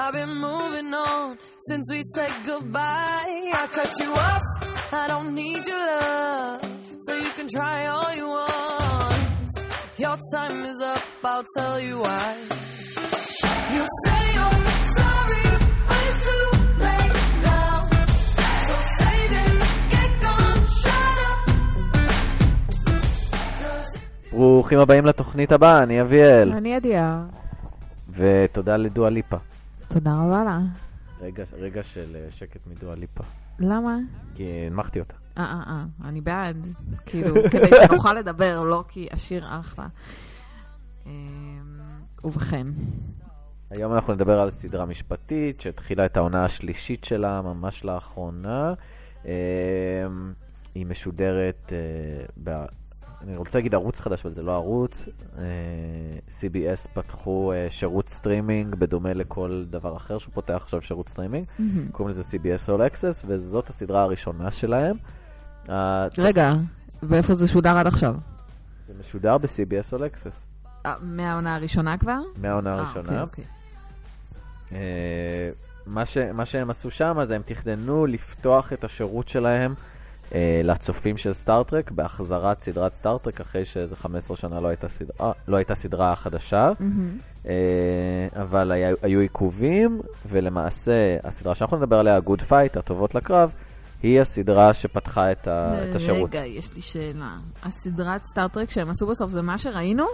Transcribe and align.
I've 0.00 0.12
been 0.12 0.34
moving 0.48 0.94
on 0.94 1.36
since 1.68 1.86
we 1.94 2.00
said 2.14 2.32
goodbye. 2.46 3.50
I 3.62 3.64
cut 3.78 3.92
you 4.02 4.10
off. 4.28 4.46
I 4.92 5.04
don't 5.12 5.34
need 5.34 5.62
your 5.66 5.82
love. 5.92 6.60
So 7.04 7.10
you 7.24 7.30
can 7.36 7.48
try 7.56 7.86
all 7.92 8.10
you 8.20 8.28
want. 8.36 9.50
Your 10.04 10.16
time 10.34 10.64
is 10.70 10.78
up. 10.94 11.02
I'll 11.24 11.46
tell 11.56 11.80
you 11.80 11.96
why. 12.04 12.26
You 13.74 13.82
say 14.04 14.22
you're 14.36 14.58
sorry, 14.98 15.44
but 15.88 16.00
it's 16.08 16.20
too 16.28 16.46
late 16.86 17.16
now. 17.48 17.76
So 18.68 18.74
save 18.98 19.32
it, 19.42 19.54
get 19.94 20.10
gone, 20.24 20.62
shut 20.82 21.18
up. 21.28 21.40
ברוכים 24.32 24.78
הבאים 24.78 25.06
לתוכנית 25.06 25.52
הבאה, 25.52 25.82
אני 25.82 26.00
אביאל. 26.00 26.52
אני 26.52 26.74
ידיעה. 26.74 27.24
ותודה 28.10 28.76
לדואה 28.76 29.10
ליפה. 29.10 29.36
תודה 29.88 30.14
רבה 30.14 30.44
לה. 30.44 30.60
רגע, 31.20 31.44
רגע 31.52 31.82
של 31.82 32.16
אה, 32.16 32.30
שקט 32.30 32.60
מדואה 32.66 32.94
ליפה. 32.94 33.24
למה? 33.58 33.96
כי 34.34 34.44
הנמכתי 34.44 35.00
אותה. 35.00 35.14
אה, 35.38 35.44
אה, 35.44 35.62
אה, 35.66 36.08
אני 36.08 36.20
בעד. 36.20 36.66
כאילו, 37.06 37.34
כדי 37.52 37.70
שנוכל 37.86 38.14
לדבר, 38.14 38.62
לא 38.64 38.84
כי 38.88 39.08
השיר 39.12 39.44
אחלה. 39.48 39.86
אמ, 41.06 41.12
ובכן, 42.24 42.66
היום 43.70 43.94
אנחנו 43.94 44.14
נדבר 44.14 44.40
על 44.40 44.50
סדרה 44.50 44.86
משפטית 44.86 45.60
שהתחילה 45.60 46.06
את 46.06 46.16
העונה 46.16 46.44
השלישית 46.44 47.04
שלה 47.04 47.42
ממש 47.42 47.84
לאחרונה. 47.84 48.74
אה, 49.26 49.32
היא 50.74 50.86
משודרת, 50.86 51.72
אה. 51.72 52.64
אני 53.22 53.36
רוצה 53.36 53.58
להגיד 53.58 53.74
ערוץ 53.74 54.00
חדש, 54.00 54.20
אבל 54.24 54.34
זה 54.34 54.42
לא 54.42 54.54
ערוץ. 54.54 55.04
אה, 55.38 55.42
CBS 56.40 56.88
פתחו 56.94 57.52
אה, 57.52 57.66
שירות 57.70 58.08
סטרימינג 58.08 58.74
בדומה 58.74 59.12
לכל 59.12 59.64
דבר 59.70 59.96
אחר 59.96 60.18
שפותח 60.18 60.60
עכשיו 60.62 60.82
שירות 60.82 61.08
סטרימינג. 61.08 61.46
קוראים 61.92 62.14
לזה 62.14 62.22
CBS 62.22 62.68
All 62.68 62.92
Access, 62.92 63.24
וזאת 63.26 63.70
הסדרה 63.70 64.02
הראשונה 64.02 64.50
שלהם. 64.50 64.96
אה, 65.68 66.06
רגע, 66.18 66.54
ואיפה 67.02 67.34
זה 67.34 67.48
שודר 67.48 67.76
עד 67.76 67.86
עכשיו? 67.86 68.14
זה 68.88 68.94
משודר 69.00 69.38
ב-CBS 69.38 69.94
All 69.94 70.00
Access, 70.00 70.88
מהעונה 71.00 71.56
הראשונה 71.56 71.98
כבר? 71.98 72.18
מהעונה 72.36 72.74
אה, 72.74 72.78
הראשונה. 72.80 73.22
אוקיי, 73.22 73.44
אוקיי. 74.70 74.82
מה 76.34 76.46
שהם 76.46 76.70
עשו 76.70 76.90
שם 76.90 77.18
זה 77.24 77.36
הם 77.36 77.42
תכננו 77.44 78.06
לפתוח 78.06 78.72
את 78.72 78.84
השירות 78.84 79.28
שלהם 79.28 79.74
אה, 80.34 80.60
לצופים 80.64 81.16
של 81.16 81.32
סטאר-טרק 81.32 81.90
בהחזרת 81.90 82.60
סדרת 82.60 82.94
סטאר-טרק 82.94 83.40
אחרי 83.40 83.64
שאיזה 83.64 83.96
15 83.96 84.36
שנה 84.36 84.60
לא 84.60 84.68
הייתה 84.68 84.88
סדרה, 84.88 85.32
לא 85.48 85.56
הייתה 85.56 85.74
סדרה 85.74 86.16
חדשה, 86.16 86.70
מהמם. 86.80 87.18
אה, 87.46 87.52
אבל 88.42 88.72
היה, 88.72 88.90
היו 89.02 89.20
עיכובים, 89.20 90.00
ולמעשה 90.28 91.16
הסדרה 91.24 91.54
שאנחנו 91.54 91.76
נדבר 91.76 91.96
עליה, 91.96 92.18
Good 92.18 92.50
Fight, 92.50 92.78
הטובות 92.78 93.14
לקרב, 93.14 93.52
היא 94.02 94.20
הסדרה 94.20 94.74
שפתחה 94.74 95.32
את, 95.32 95.48
ה, 95.48 95.90
את 95.90 95.96
השירות. 95.96 96.34
רגע, 96.34 96.44
יש 96.44 96.74
לי 96.74 96.80
שאלה. 96.80 97.36
הסדרת 97.62 98.24
סטאר-טרק 98.24 98.70
שהם 98.70 98.90
עשו 98.90 99.06
בסוף 99.06 99.30
זה 99.30 99.42
מה 99.42 99.58
שראינו? 99.58 100.04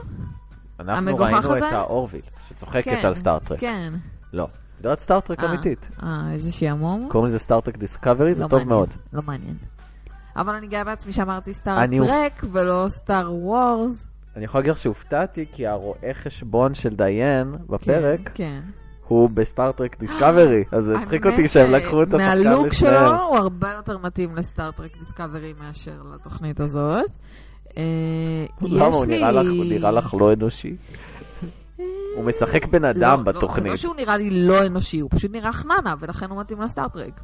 אנחנו 0.80 1.16
ראינו 1.16 1.38
הזה? 1.38 1.68
את 1.68 1.72
האורוויל, 1.72 2.22
שצוחקת 2.48 2.84
כן, 2.84 3.06
על 3.06 3.14
סטאר-טרק. 3.14 3.60
כן. 3.60 3.92
לא, 4.32 4.46
סדרת 4.78 5.00
סטאר-טרק 5.00 5.40
אה, 5.40 5.50
אמיתית. 5.50 5.88
אה, 6.02 6.32
איזה 6.32 6.52
שעמום. 6.52 7.08
קוראים 7.10 7.28
לזה 7.28 7.38
סטאר-טרק 7.38 7.76
דיסקאברי, 7.76 8.34
זה 8.34 8.42
לא 8.42 8.48
טוב 8.48 8.58
מעניין, 8.58 8.68
מאוד. 8.68 8.88
לא 9.12 9.22
מעניין. 9.22 9.54
אבל 10.36 10.54
אני 10.54 10.66
גאה 10.66 10.84
בעצמי 10.84 11.12
שאמרתי 11.12 11.50
אני- 11.50 11.54
סטאר-טרק 11.54 12.44
ולא 12.52 12.84
סטאר 12.88 13.32
וורס. 13.34 14.06
אני 14.36 14.44
יכול 14.44 14.58
להגיד 14.58 14.72
לך 14.72 14.78
שהופתעתי, 14.78 15.44
כי 15.52 15.66
הרואה 15.66 16.10
חשבון 16.14 16.74
של 16.74 16.94
דיין 16.96 17.54
בפרק, 17.68 18.30
כן. 18.34 18.60
הוא 19.08 19.30
בסטאר-טרק 19.30 19.98
דיסקאברי, 20.00 20.64
אז 20.72 20.84
זה 20.84 20.98
הצחיק 20.98 21.26
אותי 21.26 21.48
שהם 21.48 21.72
לקחו 21.72 22.02
את 22.02 22.14
השחקן 22.14 22.24
מהלוק 22.48 22.66
לשניהם. 22.66 22.94
שלו 23.08 23.22
הוא 23.22 23.36
הרבה 23.36 23.72
יותר 23.72 23.98
מתאים 23.98 24.36
לסטאר-טרק 24.36 24.98
דיסקאברי 24.98 25.54
מאשר 25.60 26.02
לתוכנית 26.14 26.60
הזאת. 26.60 27.04
אה, 27.76 27.82
למה? 28.62 28.84
הוא 28.96 29.06
נראה 29.06 29.30
לך- 29.92 30.10
הוא 30.10 30.20
לא 30.20 30.32
אנושי. 30.32 30.76
אה, 31.80 31.84
הוא 32.16 32.24
משחק 32.24 32.66
בן 32.66 32.82
לא, 32.82 32.90
אדם 32.90 33.10
לא, 33.10 33.16
זה 33.16 33.22
בתוכנית. 33.22 33.66
לא 33.70 33.76
שהוא 33.76 33.94
נראה 33.96 34.16
לי 34.16 34.46
לא 34.46 34.66
אנושי, 34.66 35.00
הוא 35.00 35.10
פשוט 35.12 35.30
נראה 35.30 35.52
חננה, 35.52 35.94
ולכן 36.00 36.30
הוא 36.30 36.40
מתאים 36.40 36.60
לסטאר-טרק. 36.60 37.20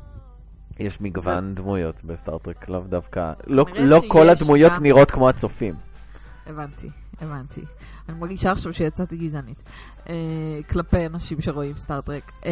יש 0.80 1.00
מגוון 1.00 1.54
דמויות 1.54 2.04
בסטאר-טרק, 2.04 2.68
לאו 2.68 2.80
דווקא... 2.80 3.32
לא- 3.46 3.66
לא 3.76 4.00
כל 4.08 4.28
הדמויות 4.28 4.72
גם- 4.72 4.82
נראות 4.82 5.10
כמו 5.10 5.28
הצופים. 5.28 5.74
הבנתי, 6.46 6.88
הבנתי. 7.20 7.60
אני 8.08 8.18
מרגישה 8.18 8.52
עכשיו 8.52 8.72
שיצאתי 8.74 9.16
גזענית. 9.16 9.62
אה, 10.08 10.14
כלפי 10.70 11.06
אנשים 11.06 11.40
שרואים 11.40 11.76
סטאר-טרק. 11.76 12.32
אה, 12.46 12.50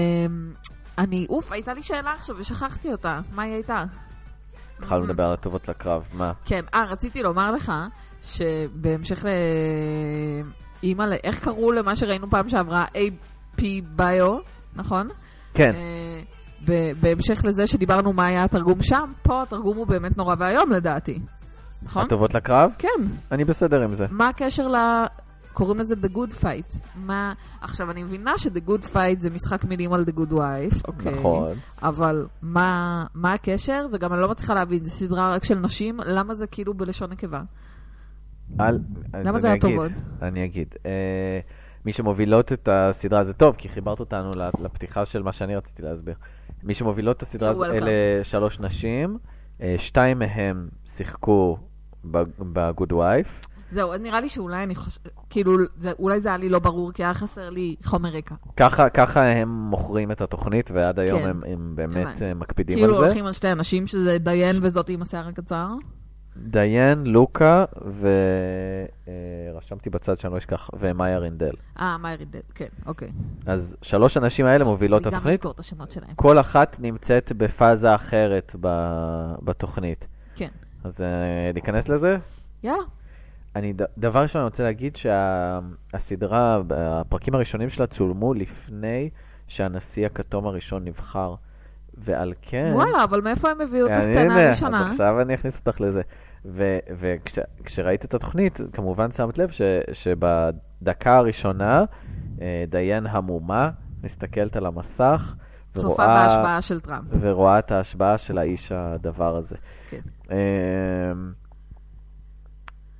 אני, 0.98 1.26
אוף, 1.28 1.52
הייתה 1.52 1.72
לי 1.72 1.82
שאלה 1.82 2.12
עכשיו 2.12 2.36
ושכחתי 2.38 2.92
אותה. 2.92 3.20
מה 3.34 3.42
היא 3.42 3.52
הייתה? 3.54 3.84
התחלנו 4.78 5.04
לדבר 5.04 5.24
על 5.24 5.32
הטובות 5.32 5.68
לקרב, 5.68 6.04
מה? 6.12 6.32
כן, 6.44 6.64
אה, 6.74 6.84
רציתי 6.84 7.22
לומר 7.22 7.52
לך, 7.52 7.72
שבהמשך 8.22 9.24
ל... 9.24 9.28
אימא, 10.82 11.06
איך 11.24 11.44
קראו 11.44 11.72
למה 11.72 11.96
שראינו 11.96 12.30
פעם 12.30 12.48
שעברה? 12.48 12.84
AP 12.94 13.62
ביו, 13.96 14.38
נכון? 14.76 15.08
כן, 15.54 15.74
אה, 15.74 15.80
ב- 15.80 16.37
בהמשך 17.00 17.44
לזה 17.44 17.66
שדיברנו 17.66 18.12
מה 18.12 18.26
היה 18.26 18.44
התרגום 18.44 18.82
שם, 18.82 19.12
פה 19.22 19.42
התרגום 19.42 19.76
הוא 19.76 19.86
באמת 19.86 20.16
נורא 20.16 20.34
ואיום 20.38 20.70
לדעתי. 20.72 21.18
נכון? 21.82 22.04
הטובות 22.06 22.34
לקרב? 22.34 22.70
כן. 22.78 22.88
אני 23.32 23.44
בסדר 23.44 23.82
עם 23.82 23.94
זה. 23.94 24.06
מה 24.10 24.28
הקשר 24.28 24.68
ל... 24.68 24.76
קוראים 25.52 25.78
לזה 25.80 25.94
The 26.02 26.16
Good 26.16 26.42
Fight. 26.42 26.80
מה... 26.96 27.32
עכשיו, 27.60 27.90
אני 27.90 28.02
מבינה 28.02 28.38
ש-The 28.38 28.68
Good 28.70 28.84
Fight 28.94 29.20
זה 29.20 29.30
משחק 29.30 29.64
מילים 29.64 29.92
על 29.92 30.04
The 30.08 30.18
Good 30.18 30.32
Wife, 30.32 30.82
אוקיי. 30.88 31.12
נכון. 31.18 31.52
אבל 31.82 32.26
מה, 32.42 33.04
מה 33.14 33.32
הקשר? 33.32 33.86
וגם 33.92 34.12
אני 34.12 34.20
לא 34.20 34.28
מצליחה 34.28 34.54
להבין, 34.54 34.84
זו 34.84 34.90
סדרה 34.90 35.34
רק 35.34 35.44
של 35.44 35.58
נשים, 35.58 36.00
למה 36.06 36.34
זה 36.34 36.46
כאילו 36.46 36.74
בלשון 36.74 37.10
נקבה? 37.10 37.40
אל- 38.60 38.78
למה 39.14 39.38
זה 39.38 39.48
היה 39.48 39.60
טוב 39.60 39.70
אגיד, 39.70 39.78
עוד? 39.80 39.92
אני 40.22 40.44
אגיד. 40.44 40.68
אה, 40.86 40.90
מי 41.84 41.92
שמובילות 41.92 42.52
את 42.52 42.68
הסדרה 42.72 43.24
זה 43.24 43.32
טוב, 43.32 43.54
כי 43.58 43.68
חיברת 43.68 44.00
אותנו 44.00 44.30
לפתיחה 44.64 45.04
של 45.04 45.22
מה 45.22 45.32
שאני 45.32 45.56
רציתי 45.56 45.82
להסביר. 45.82 46.14
מי 46.62 46.74
שמובילות 46.74 47.16
את 47.16 47.22
הסדרה 47.22 47.52
welcome. 47.52 47.72
אלה 47.72 47.90
שלוש 48.22 48.60
נשים, 48.60 49.18
אה, 49.62 49.74
שתיים 49.78 50.18
מהם 50.18 50.68
שיחקו 50.84 51.58
ב-Good 52.04 52.92
Wife. 52.92 53.48
זהו, 53.70 53.92
אז 53.92 54.00
נראה 54.00 54.20
לי 54.20 54.28
שאולי 54.28 54.62
אני 54.62 54.74
חושבת, 54.74 55.08
כאילו, 55.30 55.56
זה, 55.76 55.92
אולי 55.98 56.20
זה 56.20 56.28
היה 56.28 56.38
לי 56.38 56.48
לא 56.48 56.58
ברור, 56.58 56.92
כי 56.92 57.04
היה 57.04 57.14
חסר 57.14 57.50
לי 57.50 57.76
חומר 57.84 58.08
רקע. 58.08 58.34
ככה, 58.56 58.88
ככה 58.88 59.24
הם 59.24 59.48
מוכרים 59.48 60.12
את 60.12 60.20
התוכנית, 60.20 60.70
ועד 60.70 60.98
היום 60.98 61.20
כן. 61.20 61.28
הם, 61.28 61.40
הם 61.46 61.72
באמת 61.74 62.06
הבנתי. 62.06 62.24
אה, 62.24 62.34
מקפידים 62.34 62.76
כאילו 62.76 62.94
על 62.94 63.00
זה. 63.00 63.06
הולכים 63.06 63.26
על 63.26 63.32
שתי 63.32 63.52
אנשים, 63.52 63.86
שזה 63.86 64.18
דיין 64.18 64.58
וזאתי 64.62 64.92
עם 64.92 65.02
השיער 65.02 65.28
הקצר. 65.28 65.68
דיין, 66.38 67.04
לוקה, 67.06 67.64
ורשמתי 69.54 69.90
בצד 69.90 70.18
שאני 70.18 70.32
לא 70.32 70.38
אשכח, 70.38 70.70
ומאיה 70.78 71.18
רינדל. 71.18 71.52
אה, 71.80 71.98
מאי 71.98 72.16
רידל, 72.16 72.40
כן, 72.54 72.66
אוקיי. 72.86 73.08
אז 73.46 73.76
שלוש 73.82 74.16
הנשים 74.16 74.46
האלה 74.46 74.64
מובילות 74.64 75.02
את 75.02 75.06
גם 75.06 75.14
התוכנית. 75.14 75.34
לזכור 75.34 75.52
את 75.52 75.60
השמות 75.60 75.90
שלהם. 75.90 76.14
כל 76.14 76.40
אחת 76.40 76.76
נמצאת 76.80 77.32
בפאזה 77.36 77.94
אחרת 77.94 78.56
ב- 78.60 79.34
בתוכנית. 79.42 80.06
כן. 80.36 80.48
אז 80.84 81.00
אה, 81.00 81.06
ניכנס 81.54 81.88
לזה? 81.88 82.16
יאללה. 82.62 82.82
אני, 83.56 83.72
ד- 83.72 83.82
דבר 83.98 84.22
ראשון, 84.22 84.40
אני 84.40 84.44
רוצה 84.48 84.62
להגיד 84.62 84.96
שהסדרה, 84.96 86.60
הפרקים 86.70 87.34
הראשונים 87.34 87.70
שלה 87.70 87.86
צולמו 87.86 88.34
לפני 88.34 89.10
שהנשיא 89.48 90.06
הכתום 90.06 90.46
הראשון 90.46 90.84
נבחר, 90.84 91.34
ועל 92.04 92.32
כן... 92.42 92.70
וואלה, 92.74 93.04
אבל 93.04 93.20
מאיפה 93.20 93.50
הם 93.50 93.60
הביאו 93.60 93.86
את 93.86 93.90
אני- 93.90 93.98
הסצנה 93.98 94.44
הראשונה? 94.44 94.84
אז 94.86 94.90
עכשיו 94.90 95.20
אני 95.20 95.34
אכניס 95.34 95.60
אותך 95.66 95.80
לזה. 95.80 96.02
וכשראית 96.44 98.04
את 98.04 98.14
התוכנית, 98.14 98.60
כמובן 98.72 99.10
שמת 99.10 99.38
לב 99.38 99.50
ש, 99.50 99.60
שבדקה 99.92 101.16
הראשונה, 101.16 101.84
אה, 102.40 102.64
דיין 102.68 103.06
המומה 103.06 103.70
מסתכלת 104.04 104.56
על 104.56 104.66
המסך, 104.66 105.34
צופה 105.74 106.02
ורואה- 106.02 106.14
בהשבעה 106.26 106.62
של 106.62 106.80
טראמפ. 106.80 107.04
ורואה 107.20 107.58
את 107.58 107.72
ההשבעה 107.72 108.18
של 108.18 108.38
האיש 108.38 108.72
הדבר 108.72 109.36
הזה. 109.36 109.56
כן. 109.90 110.00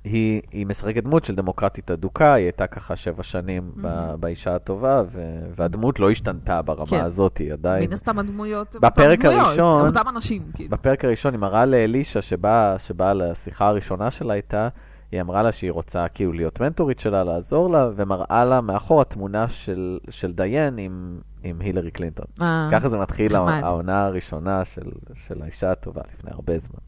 היא, 0.03 0.41
היא 0.51 0.65
משחקת 0.65 1.03
דמות 1.03 1.25
של 1.25 1.35
דמוקרטית 1.35 1.91
אדוקה, 1.91 2.33
היא 2.33 2.45
הייתה 2.45 2.67
ככה 2.67 2.95
שבע 2.95 3.23
שנים 3.23 3.71
ב, 3.75 3.81
מהמם. 3.81 4.21
באישה 4.21 4.55
הטובה, 4.55 5.03
ו, 5.11 5.39
והדמות 5.55 5.99
לא 5.99 6.09
השתנתה 6.11 6.61
ברמה 6.61 6.85
כן. 6.87 7.03
הזאת, 7.03 7.37
היא 7.37 7.53
עדיין... 7.53 7.83
מן 7.87 7.93
הסתם 7.93 8.19
הדמויות 8.19 8.75
בפרק 8.81 9.19
דמויות, 9.19 9.45
הראשון- 9.47 9.87
אותם 9.87 10.09
אנשים, 10.09 10.41
כאילו. 10.53 10.69
בפרק 10.69 11.05
הראשון 11.05 11.33
היא 11.33 11.41
מראה 11.41 11.65
לאלישה 11.65 12.21
שבאה, 12.21 12.79
שבאה 12.79 13.13
לשיחה 13.13 13.67
הראשונה 13.67 14.11
שלה 14.11 14.33
איתה, 14.33 14.67
היא 15.11 15.21
אמרה 15.21 15.43
לה 15.43 15.51
שהיא 15.51 15.71
רוצה 15.71 16.07
כאילו 16.07 16.33
להיות 16.33 16.61
מנטורית 16.61 16.99
שלה, 16.99 17.23
לעזור 17.23 17.69
לה, 17.69 17.89
ומראה 17.95 18.45
לה 18.45 18.61
מאחורה 18.61 19.03
תמונה 19.03 19.47
של, 19.47 19.97
של 20.09 20.33
דיין 20.33 20.77
עם, 20.77 21.19
עם 21.43 21.61
הילרי 21.61 21.91
קלינטון. 21.91 22.25
אה, 22.41 22.69
ככה 22.71 22.89
זה 22.89 22.97
מתחיל 22.97 23.35
העונה 23.35 24.05
הראשונה 24.05 24.65
של, 24.65 24.91
של 25.27 25.41
האישה 25.41 25.71
הטובה 25.71 26.01
לפני 26.13 26.31
הרבה 26.31 26.57
זמן. 26.59 26.79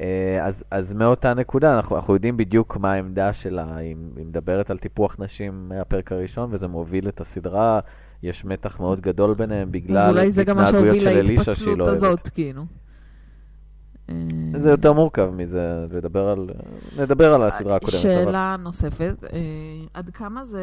אה, 0.00 0.06
אז, 0.46 0.64
אז 0.70 0.92
מאותה 0.92 1.34
נקודה 1.34 1.76
אנחנו, 1.76 1.96
אנחנו 1.96 2.14
יודעים 2.14 2.36
בדיוק 2.36 2.76
מה 2.76 2.92
העמדה 2.92 3.32
שלה, 3.32 3.76
היא, 3.76 3.96
היא 4.16 4.26
מדברת 4.26 4.70
על 4.70 4.78
טיפוח 4.78 5.16
נשים 5.18 5.68
מהפרק 5.68 6.12
הראשון, 6.12 6.48
וזה 6.52 6.66
מוביל 6.68 7.08
את 7.08 7.20
הסדרה, 7.20 7.80
יש 8.22 8.44
מתח 8.44 8.80
מאוד 8.80 9.00
גדול 9.00 9.34
ביניהם 9.34 9.72
בגלל 9.72 9.98
אז 9.98 10.08
אולי 10.08 10.30
זה 10.30 10.44
גם 10.44 10.56
מה 10.56 10.68
התנהגויות 10.68 10.94
שהוביל 10.96 11.10
של 11.12 11.18
אלישה 11.18 11.42
שהיא 11.54 11.66
להתפצלות 11.68 11.78
לא 11.78 11.84
אוהבת. 11.84 11.96
הזאת, 11.96 12.28
כאילו. 12.28 12.62
זה 14.56 14.70
יותר 14.70 14.92
מורכב 14.92 15.30
מזה, 15.36 15.60
לדבר 15.92 16.28
על, 16.28 16.48
נדבר 16.98 17.34
על 17.34 17.42
הסדרה 17.42 17.76
הקודמת. 17.76 17.94
אבל- 17.94 18.02
שאלה 18.24 18.56
נוספת, 18.62 19.14
אה, 19.32 19.38
עד 19.94 20.10
כמה 20.10 20.44
זה 20.44 20.62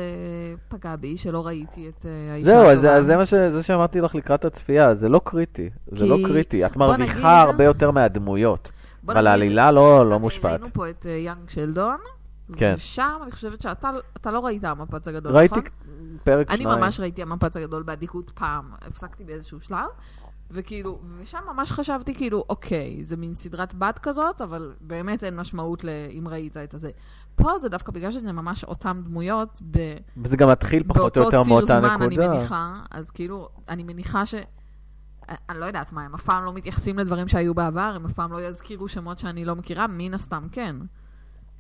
פגע 0.68 0.96
בי 0.96 1.18
שלא 1.18 1.46
ראיתי 1.48 1.90
את 1.90 2.06
אה, 2.06 2.34
האישה 2.34 2.46
זהו, 2.52 2.58
הטובה? 2.60 2.78
זה, 2.78 2.94
אז 2.96 3.06
זה 3.06 3.18
מה 3.18 3.26
ש, 3.26 3.34
זה 3.34 3.64
שאמרתי 3.64 4.02
לך 4.02 4.16
לקראת 4.16 4.46
הצפייה, 4.46 4.96
זה 4.96 5.10
לא 5.10 5.22
קריטי, 5.24 5.70
זה 5.92 6.06
כי- 6.06 6.10
לא 6.12 6.18
קריטי. 6.28 6.66
את 6.66 6.76
מרוויחה 6.78 7.04
נגיד- 7.16 7.48
הרבה 7.50 7.64
יותר 7.64 7.92
מהדמויות, 7.92 8.72
בוא 9.08 9.14
אבל 9.14 9.28
העלילה 9.28 9.72
לא, 9.72 10.10
לא 10.10 10.14
אני- 10.16 10.22
מושפעת. 10.22 10.52
ראינו 10.60 10.74
פה 10.74 10.90
את 10.90 11.06
אה, 11.06 11.12
יאנג 11.12 11.50
שלדון, 11.50 11.98
כן. 12.56 12.74
ושם 12.78 13.20
אני 13.24 13.32
חושבת 13.32 13.62
שאתה 13.62 13.90
אתה 14.18 14.32
לא 14.32 14.46
ראית 14.46 14.64
המפץ 14.64 15.08
הגדול, 15.08 15.36
ראיתי 15.38 15.56
נכון? 15.56 15.64
פרק 16.24 16.50
אני 16.52 16.64
שניים. 16.64 16.80
ממש 16.80 17.00
ראיתי 17.00 17.22
המפץ 17.22 17.58
הגדול 17.58 17.84
באדיקות 17.84 18.30
פעם, 18.30 18.72
הפסקתי 18.82 19.24
באיזשהו 19.24 19.62
שלב, 19.62 19.88
וכאילו, 20.52 21.00
ושם 21.20 21.38
ממש 21.54 21.72
חשבתי 21.72 22.16
כאילו, 22.16 22.44
אוקיי, 22.50 23.04
זה 23.04 23.18
מין 23.18 23.34
סדרת 23.34 23.74
בת 23.76 24.00
כזאת, 24.00 24.42
אבל 24.42 24.72
באמת 24.82 25.24
אין 25.24 25.36
משמעות 25.36 25.84
ל- 25.84 25.90
אם 26.12 26.28
ראית 26.28 26.58
את 26.58 26.74
הזה. 26.74 26.92
פה 27.36 27.58
זה 27.58 27.70
דווקא 27.70 27.92
בגלל 27.92 28.12
שזה 28.12 28.32
ממש 28.34 28.64
אותן 28.64 29.02
דמויות, 29.04 29.60
ב... 29.72 29.98
וזה 30.24 30.38
גם 30.38 30.50
מתחיל 30.50 30.84
פחות 30.84 30.98
או 30.98 31.02
באותו 31.04 31.20
יותר 31.20 31.44
ציר 31.44 31.54
מאותה 31.54 31.66
זמן, 31.66 31.86
אני 31.90 32.08
נקודה. 32.08 32.28
מניחה, 32.28 32.74
אז 32.92 33.10
כאילו, 33.12 33.50
אני 33.70 33.84
מניחה 33.84 34.26
ש... 34.26 34.36
אני 35.50 35.60
לא 35.60 35.66
יודעת 35.66 35.94
מה, 35.94 36.06
הם 36.06 36.14
אף 36.14 36.24
פעם 36.24 36.46
לא 36.46 36.54
מתייחסים 36.54 37.00
לדברים 37.00 37.28
שהיו 37.28 37.54
בעבר, 37.54 37.94
הם 37.96 38.06
אף 38.06 38.14
פעם 38.14 38.32
לא 38.32 38.42
יזכירו 38.42 38.88
שמות 38.88 39.20
שאני 39.20 39.46
לא 39.46 39.56
מכירה, 39.56 39.88
מן 39.90 40.14
הסתם 40.14 40.48
כן. 40.52 40.76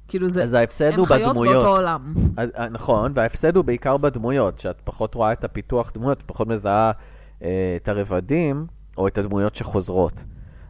כאילו 0.07 0.29
זה, 0.29 0.43
אז 0.43 0.53
ההפסד 0.53 0.91
הם 0.91 0.99
הוא 0.99 1.05
חיות 1.05 1.31
בדמויות. 1.31 1.53
באותו 1.53 1.77
עולם. 1.77 2.13
אז, 2.37 2.49
אה, 2.57 2.69
נכון, 2.69 3.11
וההפסד 3.15 3.55
הוא 3.55 3.65
בעיקר 3.65 3.97
בדמויות, 3.97 4.59
שאת 4.59 4.81
פחות 4.83 5.15
רואה 5.15 5.33
את 5.33 5.43
הפיתוח 5.43 5.91
דמויות, 5.93 6.23
פחות 6.25 6.47
מזהה 6.47 6.91
אה, 7.43 7.77
את 7.81 7.87
הרבדים 7.87 8.67
או 8.97 9.07
את 9.07 9.17
הדמויות 9.17 9.55
שחוזרות. 9.55 10.23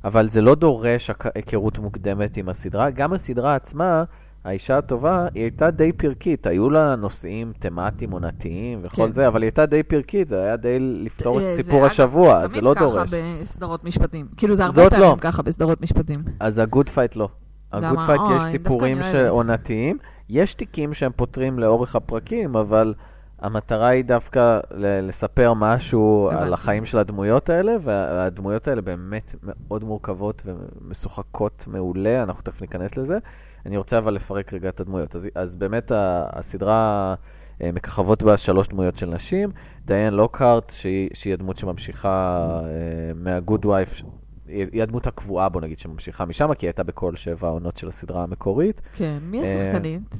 אבל 0.04 0.30
זה 0.30 0.42
לא 0.42 0.56
דורש 0.56 1.12
היכרות 1.36 1.78
מוקדמת 1.78 2.38
עם 2.38 2.50
הסדרה. 2.50 2.90
גם 2.90 3.14
הסדרה 3.14 3.56
עצמה, 3.56 4.04
האישה 4.48 4.78
הטובה, 4.78 5.28
היא 5.34 5.44
הייתה 5.44 5.72
די 5.72 5.92
פרקית. 5.92 6.48
היו 6.48 6.70
לה 6.70 6.96
נושאים 6.96 7.54
תמטיים 7.60 8.12
עונתיים 8.12 8.80
וכל 8.84 9.06
כן. 9.06 9.12
זה, 9.12 9.28
אבל 9.28 9.42
היא 9.42 9.48
הייתה 9.48 9.66
די 9.66 9.84
פרקית, 9.84 10.30
זה 10.30 10.44
היה 10.44 10.56
די 10.56 10.80
לפתור 10.80 11.40
אה, 11.40 11.50
את 11.50 11.56
זה, 11.56 11.64
סיפור 11.64 11.80
אגב, 11.80 11.86
השבוע, 11.86 12.48
זה 12.48 12.62
לא 12.62 12.74
דורש. 12.74 13.10
תמיד 13.10 13.24
ככה 13.24 13.42
בסדרות 13.42 13.84
משפטים. 13.84 14.28
כאילו 14.38 14.56
זה 14.56 14.64
הרבה 14.66 14.74
זאת 14.76 14.94
פעמים 14.94 15.10
לא. 15.10 15.16
ככה 15.22 15.42
בסדרות 15.42 15.82
משפטים. 15.82 16.24
אז 16.40 16.60
ה 16.60 16.66
Good 16.66 16.90
Fight 16.90 17.16
לא. 17.16 17.30
ה 17.74 17.78
Good? 17.78 18.00
Fight 18.06 18.22
יש 18.38 18.44
סיפורים. 18.44 18.98
עונתיים, 19.30 19.98
יש 20.30 20.54
תיקים 20.54 20.94
שהם 20.94 21.12
פותרים 21.16 21.60
לאורך 21.60 21.96
הפרקים, 21.96 22.56
אבל 22.56 22.94
המטרה 23.40 23.88
היא 23.88 24.06
דווקא 24.06 24.60
ל- 24.72 25.08
לספר 25.08 25.54
משהו 25.54 26.30
הבנתי. 26.32 26.46
על 26.46 26.54
החיים 26.54 26.86
של 26.86 26.98
הדמויות 26.98 27.50
האלה, 27.50 27.74
והדמויות 27.84 28.68
האלה 28.68 28.82
באמת 28.82 29.36
מאוד 29.44 29.84
מורכבות 29.84 30.42
ומשוחקות 30.46 31.64
מעולה, 31.68 32.24
אנחנו 32.24 32.42
תכף 32.44 32.62
ניכנס 32.62 32.98
לזה. 32.98 33.18
אני 33.66 33.78
רוצה 33.78 33.98
אבל 33.98 34.14
לפרק 34.14 34.54
רגע 34.54 34.70
את 34.70 34.80
הדמויות. 34.80 35.16
אז, 35.16 35.30
אז 35.36 35.56
באמת 35.56 35.92
הסדרה, 36.30 37.16
אה, 37.62 37.72
מככבות 37.72 38.24
בה 38.24 38.38
שלוש 38.38 38.68
דמויות 38.68 38.98
של 38.98 39.10
נשים. 39.10 39.50
דיין 39.86 40.14
לוקהרט, 40.14 40.70
שהיא, 40.70 41.10
שהיא 41.14 41.34
הדמות 41.34 41.58
שממשיכה 41.58 42.48
אה, 42.64 43.14
מהגוד 43.16 43.66
וייף, 43.66 44.02
היא 44.48 44.84
הדמות 44.84 45.08
הקבועה, 45.08 45.50
בוא 45.50 45.62
נגיד, 45.62 45.80
שממשיכה 45.80 46.26
משם, 46.26 46.54
כי 46.54 46.66
היא 46.66 46.70
הייתה 46.70 46.84
בכל 46.84 47.16
שבע 47.16 47.48
העונות 47.48 47.78
של 47.78 47.88
הסדרה 47.88 48.24
המקורית. 48.24 48.82
כן, 48.94 49.18
מי 49.22 49.44
אה, 49.44 49.58
השחקנית? 49.58 50.18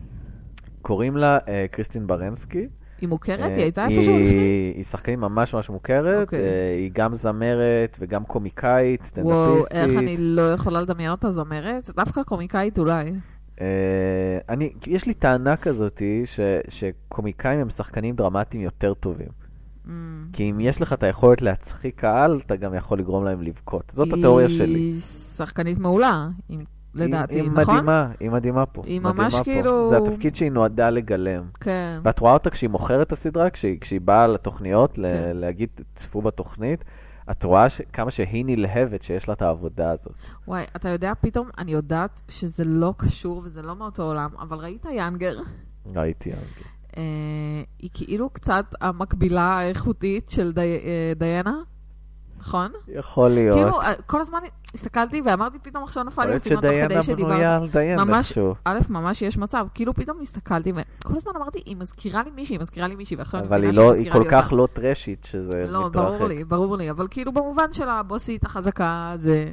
קוראים 0.82 1.18
לה 1.18 1.38
קריסטין 1.72 2.08
ברנסקי. 2.08 2.68
היא 3.02 3.10
מוכרת? 3.10 3.40
אה, 3.40 3.56
היא 3.56 3.64
הייתה 3.64 3.86
איפשהו 3.88 4.18
לפני? 4.20 4.74
היא 4.76 4.84
שחקנית 4.84 5.20
ממש 5.20 5.54
ממש 5.54 5.70
מוכרת, 5.70 6.22
אוקיי. 6.22 6.40
אה, 6.40 6.76
היא 6.78 6.92
גם 6.94 7.16
זמרת 7.16 7.98
וגם 8.00 8.24
קומיקאית, 8.26 9.02
וואו, 9.02 9.08
סטנדאפיסטית. 9.64 9.78
איך 9.78 9.98
אני 9.98 10.16
לא 10.20 10.54
יכולה 10.54 10.82
לדמיין 10.82 11.12
אותה 11.12 11.32
זמרת? 11.32 11.90
דווקא 11.96 12.24
קומיקאית 12.24 12.80
אולי. 12.80 13.12
אה, 13.62 13.66
אני, 14.50 14.74
יש 14.88 15.06
לי 15.06 15.14
טענה 15.14 15.56
כזאתי, 15.58 16.22
ש, 16.26 16.40
שקומיקאים 16.70 17.60
הם 17.60 17.70
שחקנים 17.70 18.16
דרמטיים 18.16 18.64
יותר 18.64 18.94
טובים. 18.94 19.28
Mm. 19.86 19.90
כי 20.34 20.50
אם 20.52 20.60
יש 20.60 20.82
לך 20.82 20.94
את 20.94 21.04
היכולת 21.04 21.42
להצחיק 21.42 22.00
קהל, 22.00 22.40
אתה 22.46 22.56
גם 22.56 22.74
יכול 22.74 23.00
לגרום 23.00 23.24
להם 23.26 23.42
לבכות. 23.42 23.92
זאת 23.96 24.14
התיאוריה 24.14 24.50
שלי. 24.50 24.80
היא 24.80 25.00
שחקנית 25.38 25.78
מעולה, 25.78 26.28
היא- 26.50 26.58
לדעתי, 27.06 27.36
היא, 27.36 27.42
היא 27.44 27.52
נכון? 27.52 27.76
מדהימה, 27.76 28.12
היא 28.20 28.30
מדהימה 28.30 28.66
פה. 28.66 28.82
היא 28.86 29.02
מדהימה 29.02 29.24
ממש 29.24 29.36
פה. 29.36 29.44
כאילו- 29.44 29.90
זה 29.90 29.98
התפקיד 29.98 30.36
שהיא 30.36 30.52
נועדה 30.52 30.90
לגלם. 30.90 31.44
כן. 31.60 32.00
ואת 32.04 32.20
רואה 32.20 32.34
אותה 32.34 32.50
כשהיא 32.50 32.70
מוכרת 32.70 33.08
את 33.08 33.12
הסדרה, 33.12 33.50
כשהיא, 33.50 33.78
כשהיא 33.82 34.02
באה 34.02 34.28
לתוכניות, 34.28 34.98
ל- 34.98 35.10
כן. 35.10 35.32
להגיד, 35.38 35.70
צפו 35.96 36.22
בתוכנית, 36.22 36.84
את 37.32 37.44
רואה 37.44 37.70
ש... 37.70 37.82
כמה 37.94 38.12
שהיא 38.12 38.46
נלהבת 38.46 39.02
שיש 39.02 39.28
לה 39.28 39.34
את 39.34 39.42
העבודה 39.42 39.92
הזאת. 39.92 40.14
וואי, 40.48 40.64
אתה 40.76 40.90
יודע, 40.90 41.14
פתאום 41.22 41.50
אני 41.58 41.72
יודעת 41.72 42.22
שזה 42.30 42.64
לא 42.66 42.94
קשור 42.98 43.42
וזה 43.46 43.62
לא 43.62 43.76
מאותו 43.76 44.04
עולם, 44.04 44.30
אבל 44.40 44.58
ראית 44.58 44.86
יאנגר? 44.92 45.40
ראיתי 45.96 46.32
אז. 46.34 46.60
אה, 46.98 47.04
היא 47.80 47.90
כאילו 47.94 48.30
קצת 48.30 48.66
המקבילה 48.82 49.42
האיכותית 49.42 50.30
של 50.30 50.54
די, 50.54 50.78
אה, 50.84 51.14
דיינה, 51.16 51.56
נכון? 52.40 52.72
יכול 52.88 53.30
להיות. 53.30 53.56
כאילו, 53.56 53.82
אה, 53.82 53.94
כל 54.06 54.22
הזמן 54.22 54.40
הסתכלתי 54.74 55.22
ואמרתי, 55.26 55.60
פתאום 55.60 55.84
עכשיו 55.84 56.04
נפל 56.04 56.12
יכול 56.12 56.24
לי 56.24 56.30
להיות 56.30 56.42
הסימן 56.42 56.62
תוך 56.62 56.70
שדיינה 56.70 56.90
כדי 56.90 57.02
שדיברת. 57.02 57.32
בנויה 57.32 57.56
על 57.56 57.68
דיין 57.70 58.00
איכשהו. 58.14 58.56
א', 58.66 58.80
ממש 58.90 59.22
יש 59.22 59.38
מצב, 59.38 59.68
כאילו 59.74 59.94
פתאום 59.94 60.22
הסתכלתי 60.22 60.72
וכל 60.76 61.16
הזמן 61.16 61.32
אמרתי, 61.36 61.60
היא 61.66 61.76
מזכירה 61.78 62.24
לי 62.24 62.32
מישהי, 62.36 62.56
היא 62.56 62.62
מזכירה 62.62 62.88
לי 62.88 62.96
מישהי, 62.96 63.18
ועכשיו 63.18 63.40
אני 63.40 63.48
אבל 63.48 63.58
מבינה 63.58 63.70
היא, 63.70 63.74
שהיא 63.74 63.86
לא, 63.86 63.94
היא 63.94 64.02
מזכירה 64.02 64.14
כל 64.16 64.24
לי 64.24 64.30
כך 64.30 64.46
אותה. 64.46 64.56
לא 64.56 64.68
טרשית 64.74 65.26
שזה 65.32 65.66
לא, 65.68 65.88
מתרחק. 65.88 66.06
ברור 66.06 66.28
לי, 66.28 66.44
ברור 66.44 66.78
לי, 66.78 66.90
אבל 66.92 67.08
כאילו 67.10 67.32
במובן 67.32 67.74
של 67.74 67.90
הבוסית 67.90 68.46
החזקה, 68.46 69.14
זה... 69.16 69.52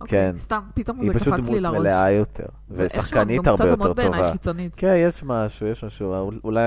אוקיי, 0.00 0.30
כן. 0.32 0.36
סתם, 0.36 0.60
פתאום 0.74 1.00
היא 1.00 1.12
זה 1.12 1.18
פשוט 1.18 1.34
קפץ 1.34 1.48
לי 1.48 1.60
דמות 1.60 1.72
לראש. 1.72 1.80
מלאה 1.80 2.10
יותר, 2.10 2.44
ושחקנית 2.70 3.46
הרבה 3.46 3.64
יותר 3.72 3.94
טובה. 4.06 4.32
כן, 4.76 4.94
יש 4.96 5.22
משהו, 5.22 5.66
יש 5.66 5.84
משהו, 5.84 6.30
אולי 6.44 6.60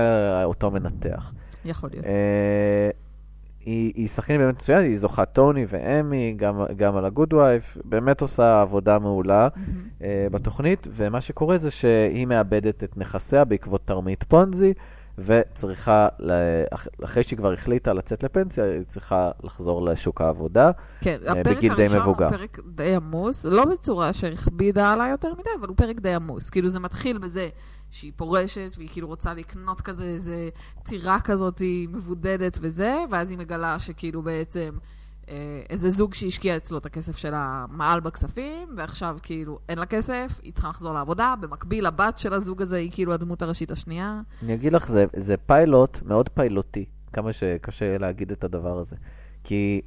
אותו 0.44 0.70
מנתח. 0.70 1.32
יכול 1.64 1.90
להיות. 1.92 2.04
היא, 3.66 3.92
היא 3.96 4.08
שחקנית 4.08 4.40
באמת 4.40 4.54
מצוינת, 4.54 4.84
היא 4.84 4.98
זוכה 4.98 5.24
טוני 5.24 5.66
ואמי, 5.68 6.34
גם, 6.36 6.62
גם 6.76 6.96
על 6.96 7.04
הגוד 7.04 7.32
וייף, 7.32 7.78
באמת 7.84 8.20
עושה 8.20 8.60
עבודה 8.60 8.98
מעולה 8.98 9.48
מהמם. 9.56 9.88
אה, 10.02 10.26
בתוכנית, 10.30 10.86
ומה 10.90 11.20
שקורה 11.20 11.56
זה 11.56 11.70
שהיא 11.70 12.26
מאבדת 12.26 12.84
את 12.84 12.96
נכסיה 12.96 13.44
בעקבות 13.44 13.80
תרמית 13.84 14.22
פונזי, 14.22 14.72
וצריכה, 15.26 16.08
אחרי 17.04 17.22
שהיא 17.22 17.36
כבר 17.36 17.52
החליטה 17.52 17.92
לצאת 17.92 18.22
לפנסיה, 18.22 18.64
היא 18.64 18.82
צריכה 18.88 19.30
לחזור 19.42 19.84
לשוק 19.84 20.20
העבודה. 20.20 20.70
כן, 21.00 21.18
אה, 21.26 21.32
הפרק 21.32 21.56
בגיל 21.56 21.74
די 21.74 21.82
הראשון 21.82 22.00
מבוגר. 22.00 22.26
הוא 22.26 22.36
פרק 22.36 22.58
די 22.66 22.94
עמוס, 22.94 23.44
לא 23.44 23.64
בצורה 23.64 24.12
שהכבידה 24.12 24.92
עליי 24.92 25.10
יותר 25.10 25.32
מדי, 25.32 25.50
אבל 25.60 25.68
הוא 25.68 25.76
פרק 25.76 26.00
די 26.00 26.14
עמוס. 26.14 26.50
כאילו 26.50 26.68
זה 26.68 26.80
מתחיל 26.80 27.18
בזה 27.18 27.48
שהיא 27.90 28.12
פורשת, 28.16 28.70
והיא 28.76 28.88
כאילו 28.92 29.08
רוצה 29.08 29.34
לקנות 29.34 29.80
כזה 29.80 30.04
איזה 30.04 30.48
טירה 30.82 31.20
כזאת 31.20 31.62
מבודדת 31.88 32.58
וזה, 32.60 32.96
ואז 33.10 33.30
היא 33.30 33.38
מגלה 33.38 33.78
שכאילו 33.78 34.22
בעצם 34.22 34.70
איזה 35.70 35.90
זוג 35.90 36.14
שהשקיע 36.14 36.56
אצלו 36.56 36.78
את 36.78 36.86
הכסף 36.86 37.16
שלה 37.16 37.64
מעל 37.70 38.00
בכספים, 38.00 38.68
ועכשיו 38.76 39.16
כאילו 39.22 39.58
אין 39.68 39.78
לה 39.78 39.86
כסף, 39.86 40.40
היא 40.42 40.52
צריכה 40.52 40.68
לחזור 40.68 40.94
לעבודה, 40.94 41.34
במקביל 41.40 41.86
הבת 41.86 42.18
של 42.18 42.32
הזוג 42.34 42.62
הזה 42.62 42.76
היא 42.76 42.90
כאילו 42.92 43.12
הדמות 43.12 43.42
הראשית 43.42 43.70
השנייה. 43.70 44.20
אני 44.42 44.54
אגיד 44.54 44.72
לך, 44.72 44.90
זה, 44.90 45.04
זה 45.16 45.36
פיילוט 45.36 46.02
מאוד 46.02 46.28
פיילוטי, 46.28 46.84
כמה 47.12 47.32
שקשה 47.32 47.98
להגיד 47.98 48.32
את 48.32 48.44
הדבר 48.44 48.78
הזה. 48.78 48.96
כי 49.44 49.80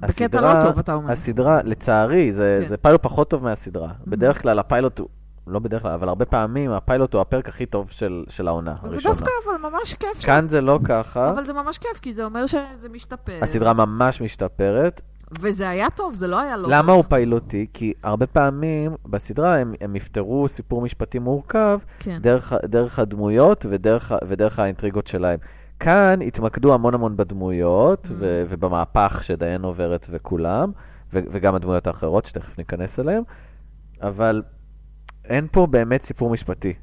בקטע 0.00 0.24
הסדרה, 0.24 0.54
לא 0.54 0.60
טוב, 0.60 0.78
אתה 0.78 0.94
אומר. 0.94 1.12
הסדרה, 1.12 1.62
לצערי, 1.62 2.32
זה, 2.32 2.58
כן. 2.62 2.68
זה 2.68 2.76
פיילוט 2.76 3.02
פחות 3.02 3.30
טוב 3.30 3.42
מהסדרה. 3.42 3.92
בדרך 4.06 4.42
כלל 4.42 4.58
הפיילוט 4.58 4.98
הוא, 4.98 5.08
לא 5.50 5.58
בדרך 5.58 5.82
כלל, 5.82 5.90
אבל 5.92 6.08
הרבה 6.08 6.24
פעמים 6.24 6.70
הפיילוט 6.70 7.14
הוא 7.14 7.20
הפרק 7.20 7.48
הכי 7.48 7.66
טוב 7.66 7.90
של, 7.90 8.24
של 8.28 8.48
העונה 8.48 8.74
זה 8.82 8.92
הראשונה. 8.92 9.14
דווקא 9.14 9.30
אבל 9.44 9.70
ממש 9.70 9.94
כיף. 9.94 10.20
ש- 10.20 10.24
כאן 10.24 10.48
זה 10.48 10.60
לא 10.60 10.78
ככה, 10.84 11.30
אבל 11.30 11.44
זה 11.44 11.52
ממש 11.52 11.78
כיף, 11.78 11.98
כי 12.02 12.12
זה 12.12 12.24
אומר 12.24 12.46
שזה 12.46 12.88
משתפר. 12.88 13.38
הסדרה 13.42 13.72
ממש 13.72 14.20
משתפרת. 14.20 15.00
וזה 15.40 15.68
היה 15.68 15.90
טוב, 15.90 16.14
זה 16.14 16.26
לא 16.26 16.40
היה 16.40 16.56
לא 16.56 16.62
טוב. 16.62 16.70
למה 16.72 16.92
הוא 16.92 17.02
פיילוטי? 17.08 17.66
כי 17.72 17.92
הרבה 18.02 18.26
פעמים 18.26 18.92
בסדרה 19.06 19.58
הם, 19.58 19.74
הם 19.80 19.96
יפתרו 19.96 20.48
סיפור 20.48 20.82
משפטי 20.82 21.18
מורכב 21.18 21.78
כן. 21.98 22.18
דרך, 22.20 22.52
דרך 22.64 22.98
הדמויות 22.98 23.66
ודרך, 23.70 24.12
ודרך 24.28 24.58
האינטריגות 24.58 25.06
שלהם. 25.06 25.38
כאן 25.80 26.22
התמקדו 26.22 26.74
המון 26.74 26.94
המון 26.94 27.16
בדמויות 27.16 28.06
Mm. 28.06 28.12
ו- 28.18 28.44
ובמהפך 28.48 29.20
שדיין 29.24 29.62
עוברת 29.64 30.06
וכולם, 30.10 30.72
ו- 31.12 31.20
וגם 31.30 31.54
הדמויות 31.54 31.86
האחרות 31.86 32.24
שתכף 32.24 32.58
ניכנס 32.58 32.98
אליהן, 33.00 33.22
אבל 34.02 34.42
אין 35.30 35.46
פה 35.52 35.66
באמת 35.66 36.02
סיפור 36.02 36.30
משפטי. 36.30 36.74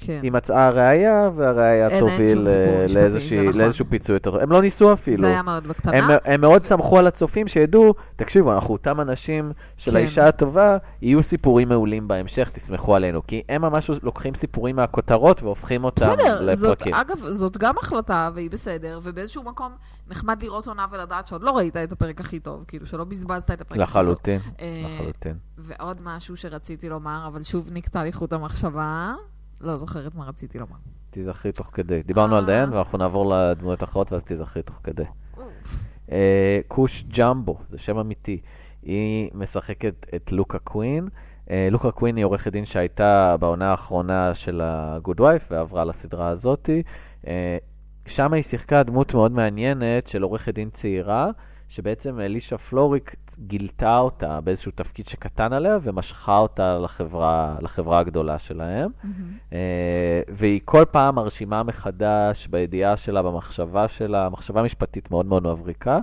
כן. 0.00 0.20
היא 0.22 0.32
מצאה 0.32 0.70
ראייה, 0.70 1.30
והראייה 1.36 2.00
תוביל 2.00 2.46
אה, 2.48 2.86
לאיזושהי- 2.94 3.48
נכון. 3.48 3.60
לאיזשהו 3.60 3.84
פיצוי 3.88 4.16
יותר. 4.16 4.42
הם 4.42 4.52
לא 4.52 4.60
ניסו 4.60 4.92
אפילו. 4.92 5.16
זה 5.20 5.26
היה 5.26 5.42
מאוד 5.42 5.66
בקטנה. 5.66 5.96
הם, 5.98 6.18
הם 6.24 6.40
מאוד 6.40 6.66
סמכו 6.66 6.98
על 6.98 7.06
הצופים 7.06 7.48
שידעו, 7.48 7.94
תקשיבו, 8.16 8.52
אנחנו 8.52 8.72
אותם 8.74 9.00
אנשים 9.00 9.52
של 9.76 9.90
כן. 9.90 9.96
האישה 9.96 10.24
הטובה, 10.28 10.76
יהיו 11.02 11.22
סיפורים 11.22 11.68
מעולים 11.68 12.08
בהמשך, 12.08 12.50
תסמכו 12.52 12.94
עלינו. 12.96 13.26
כי 13.26 13.42
הם 13.48 13.62
ממש 13.62 13.90
לוקחים 14.02 14.34
סיפורים 14.34 14.76
מהכותרות 14.76 15.42
והופכים 15.42 15.84
אותם 15.84 16.10
בסדר, 16.18 16.42
לפרקים. 16.42 16.94
אגב, 16.94 17.16
זאת 17.18 17.56
גם 17.58 17.74
החלטה, 17.82 18.30
והיא 18.34 18.50
בסדר, 18.50 18.98
ובאיזשהו 19.02 19.42
מקום 19.42 19.72
נחמד 20.10 20.42
לראות 20.42 20.66
עונה 20.68 20.86
ולדעת 20.92 21.26
שעוד 21.26 21.42
לא 21.42 21.56
ראית 21.56 21.76
את 21.76 21.92
הפרק 21.92 22.20
הכי 22.20 22.40
טוב, 22.40 22.64
כאילו, 22.68 22.86
שלא 22.86 23.04
בזבזת 23.04 23.50
את 23.50 23.60
הפרק 23.60 23.80
הכי 23.80 23.92
טוב. 23.92 24.02
לחלוטין, 24.02 24.40
אה, 24.60 24.82
לחלוטין. 25.00 25.34
ועוד 25.58 25.96
משהו 26.04 26.36
שרציתי 26.36 26.88
לומר, 26.88 27.24
אבל 27.26 27.42
שוב 27.42 27.68
נקטע 27.72 28.04
לי 28.04 28.12
חוט 28.12 28.32
המחשבה, 28.32 29.12
לא 29.60 29.76
זוכרת 29.76 30.14
מה 30.14 30.24
רציתי 30.24 30.58
לומר. 30.58 30.76
תזכרי 31.10 31.52
תוך 31.52 31.70
כדי. 31.72 32.02
דיברנו 32.02 32.36
על 32.36 32.44
אה. 32.44 32.46
דיין, 32.46 32.72
ואנחנו 32.72 32.98
נעבור 32.98 33.34
לדמויות 33.34 33.82
האחרות, 33.82 34.12
ואז 34.12 34.22
תזכרי 34.24 34.62
תוך 34.62 34.80
כדי. 34.84 35.04
אה, 36.12 36.60
כוש 36.68 37.04
ג'מבו, 37.18 37.58
זה 37.68 37.78
שם 37.78 37.98
אמיתי. 37.98 38.40
היא 38.82 39.30
משחקת 39.34 40.06
את 40.14 40.32
לוקה 40.32 40.58
קווין. 40.58 41.08
אה, 41.50 41.68
לוקה 41.70 41.90
קווין 41.90 42.16
היא 42.16 42.24
עורכת 42.24 42.52
דין 42.52 42.64
שהייתה 42.64 43.36
בעונה 43.40 43.70
האחרונה 43.70 44.34
של 44.34 44.60
ה-good 44.60 45.18
wife 45.18 45.46
ועברה 45.50 45.84
לסדרה 45.84 46.28
הזאתי. 46.28 46.82
שם 48.06 48.32
היא 48.32 48.42
שיחקה 48.42 48.82
דמות 48.82 49.14
מאוד 49.14 49.32
מעניינת 49.32 50.06
של 50.06 50.22
עורכת 50.22 50.54
דין 50.54 50.70
צעירה, 50.70 51.30
שבעצם 51.68 52.20
אלישה 52.20 52.58
פלוריק 52.58 53.14
גילתה 53.46 53.98
אותה 53.98 54.40
באיזשהו 54.40 54.72
תפקיד 54.74 55.08
שקטן 55.08 55.52
עליה 55.52 55.78
ומשכה 55.82 56.38
אותה 56.38 56.78
לחברה, 56.78 57.56
לחברה 57.60 57.98
הגדולה 57.98 58.38
שלהם. 58.38 58.90
מהמם. 59.04 59.14
אה, 59.52 59.58
והיא 60.28 60.60
כל 60.64 60.84
פעם 60.90 61.14
מרשימה 61.14 61.62
מחדש 61.62 62.46
בידיעה 62.46 62.96
שלה, 62.96 63.22
במחשבה 63.22 63.88
שלה, 63.88 64.28
מחשבה 64.28 64.62
משפטית 64.62 65.10
מאוד 65.10 65.26
מאוד 65.26 65.42
מבריקה, 65.42 65.98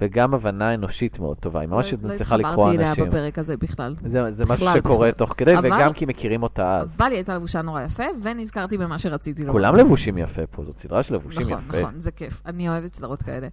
וגם 0.00 0.34
הבנה 0.34 0.74
אנושית 0.74 1.18
מאוד 1.18 1.36
טובה. 1.36 1.60
היא 1.60 1.68
ממש 1.68 1.92
לא 1.92 1.98
מצליחה 2.02 2.36
לקרוא 2.36 2.52
התחברתי 2.52 2.76
אליה 2.76 2.88
אנשים. 2.88 3.04
בפרק 3.08 3.38
הזה 3.38 3.56
בכלל. 3.56 3.94
זה, 4.04 4.32
זה 4.32 4.44
משהו 4.44 4.54
בכלל, 4.56 4.74
שקורה 4.76 4.98
בכלל. 5.08 5.10
תוך 5.18 5.34
כדי, 5.36 5.58
אבל- 5.58 5.66
וגם 5.72 5.92
כי 5.92 6.06
מכירים 6.06 6.42
אותה 6.42 6.76
אז. 6.76 6.96
אבל 6.96 7.06
היא 7.06 7.14
הייתה 7.14 7.36
לבושה 7.36 7.62
נורא 7.62 7.82
יפה, 7.82 8.04
ונזכרתי 8.22 8.78
במה 8.78 8.98
שרציתי 8.98 9.42
לומר. 9.42 9.52
כולם 9.52 9.74
לבושים 9.76 10.18
יפה 10.18 10.46
פה, 10.46 10.64
זאת 10.64 10.78
סדרה 10.78 11.02
של 11.02 11.14
לבושים 11.14 11.40
נכון, 11.42 11.62
יפה. 11.68 11.80
נכון, 11.80 12.00
זה 12.00 12.10
כיף. 12.10 12.42
אני 12.46 12.68
אוהבת 12.68 12.94
סדרות 12.94 13.22
כאלה. 13.22 13.48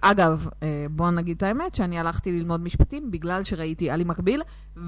אגב, 0.00 0.48
אה, 0.62 0.86
בואו 0.90 1.10
נגיד 1.10 1.36
את 1.36 1.42
האמת, 1.42 1.74
שאני 1.74 1.98
הלכתי 1.98 2.32
ללמוד 2.32 2.60
משפטים 2.60 3.10
בגלל 3.10 3.42
שראיתי 3.42 3.90
עלי 3.90 4.04
מקביל, 4.04 4.42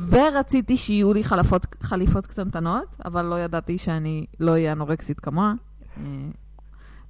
ורציתי 0.08 0.76
שיהיו 0.76 1.12
לי 1.12 1.24
חלפות, 1.24 1.66
חליפות 1.80 2.26
קטנטנות, 2.26 2.96
אבל 3.04 3.24
לא 3.24 3.40
ידעתי 3.40 3.78
שאני 3.78 4.26
לא 4.40 4.50
אהיה 4.50 4.72
אנורקסית 4.72 5.20
כמוה, 5.20 5.52
אה, 5.96 6.02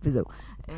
וזהו. 0.03 0.25
אה, 0.69 0.75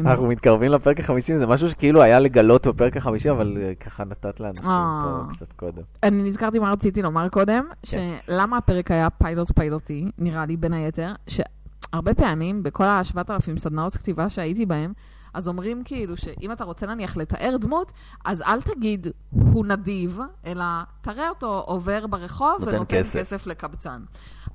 אנחנו 0.00 0.26
מתקרבים 0.26 0.72
לפרק 0.72 1.00
החמישים, 1.00 1.38
זה 1.38 1.46
משהו 1.46 1.70
שכאילו 1.70 2.02
היה 2.02 2.18
לגלות 2.18 2.66
בפרק 2.66 2.96
החמישי, 2.96 3.30
אבל 3.30 3.58
ככה 3.80 4.04
נתת 4.04 4.40
לאנשים. 4.40 4.64
פה 4.64 5.32
קצת 5.32 5.52
קודם. 5.52 5.82
אני 6.02 6.22
נזכרתי 6.22 6.58
מה 6.58 6.72
רציתי 6.72 7.02
לומר 7.02 7.28
קודם, 7.28 7.64
כן. 7.82 8.14
שלמה 8.26 8.56
הפרק 8.56 8.90
היה 8.90 9.10
פיילוט 9.10 9.52
פיילוטי, 9.56 10.10
נראה 10.18 10.46
לי 10.46 10.56
בין 10.56 10.72
היתר, 10.72 11.12
שהרבה 11.26 12.14
פעמים 12.14 12.62
בכל 12.62 12.84
ה-7,000 12.84 13.58
סדנאות 13.58 13.96
כתיבה 13.96 14.28
שהייתי 14.28 14.66
בהם, 14.66 14.92
אז 15.34 15.48
אומרים 15.48 15.82
כאילו 15.84 16.16
שאם 16.16 16.52
אתה 16.52 16.64
רוצה 16.64 16.86
נניח 16.86 17.16
לתאר 17.16 17.56
דמות, 17.60 17.92
אז 18.24 18.42
אל 18.42 18.60
תגיד 18.60 19.06
הוא 19.30 19.66
נדיב, 19.66 20.18
אלא 20.46 20.64
תראה 21.00 21.28
אותו 21.28 21.62
עובר 21.66 22.06
ברחוב 22.06 22.56
נותן 22.60 22.76
ונותן 22.76 22.98
כסף. 22.98 23.18
כסף. 23.18 23.46
לקבצן. 23.46 24.02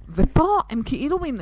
ופה 0.10 0.58
הם 0.70 0.82
כאילו 0.86 1.20
מין, 1.20 1.38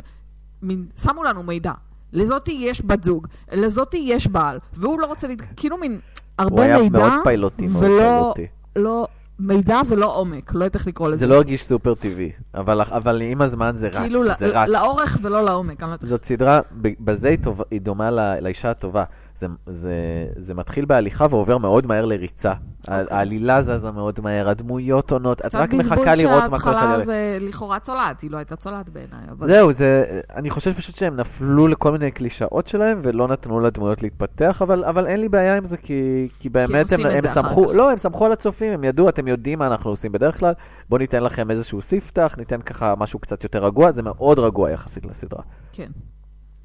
מין, 0.61 0.85
שמו 0.95 1.23
לנו 1.23 1.43
מידע. 1.43 1.73
לזאתי 2.13 2.51
יש 2.51 2.81
בת 2.85 3.03
זוג, 3.03 3.27
לזאתי 3.51 3.97
יש 3.97 4.27
בעל, 4.27 4.59
והוא 4.73 4.99
לא 4.99 5.05
רוצה, 5.05 5.27
לת... 5.27 5.41
כאילו 5.55 5.77
מין 5.77 5.91
הוא 5.91 5.99
הרבה 6.37 6.63
היה 6.63 6.77
מידע, 6.77 6.99
מאוד 6.99 7.11
פיילוטי, 7.23 7.67
מאוד 7.67 7.83
ולא, 7.83 8.33
פיילוטי. 8.33 8.47
לא, 8.75 9.07
מידע 9.39 9.81
ולא 9.89 10.17
עומק, 10.17 10.53
לא 10.53 10.63
יודעת 10.63 10.75
איך 10.75 10.87
לקרוא 10.87 11.09
לזה. 11.09 11.17
זה 11.17 11.27
לא 11.27 11.35
הרגיש 11.35 11.65
סופר 11.65 11.95
טבעי, 11.95 12.31
אבל, 12.53 12.81
אבל 12.81 13.21
עם 13.21 13.41
הזמן 13.41 13.75
זה 13.75 13.87
רץ, 13.87 13.95
כאילו, 13.95 14.23
זה 14.39 14.47
רץ. 14.47 14.69
לאורך 14.69 15.17
ולא 15.21 15.45
לעומק. 15.45 15.83
לא. 15.83 15.95
זאת 16.01 16.25
סדרה, 16.25 16.59
בזה 16.81 17.29
היא, 17.29 17.37
טוב, 17.43 17.61
היא 17.71 17.81
דומה 17.81 18.11
לאישה 18.41 18.71
הטובה. 18.71 19.03
זה, 19.41 19.47
זה, 19.65 19.93
זה 20.37 20.53
מתחיל 20.53 20.85
בהליכה 20.85 21.25
ועובר 21.29 21.57
מאוד 21.57 21.87
מהר 21.87 22.05
לריצה. 22.05 22.53
Okay. 22.53 22.91
אוקיי. 22.91 23.17
העלילה 23.17 23.61
זזה 23.61 23.91
מאוד 23.91 24.19
מהר, 24.23 24.49
הדמויות 24.49 25.11
עונות, 25.11 25.41
את 25.41 25.45
קצת 25.45 25.55
רק 25.55 25.73
בזבוז 25.73 25.99
מחכה 25.99 26.15
לראות 26.15 26.43
מה 26.43 26.59
קורה 26.59 26.73
שההתחלה 26.73 26.97
לך. 26.97 27.05
זה 27.05 27.37
לכאורה 27.41 27.79
צולעת, 27.79 28.21
היא 28.21 28.31
לא 28.31 28.37
הייתה 28.37 28.55
צולעת 28.55 28.89
בעיניי. 28.89 29.19
אבל... 29.31 29.47
זהו, 29.47 29.73
זה, 29.73 30.19
אני 30.35 30.49
חושב 30.49 30.73
פשוט 30.73 30.95
שהם 30.95 31.15
נפלו 31.15 31.67
לכל 31.67 31.91
מיני 31.91 32.11
קלישאות 32.11 32.67
שלהם 32.67 33.01
ולא 33.03 33.27
נתנו 33.27 33.59
לדמויות 33.59 34.03
להתפתח, 34.03 34.61
אבל, 34.61 34.83
אבל 34.83 35.07
אין 35.07 35.21
לי 35.21 35.29
בעיה 35.29 35.57
עם 35.57 35.65
זה, 35.65 35.77
כי, 35.77 36.27
כי 36.39 36.49
באמת 36.49 36.91
עושים 36.91 37.05
הם, 37.05 37.11
הם 37.11 37.17
אחר 37.17 37.27
סמכו. 37.27 37.73
לא, 37.73 37.91
הם 37.91 37.97
סמכו 37.97 38.25
על 38.25 38.31
הצופים, 38.31 38.73
הם 38.73 38.83
ידעו, 38.83 39.09
אתם 39.09 39.27
יודעים 39.27 39.59
מה 39.59 39.67
אנחנו 39.67 39.89
עושים 39.89 40.11
בדרך 40.11 40.39
כלל, 40.39 40.53
בואו 40.89 40.99
ניתן 40.99 41.23
לכם 41.23 41.51
איזשהו 41.51 41.81
ספתח, 41.81 42.35
ניתן 42.37 42.61
ככה 42.61 42.93
משהו 42.97 43.19
קצת 43.19 43.43
יותר 43.43 43.65
רגוע, 43.65 43.91
זה 43.91 44.01
מאוד 44.01 44.39
רגוע 44.39 44.71
יחסית 44.71 45.05
לסדרה. 45.05 45.41
כן, 45.71 45.89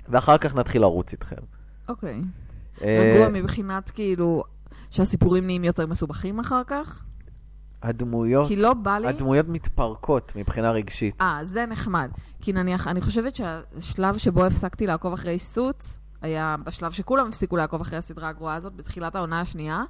ואחר 0.08 0.38
כך 0.38 0.54
נתחיל 0.54 0.82
לרוץ 0.82 1.12
איתכם. 1.12 1.36
אוקיי. 1.88 2.14
אה, 2.14 2.49
רגוע 2.82 3.28
מבחינת 3.28 3.90
כאילו 3.90 4.42
שהסיפורים 4.90 5.44
נהיים 5.44 5.64
יותר 5.64 5.86
מסובכים 5.86 6.38
אחר 6.38 6.62
כך? 6.66 7.04
הדמויות, 7.82 8.48
כי 8.48 8.56
לא 8.56 8.74
בא 8.74 8.98
לי... 8.98 9.08
הדמויות 9.08 9.48
מתפרקות 9.48 10.32
מבחינה 10.36 10.70
רגשית. 10.70 11.14
אה, 11.20 11.38
זה 11.42 11.66
נחמד. 11.66 12.10
כי 12.40 12.52
נניח, 12.52 12.88
אני 12.88 13.00
חושבת 13.00 13.34
שהשלב 13.34 14.18
שבו 14.18 14.44
הפסקתי 14.44 14.86
לעקוב 14.86 15.12
אחרי 15.12 15.38
סוץ, 15.38 16.00
היה 16.22 16.56
בשלב 16.64 16.90
שכולם 16.90 17.28
הפסיקו 17.28 17.56
לעקוב 17.56 17.80
אחרי 17.80 17.98
הסדרה 17.98 18.28
הגרועה 18.28 18.54
הזאת, 18.54 18.76
בתחילת 18.76 19.16
העונה 19.16 19.40
השנייה, 19.40 19.84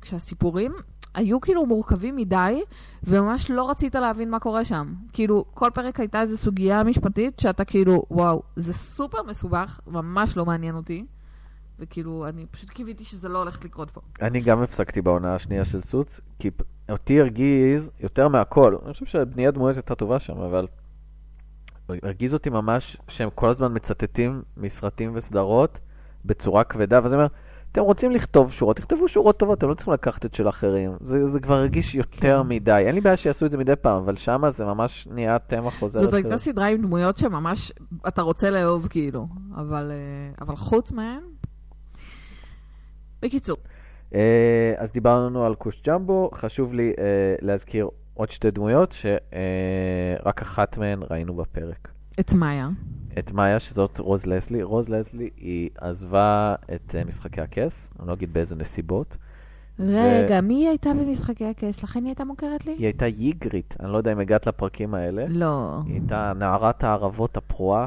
כשהסיפורים 0.00 0.72
היו 1.14 1.40
כאילו 1.40 1.66
מורכבים 1.66 2.16
מדי, 2.16 2.62
וממש 3.04 3.50
לא 3.50 3.70
רצית 3.70 3.94
להבין 3.94 4.30
מה 4.30 4.38
קורה 4.38 4.64
שם. 4.64 4.94
כאילו, 5.12 5.44
כל 5.54 5.70
פרק 5.74 6.00
הייתה 6.00 6.20
איזו 6.20 6.36
סוגיה 6.36 6.84
משפטית 6.84 7.40
שאתה 7.40 7.64
כאילו, 7.64 8.02
וואו, 8.10 8.42
זה 8.56 8.72
סופר 8.72 9.22
מסובך, 9.22 9.80
ממש 9.86 10.36
לא 10.36 10.46
מעניין 10.46 10.74
אותי. 10.74 11.06
וכאילו, 11.78 12.28
אני 12.28 12.46
פשוט 12.46 12.70
קיוויתי 12.70 13.04
שזה 13.04 13.28
לא 13.28 13.38
הולך 13.38 13.64
לקרות 13.64 13.90
פה. 13.90 14.00
אני 14.22 14.40
גם 14.40 14.62
הפסקתי 14.62 15.02
בעונה 15.02 15.34
השנייה 15.34 15.64
של 15.64 15.80
סוץ, 15.80 16.20
כי 16.38 16.50
אותי 16.88 17.20
הרגיז 17.20 17.90
יותר 18.00 18.28
מהכל. 18.28 18.76
אני 18.84 18.92
חושב 18.92 19.06
שבניית 19.06 19.54
דמויות 19.54 19.76
הייתה 19.76 19.94
טובה 19.94 20.20
שם, 20.20 20.38
אבל 20.38 20.66
הרגיז 21.88 22.34
אותי 22.34 22.50
ממש 22.50 22.96
שהם 23.08 23.28
כל 23.34 23.48
הזמן 23.48 23.74
מצטטים 23.74 24.42
מסרטים 24.56 25.12
וסדרות 25.14 25.78
בצורה 26.24 26.64
כבדה, 26.64 27.00
וזה 27.04 27.14
אומר, 27.14 27.26
אתם 27.72 27.82
רוצים 27.82 28.10
לכתוב 28.10 28.52
שורות, 28.52 28.76
תכתבו 28.76 29.08
שורות 29.08 29.38
טובות, 29.38 29.58
אתם 29.58 29.68
לא 29.68 29.74
צריכים 29.74 29.94
לקחת 29.94 30.26
את 30.26 30.34
של 30.34 30.48
אחרים. 30.48 30.92
זה, 31.00 31.26
זה 31.26 31.40
כבר 31.40 31.54
הרגיש 31.54 31.94
יותר 31.94 32.42
כן. 32.42 32.48
מדי. 32.48 32.82
אין 32.86 32.94
לי 32.94 33.00
בעיה 33.00 33.16
שיעשו 33.16 33.46
את 33.46 33.50
זה 33.50 33.58
מדי 33.58 33.76
פעם, 33.76 34.02
אבל 34.02 34.16
שמה 34.16 34.50
זה 34.50 34.64
ממש 34.64 35.08
נהיה 35.10 35.38
תמה 35.38 35.70
חוזרת. 35.70 36.04
זאת 36.04 36.14
הייתה. 36.14 36.38
סדרה 36.38 36.66
עם 36.66 36.82
דמויות 36.82 37.16
שממש 37.16 37.72
אתה 38.08 38.22
רוצה 38.22 38.50
לאהוב 38.50 38.86
כאילו, 38.90 39.26
אבל, 39.56 39.90
אה, 39.90 40.44
אבל 40.46 40.56
חוץ 40.56 40.92
מהן... 40.92 41.33
בקיצור, 43.24 43.56
אה, 44.14 44.74
אז 44.76 44.92
דיברנו 44.92 45.46
על 45.46 45.54
כוש 45.54 45.82
ג'מבו, 45.86 46.30
חשוב 46.34 46.74
לי 46.74 46.92
אה, 46.98 47.34
להזכיר 47.42 47.88
עוד 48.14 48.30
שתי 48.30 48.50
דמויות 48.50 48.92
שרק 48.92 50.42
אחת 50.42 50.78
מהן 50.78 51.00
ראינו 51.10 51.34
בפרק. 51.34 51.88
את 52.20 52.32
מאיה. 52.32 52.68
את 53.18 53.32
מאיה, 53.32 53.60
שזאת 53.60 53.98
רוז 53.98 54.26
לסלי. 54.26 54.62
רוז 54.62 54.88
לסלי, 54.88 55.30
היא 55.36 55.70
עזבה 55.78 56.54
את 56.74 56.94
אה, 56.94 57.04
משחקי 57.04 57.40
הכס, 57.40 57.88
אני 58.00 58.08
לא 58.08 58.12
אגיד 58.12 58.32
באיזה 58.32 58.56
נסיבות. 58.56 59.16
רגע, 59.78 60.40
מי 60.40 60.68
הייתה 60.68 60.90
במשחקי 60.94 61.44
הכס? 61.44 61.84
לכן 61.84 62.00
היא 62.00 62.08
הייתה 62.08 62.24
מוכרת 62.24 62.66
לי? 62.66 62.72
היא 62.72 62.86
הייתה 62.86 63.06
איגריט, 63.06 63.76
אני 63.80 63.92
לא 63.92 63.96
יודע 63.96 64.12
אם 64.12 64.18
הגעת 64.18 64.46
לפרקים 64.46 64.94
האלה. 64.94 65.24
לא. 65.28 65.80
היא 65.86 65.92
הייתה 65.92 66.32
נערת 66.36 66.84
הערבות 66.84 67.36
הפרועה, 67.36 67.86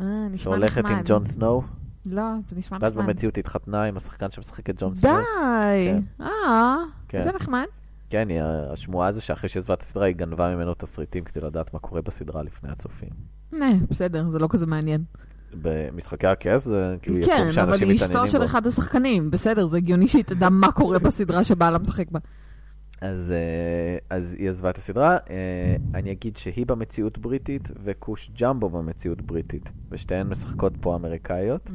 אה, 0.00 0.04
נשמע 0.30 0.38
שהולכת 0.38 0.84
נחמד. 0.84 0.98
עם 0.98 1.02
ג'ון 1.04 1.24
סנואו, 1.24 1.62
לא, 2.06 2.22
זה 2.46 2.56
נשמע 2.56 2.78
ואז 2.80 2.92
נחמד. 2.96 3.06
במציאות 3.06 3.38
התחתנה 3.38 3.82
עם 3.82 3.96
השחקן 3.96 4.30
שמשחק 4.30 4.70
את 4.70 4.74
ג'ון 4.80 4.94
סנואו. 4.94 5.14
די! 5.16 5.92
אה, 6.20 6.76
כן. 7.08 7.22
זה 7.22 7.32
נחמד. 7.32 7.64
כן, 8.10 8.28
היא, 8.28 8.40
השמועה 8.72 9.12
זה 9.12 9.20
שאחרי 9.20 9.48
שעזבה 9.48 9.74
את 9.74 9.82
הסדרה, 9.82 10.06
היא 10.06 10.16
גנבה 10.16 10.54
ממנו 10.54 10.74
תסריטים 10.74 11.24
כדי 11.24 11.40
לדעת 11.40 11.74
מה 11.74 11.80
קורה 11.80 12.02
בסדרה 12.02 12.42
לפני 12.42 12.70
הצופים. 12.70 13.08
נה, 13.52 13.70
בסדר, 13.90 14.28
זה 14.28 14.38
לא 14.38 14.48
כזה 14.50 14.66
מעניין. 14.66 15.04
במשחקי 15.54 16.26
הכס 16.26 16.64
זה 16.64 16.96
כאילו 17.02 17.26
כן, 17.26 17.42
אבל 17.42 17.52
שאנשים 17.52 17.88
היא 17.88 17.96
אשתו 17.96 18.06
מתעניינים 18.06 18.32
של 18.32 18.38
בו. 18.38 18.44
אחד 18.44 18.66
השחקנים. 18.66 19.30
בסדר, 19.30 19.66
זה 19.66 19.76
הגיוני 19.76 20.08
שהיא 20.08 20.24
תדע 20.24 20.48
מה 20.48 20.72
קורה 20.72 20.98
בסדרה 20.98 21.44
שבעלה 21.44 21.78
משחק 21.78 22.10
בה. 22.10 22.18
אז, 23.02 23.32
אה, 23.32 24.16
אז 24.16 24.36
היא 24.38 24.48
עזבה 24.48 24.70
את 24.70 24.78
הסדרה. 24.78 25.10
אה, 25.30 25.36
אני 25.94 26.12
אגיד 26.12 26.36
שהיא 26.36 26.66
במציאות 26.66 27.18
בריטית 27.18 27.68
וכוש 27.84 28.30
ג'מבו 28.40 28.68
במציאות 28.68 29.22
בריטית, 29.22 29.70
ושתיהן 29.90 30.26
משחקות 30.26 30.72
פה 30.80 30.94
אמריקאיות. 30.94 31.70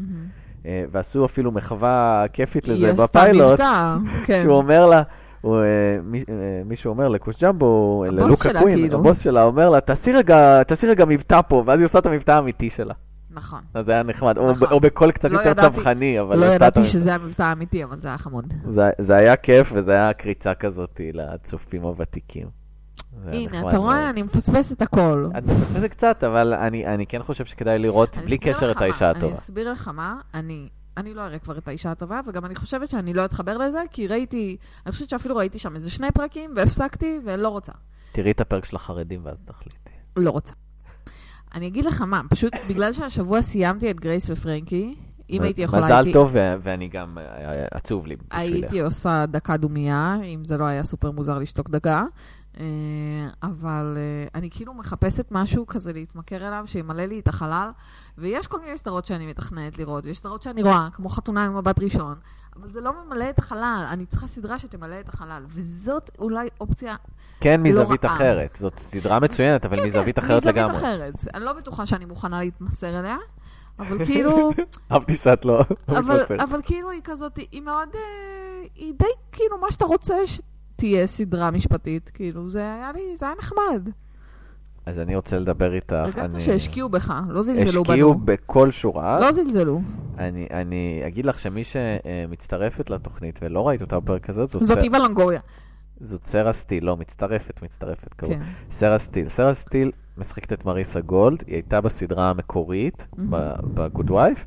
אה, 0.66 0.86
ועשו 0.92 1.26
אפילו 1.26 1.52
מחווה 1.52 2.26
כיפית 2.34 2.68
לזה 2.68 2.86
היא 2.86 2.94
עשתה 2.94 3.04
בפיילוט, 3.20 3.52
מבטא, 3.52 3.96
כן. 4.26 4.42
שהוא 4.44 4.56
אומר 4.56 4.86
לה, 4.86 5.04
הוא, 5.42 5.58
מי- 6.04 6.24
מישהו 6.66 6.90
אומר 6.90 7.08
לקוש 7.08 7.44
ג'מבו, 7.44 8.06
ללוקה 8.08 8.50
קווין, 8.60 8.78
כאילו. 8.78 9.00
הבוס 9.00 9.20
שלה 9.20 9.44
אומר 9.44 9.70
לה, 9.70 9.82
תעשי 9.82 10.12
רגע, 10.14 10.64
תעשי 10.64 10.88
רגע 10.88 11.06
מבטא 11.06 11.42
פה, 11.42 11.64
ואז 11.66 11.80
היא 11.80 11.86
עושה 11.86 12.00
את 12.00 12.06
המבטא 12.06 12.32
האמיתי 12.32 12.70
שלה. 12.70 12.94
נכון. 13.38 13.62
אז 13.74 13.86
זה 13.86 13.92
היה 13.92 14.04
נחמד, 14.04 14.38
או, 14.38 14.52
נכון. 14.52 14.68
או 14.72 14.80
בקול 14.80 15.12
קצת 15.12 15.30
לא 15.32 15.38
יותר 15.38 15.50
ידעתי- 15.50 15.76
צווחני, 15.76 16.22
אבל... 16.22 16.40
לא 16.40 16.46
ידעתי 16.46 16.80
המבטא. 16.80 16.94
שזה 16.94 17.14
המבטא 17.16 17.44
האמיתי, 17.44 17.84
אבל 17.84 18.00
זה 18.00 18.08
היה 18.08 18.18
חמוד. 18.18 18.54
זה, 18.70 18.90
זה 19.00 19.16
היה 19.16 19.36
כיף, 19.36 19.72
וזה 19.76 19.92
היה 19.92 20.14
קריצה 20.14 20.54
כזאת 20.54 21.02
לצופים 21.14 21.82
הוותיקים. 21.84 22.48
הנה, 23.26 23.68
אתה 23.70 23.78
רואה. 23.78 24.10
אני 24.10 24.24
מפספסת 24.24 24.82
הכל. 24.82 25.30
את 25.38 25.44
מפספסת 25.46 25.92
קצת, 25.92 26.24
אבל 26.24 26.54
אני, 26.54 26.88
אני 26.88 27.06
כן 27.08 27.24
חושב 27.24 27.46
שכדאי 27.46 27.80
לראות 27.80 28.18
אני 28.18 28.26
בלי 28.26 28.38
קשר 28.38 28.72
את 28.72 28.82
האישה 28.82 29.10
הטובה. 29.10 29.28
אני 29.28 29.36
אסביר 29.36 29.72
לך 29.72 29.88
מה, 29.88 30.16
אני... 30.34 30.70
אני 30.98 31.14
לא 31.14 31.22
אראה 31.22 31.40
כבר 31.40 31.58
את 31.58 31.68
האישה 31.68 31.92
הטובה, 31.92 32.20
וגם 32.28 32.46
אני 32.46 32.56
חושבת 32.56 32.90
שאני 32.90 33.14
לא 33.14 33.26
אתחבר 33.26 33.58
לזה, 33.58 33.80
כי 33.92 34.08
ראיתי, 34.08 34.58
אני 34.86 34.92
חושבת 34.92 35.10
שאפילו 35.10 35.36
ראיתי 35.36 35.60
שם 35.60 35.76
איזה 35.76 35.90
שני 35.90 36.12
פרקים, 36.12 36.52
והפסקתי, 36.56 37.20
ולא 37.26 37.50
רוצה. 37.50 37.72
תראי 38.12 38.32
את 38.32 38.42
הפרק 38.42 38.66
של 38.66 38.76
החרדים 38.76 39.22
ואז 39.24 39.38
תחליטי. 39.46 39.92
לא 40.18 40.32
רוצה. 40.32 40.54
אני 41.56 41.68
אגיד 41.68 41.86
לך 41.86 42.02
מה, 42.02 42.22
פשוט 42.30 42.54
בגלל 42.70 42.94
שהשבוע 42.94 43.42
סיימתי 43.42 43.92
את 43.92 44.00
גרייס 44.00 44.30
ופרנקי, 44.30 44.96
אם 45.30 45.42
הייתי 45.42 45.62
יכולה, 45.62 45.86
מזל 45.86 45.96
הייתי, 45.96 46.14
טוב, 46.14 46.30
ו- 46.34 46.56
ואני 46.62 46.88
גם, 46.88 47.18
אה, 47.18 47.66
עצוב 47.72 48.08
לי 48.08 48.16
בשבילך. 48.16 48.36
הייתי 48.38 48.80
עושה 48.80 49.26
דקה 49.26 49.58
דומייה, 49.58 50.18
אם 50.24 50.46
זה 50.46 50.58
לא 50.58 50.64
היה 50.64 50.84
סופר 50.84 51.12
מוזר 51.12 51.40
לשתוק 51.40 51.70
דקה. 51.70 52.06
אה, 52.60 52.66
אבל 53.44 53.98
אה, 53.98 54.28
אני 54.36 54.50
כאילו 54.50 54.74
מחפשת 54.74 55.28
משהו 55.32 55.68
כזה 55.68 55.94
להתמכר 55.94 56.48
אליו, 56.48 56.64
שימלא 56.66 57.06
לי 57.06 57.20
את 57.20 57.28
החלל, 57.28 57.70
ויש 58.18 58.48
כל 58.48 58.60
מיני 58.60 58.78
סדרות 58.78 59.06
שאני 59.06 59.28
מתכננת 59.28 59.80
לראות, 59.80 60.06
ויש 60.06 60.18
סדרות 60.18 60.42
שאני 60.42 60.64
רואה, 60.64 60.88
כמו 60.94 61.10
חתונה 61.10 61.46
עם 61.46 61.58
מבט 61.58 61.80
ראשון, 61.80 62.16
אבל 62.56 62.72
זה 62.72 62.82
לא 62.82 62.92
ממלא 63.06 63.30
את 63.30 63.40
החלל, 63.40 63.86
אני 63.90 64.06
צריכה 64.06 64.28
סדרה 64.28 64.60
שתמלא 64.60 65.00
את 65.00 65.14
החלל, 65.14 65.44
וזאת 65.48 66.12
אולי 66.20 66.48
אופציה 66.62 66.96
כן, 67.40 67.62
מזווית 67.64 68.06
רעה. 68.06 68.16
אחרת. 68.16 68.58
זאת 68.60 68.80
סדרה 68.80 69.20
מצוינת, 69.20 69.66
אבל 69.66 69.86
מזווית 69.86 70.20
אחרת 70.20 70.38
מזווית 70.38 70.56
לגמרי. 70.56 70.78
אחרת. 70.78 71.14
אני 71.34 71.46
לא 71.46 71.54
בטוחה 71.54 71.86
שאני 71.86 72.06
מוכנה 72.06 72.40
להתמסר 72.40 73.00
אליה, 73.00 73.18
אבל 73.80 74.06
כאילו, 74.06 74.52
אהבתי 74.92 75.16
שאת 75.16 75.46
לא 75.46 75.62
אבל. 75.88 76.24
אבל 76.40 76.62
כאילו 76.64 76.90
היא 76.90 77.02
כזאת, 77.04 77.38
היא 77.52 77.62
מאוד, 77.62 77.90
אה, 77.96 78.02
היא 78.76 78.94
די 79.00 79.06
כאילו 79.32 79.58
מה 79.58 79.72
שאתה 79.72 79.86
רוצה 79.86 80.16
שתהיה 80.78 81.08
סדרה 81.08 81.52
משפטית, 81.52 82.10
כאילו, 82.14 82.50
זה 82.50 82.60
היה 82.60 82.92
לי, 82.96 83.16
זה 83.16 83.26
היה 83.26 83.36
נחמד. 83.40 83.90
אז 84.86 85.00
אני 85.00 85.16
רוצה 85.16 85.40
לדבר 85.40 85.74
איתך. 85.74 85.94
הרגשת 85.94 86.34
אני- 86.34 86.42
שהשקיעו 86.42 86.90
בך, 86.90 87.14
לא 87.30 87.42
זלזלו 87.42 87.82
השקיעו 87.82 88.14
בנו. 88.14 88.26
בכל 88.26 88.72
שורה. 88.72 89.20
לא 89.20 89.32
זלזלו. 89.32 89.82
אני, 90.18 90.48
אני 90.52 91.02
אגיד 91.08 91.26
לך 91.26 91.40
שמי 91.40 91.64
שמצטרפת 91.64 92.90
לתוכנית 92.90 93.40
ולא 93.42 93.68
ראית 93.68 93.82
אותה 93.82 94.00
בפרק 94.00 94.30
הזה, 94.30 94.46
זאת, 94.46 94.64
זאת 94.64 94.78
איווה 94.78 95.00
לונגוריה. 95.00 95.40
זאת 96.02 96.26
סרה 96.26 96.54
סטיל, 96.54 96.86
לא, 96.86 96.98
מצטרפת, 96.98 97.62
מצטרפת, 97.64 98.14
קראו. 98.14 98.32
כן. 98.32 98.40
סרה 98.72 99.00
סטיל. 99.00 99.30
סרה 99.30 99.54
סטיל 99.54 99.92
משחקת 100.18 100.54
את 100.54 100.66
מריסה 100.66 101.00
גולד, 101.02 101.44
היא 101.48 101.56
הייתה 101.56 101.82
בסדרה 101.82 102.30
המקורית, 102.30 103.08
בגוד 103.74 104.12
וייף, 104.12 104.46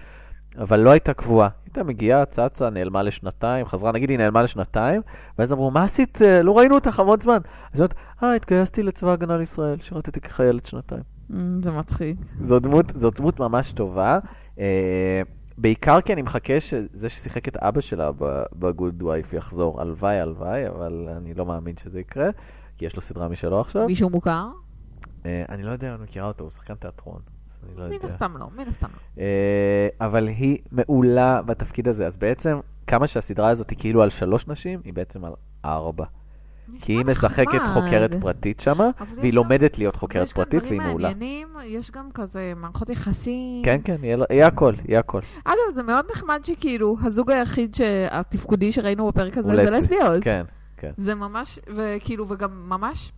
אבל 0.59 0.81
לא 0.81 0.91
הייתה 0.91 1.15
קבועה. 1.15 1.49
הייתה 1.65 1.83
מגיעה, 1.85 2.25
צצה, 2.25 2.71
נעלמה 2.71 3.03
לשנתיים, 3.03 3.67
חזרה, 3.67 3.93
נגיד 3.93 4.11
היא 4.11 4.19
נעלמה 4.19 4.43
לשנתיים, 4.43 5.03
ואז 5.39 5.53
אמרו, 5.53 5.71
מה 5.71 5.85
עשית? 5.85 6.23
אה, 6.23 6.43
לא 6.43 6.59
ראינו 6.59 6.75
אותך 6.75 7.01
המון 7.01 7.21
זמן. 7.21 7.39
אז 7.73 7.81
היא 7.81 7.81
אומרת, 7.81 7.95
אה, 8.23 8.35
התגייסתי 8.35 8.83
לצבא 8.83 9.13
הגנה 9.13 9.37
לישראל, 9.37 9.79
שירתתי 9.79 10.21
כחיילת 10.21 10.67
שנתיים. 10.67 11.03
אמ, 11.31 11.63
זה 11.63 11.73
מצחיק. 11.73 12.17
זו 12.45 12.59
דמות, 12.59 12.93
זו 12.97 13.11
דמות 13.11 13.41
ממש 13.41 13.73
טובה. 13.73 14.19
אה, 14.59 15.23
בעיקר 15.59 16.01
כי 16.01 16.13
אני 16.13 16.23
מחכה 16.23 16.61
שזה 16.61 17.09
ששיחק 17.09 17.49
את 17.49 17.57
אבא 17.57 17.81
שלה 17.81 18.11
בגוד 18.53 19.03
וייף 19.03 19.33
יחזור. 19.33 19.81
הלוואי, 19.81 20.21
הלוואי, 20.21 20.69
אבל 20.69 21.09
אני 21.17 21.35
לא 21.35 21.47
מאמין 21.47 21.75
שזה 21.77 22.01
יקרה, 22.01 22.29
כי 22.79 22.87
יש 22.87 22.97
לו 22.97 23.03
סדרה 23.03 23.29
משלו 23.29 23.61
עכשיו. 23.61 23.87
מישהו 23.87 24.11
מוכר? 24.11 24.49
אה, 25.27 25.45
אני 25.49 25.63
לא 25.63 25.71
יודע 25.71 25.89
אם 25.89 25.95
אני 25.95 26.03
מכירה 26.03 26.29
אותו, 26.29 26.45
הוא 26.45 26.51
שחקן 26.51 26.75
תיאטרון. 26.75 27.21
אני 27.69 27.79
לא 27.79 27.87
מן 27.87 27.93
יודע. 27.93 28.05
הסתם 28.07 28.37
לא, 28.37 28.47
מן 28.57 28.69
הסתם 28.69 28.87
לא. 28.87 29.23
אה, 29.23 30.07
אבל 30.07 30.29
היא 30.29 30.59
מעולה 30.73 31.43
בתפקיד 31.43 31.89
הזה. 31.89 32.07
אז 32.07 32.17
בעצם, 32.17 32.59
כמה 32.87 33.07
שהסדרה 33.07 33.49
הזאת 33.49 33.71
היא 33.71 33.79
כאילו 33.79 34.03
על 34.03 34.11
שלוש 34.11 34.49
נשים, 34.49 34.81
היא 34.85 34.93
בעצם 34.95 35.25
על 35.25 35.33
ארבע. 35.65 36.05
כי 36.81 36.93
היא 36.93 37.05
משחקת 37.05 37.55
נחמד. 37.55 37.69
חוקרת 37.83 38.15
פרטית 38.21 38.61
שמה, 38.61 38.91
יש 39.05 39.13
והיא 39.17 39.31
גם- 39.33 39.37
לומדת 39.37 39.79
להיות 39.79 39.97
חוקרת 39.97 40.23
יש 40.27 40.33
גם 40.33 40.37
פרטית, 40.37 40.63
דברים 40.63 40.79
והיא 40.81 40.89
מעולה. 40.89 41.09
מעניינים, 41.09 41.49
יש 41.65 41.91
גם 41.91 42.09
כזה 42.15 42.53
מערכות 42.57 42.91
יחסים. 42.91 43.63
כן, 43.65 43.81
כן, 43.85 43.97
יהיה 44.03 44.17
יהיה 44.31 44.47
הכל, 44.47 44.75
יהיה 44.89 45.01
הכל. 45.01 45.21
אגב, 45.45 45.57
זה 45.75 45.83
מאוד 45.83 46.05
נחמד 46.13 46.41
שכאילו, 46.45 46.97
הזוג 47.05 47.31
היחיד 47.31 47.77
התפקודי 48.11 48.73
שראינו 48.73 49.09
בפרק 49.09 49.39
הזה 49.39 49.49
זה 49.49 49.55
לסבי. 49.63 49.77
לסביות. 49.77 50.23
כן, 50.25 50.45
כן. 50.77 50.91
זה 50.97 51.15
ממש, 51.15 51.59
וכאילו, 51.75 52.29
וגם 52.29 52.69
ממש, 52.69 53.13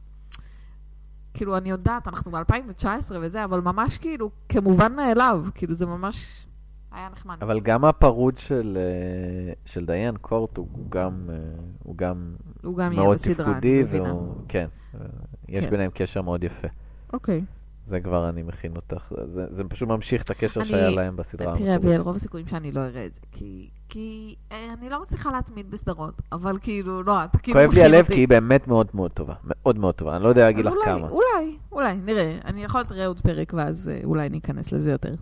כאילו, 1.35 1.57
אני 1.57 1.71
יודעת, 1.71 2.09
אנחנו 2.09 2.31
ב-2019 2.31 2.87
וזה, 3.21 3.45
אבל 3.45 3.61
ממש 3.61 3.99
כאילו, 3.99 4.31
כמובן 4.49 4.97
מאליו, 4.97 5.45
כאילו, 5.55 5.75
זה 5.75 5.87
ממש 5.87 6.47
היה 6.93 7.09
נחמד. 7.09 7.37
אבל 7.41 7.61
גם 7.61 7.85
הפרוד 7.85 8.39
של, 8.39 8.79
אה, 8.81 9.53
של 9.65 9.87
דיין 9.87 10.17
קורט 10.17 10.57
הוא 10.57 10.67
גם, 10.89 11.31
אה, 11.31 11.37
הוא 11.83 11.97
גם 11.97 12.35
הוא 12.63 12.77
גם 12.77 12.95
מאוד 12.95 13.15
בסדרה, 13.15 13.47
אני 13.47 13.55
תפקודי, 13.55 13.83
מבינה. 13.83 14.15
והוא, 14.15 14.35
כן, 14.49 14.67
אה, 14.95 15.01
יש 15.49 15.65
כן. 15.65 15.71
ביניהם 15.71 15.91
קשר 15.95 16.23
מאוד 16.23 16.45
יפה. 16.45 16.69
אוקיי. 17.13 17.45
זה 17.87 18.01
כבר 18.01 18.29
אני 18.29 18.43
מכין 18.43 18.77
אותך, 18.77 19.13
זה, 19.35 19.47
זה 19.51 19.65
פשוט 19.65 19.89
ממשיך 19.89 20.23
את 20.23 20.31
הקשר 20.31 20.61
אני- 20.61 20.69
שהיה 20.69 20.91
להם 20.91 21.17
בסדרה. 21.17 21.55
תראה. 21.57 21.77
אביאל, 21.77 22.01
רוב 22.01 22.17
הסיכויים 22.17 22.47
שאני 22.47 22.73
לא 22.73 22.81
אראה 22.81 23.07
את 23.07 23.15
זה, 23.15 23.21
כי... 23.33 23.71
כי 23.89 24.35
אה, 24.53 24.75
אני 24.81 24.91
לא 24.91 25.01
מצליחה 25.01 25.33
להתמיד 25.33 25.71
בסדרות, 25.71 26.23
אבל 26.33 26.57
כאילו, 26.61 27.03
לא, 27.03 27.25
אתה 27.25 27.39
כאילו 27.39 27.59
כואב 27.61 27.71
לי 27.73 27.81
מכין 27.81 27.85
הלב 27.95 28.05
אותי. 28.05 28.15
כי 28.15 28.21
היא 28.21 28.29
באמת 28.29 28.69
מאוד 28.69 28.87
מאוד 28.95 29.11
טובה, 29.11 29.35
מאוד 29.45 29.79
מאוד 29.79 29.95
טובה, 29.95 30.17
אני 30.17 30.25
לא 30.25 30.29
יודע 30.29 30.45
להגיד 30.45 30.65
לך 30.65 30.73
אולי, 30.73 30.85
כמה. 30.85 31.09
אולי, 31.09 31.57
אולי, 31.73 31.95
נראה. 32.05 32.39
אני 32.45 32.65
יכולת 32.65 32.91
לראות 32.91 33.07
עוד 33.07 33.21
פרק, 33.21 33.53
ואז 33.57 33.89
אה, 33.95 34.01
אולי 34.05 34.29
ניכנס 34.29 34.73
לזה 34.73 34.93
יותר. 34.93 35.15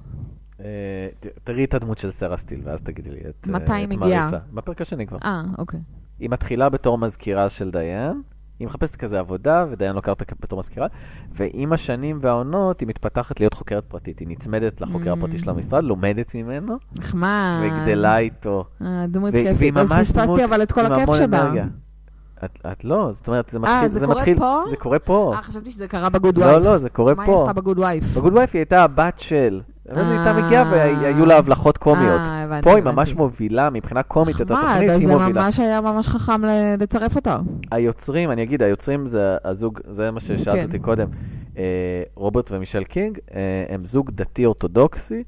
אה, 0.61 1.09
תראי 1.45 1.65
את 1.65 1.75
הדמות 1.75 1.99
של 1.99 2.11
סרה 2.11 2.37
סטיל, 2.37 2.61
ואז 2.65 2.83
תגידי 2.83 3.11
לי 3.11 3.21
את 3.21 3.47
אה, 3.49 3.53
מתי 3.53 3.73
היא 3.73 3.89
מגיעה? 3.89 4.23
מריסה. 4.31 4.39
בפרק 4.55 4.81
השני 4.81 5.07
כבר. 5.07 5.19
אה, 5.25 5.43
אוקיי. 5.59 5.81
היא 6.19 6.31
מתחילה 6.31 6.69
בתור 6.69 6.99
מזכירה 6.99 7.49
של 7.49 7.71
דיין, 7.71 8.23
היא 8.61 8.67
מחפשת 8.67 8.97
כזה 8.97 9.19
עבודה, 9.19 9.65
ודיין 9.71 9.95
לוקח 9.95 10.09
אותה 10.09 10.25
בתור 10.41 10.59
מזכירה, 10.59 10.87
ועם 11.33 11.73
השנים 11.73 12.19
והעונות 12.23 12.81
היא 12.81 12.89
מתפתחת 12.89 13.41
להיות 13.41 13.55
חוקרת 13.55 13.85
פרטית. 13.89 14.19
היא 14.19 14.29
נצמדת 14.29 14.81
לחוקר 14.81 15.13
Mm. 15.13 15.19
הפרטי 15.19 15.39
של 15.39 15.51
המשרד, 15.51 15.85
לומדת 15.85 16.35
ממנו, 16.35 16.77
נחמד. 16.99 17.61
וגדלה 17.63 18.19
איתו. 18.19 18.65
אה, 18.83 19.05
דמות 19.09 19.35
כיפית. 19.35 19.77
אז 19.77 19.93
פספסתי 19.93 20.45
אבל 20.45 20.63
את 20.63 20.73
כל 20.73 20.87
הכיף 20.87 21.09
שבה. 21.19 21.53
את, 22.45 22.59
את 22.73 22.85
לא, 22.85 23.11
זאת 23.13 23.29
אומרת, 23.29 23.49
זה 23.51 23.59
מתחיל, 23.59 23.89
זה 23.89 24.01
קורה 24.01 24.15
מתחיל, 24.17 24.39
פה? 24.39 24.63
זה 24.71 24.77
קורה 24.77 24.99
פה. 24.99 25.33
אה, 25.37 25.43
חשבתי 25.43 25.71
שזה 25.71 25.89
קרה 25.89 26.09
בגוד 26.09 26.39
לא, 26.39 26.45
וייף. 26.45 26.65
לא, 26.65 26.79
זה 26.79 26.89
קורה 26.91 27.15
מה 27.15 27.23
היא 27.23 27.33
פה. 27.33 27.41
עשתה 27.41 27.53
בגוד 27.53 27.79
וייף? 27.79 28.05
בגוד 28.17 28.37
וייף 28.37 28.51
היא 28.55 28.61
הייתה 28.61 28.85
הבת 28.85 29.21
של. 29.21 29.61
ואז 29.91 30.11
היא 30.11 30.19
הייתה. 30.19 30.47
מגיעה 30.47 30.71
והיו 30.71 31.27
לה 31.27 31.39
הבלחות 31.39 31.79
קומיות. 31.79 32.21
אה, 32.21 32.61
פה 32.63 32.77
היא. 32.77 32.85
ממש 32.85 33.15
מובילה 33.15 33.71
מבחינה 33.71 34.03
קומית 34.03 34.41
את 34.41 34.51
נחמד, 34.51 34.65
התוכנית, 34.65 34.91
אז 34.91 35.01
היא 35.01 35.09
זה 35.09 35.13
מובילה. 35.17 35.43
ממש 35.43 35.61
היה 35.61 35.81
ממש 35.81 36.09
חכם 36.09 36.41
לצרף 36.81 37.17
אותה. 37.17 37.39
היוצרים, 37.71 38.31
אני 38.31 38.43
אגיד, 38.43 38.63
היוצרים 38.63 39.09
זה 39.09 39.37
הזוג, 39.45 39.81
זה 39.91 40.11
מה 40.11 40.21
ששאלת 40.21 40.57
כן. 40.57 40.65
אותי 40.65 40.79
קודם, 40.79 41.09
אה, 41.59 42.03
רוברט 42.15 42.51
ומישל 42.53 42.85
קינג, 42.85 43.19
אה, 43.35 43.41
הם 43.69 43.85
זוג 43.85 44.11
דתי 44.11 44.47
אורתודוקסי, 44.47 45.23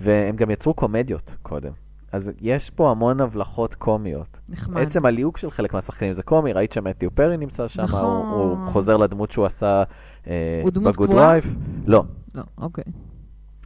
והם 0.00 0.36
גם 0.36 0.50
יצרו 0.50 0.74
קומדיות 0.74 1.34
קודם. 1.42 1.70
אז 2.12 2.30
יש 2.40 2.70
פה 2.70 2.90
המון 2.90 3.20
הבלחות 3.20 3.74
קומיות. 3.74 4.38
נחמד. 4.48 4.82
עצם 4.82 5.06
הליהוק 5.06 5.36
של 5.36 5.50
חלק 5.50 5.74
מהשחקנים 5.74 6.12
זה 6.12 6.22
קומי, 6.22 6.52
ראית 6.52 6.72
שם 6.72 6.88
את 6.88 7.04
פרי 7.14 7.36
נמצא 7.36 7.68
שם, 7.68 7.82
נכון. 7.82 8.04
הוא, 8.04 8.42
הוא 8.42 8.68
חוזר 8.68 8.96
לדמות 8.96 9.30
שהוא 9.30 9.46
עשה 9.46 9.82
אה, 10.26 10.62
ב 10.64 10.72
Good? 10.72 11.10
Wife. 11.10 11.44
לא, 11.86 12.04
לא, 12.34 12.42
אוקיי. 12.58 12.84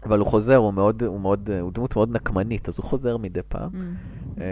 אבל 0.05 0.19
הוא 0.19 0.29
חוזר, 0.29 0.57
הוא 0.57 0.75
מאוד, 0.75 1.03
הוא 1.03 1.21
מאוד, 1.21 1.51
הוא 1.61 1.73
דמות 1.73 1.97
מאוד 1.97 2.11
נקמנית, 2.17 2.69
אז 2.69 2.79
הוא 2.79 2.85
חוזר 2.87 3.17
מדי 3.17 3.41
פעם. 3.49 3.71
Mm. 3.73 4.41
אה, 4.41 4.45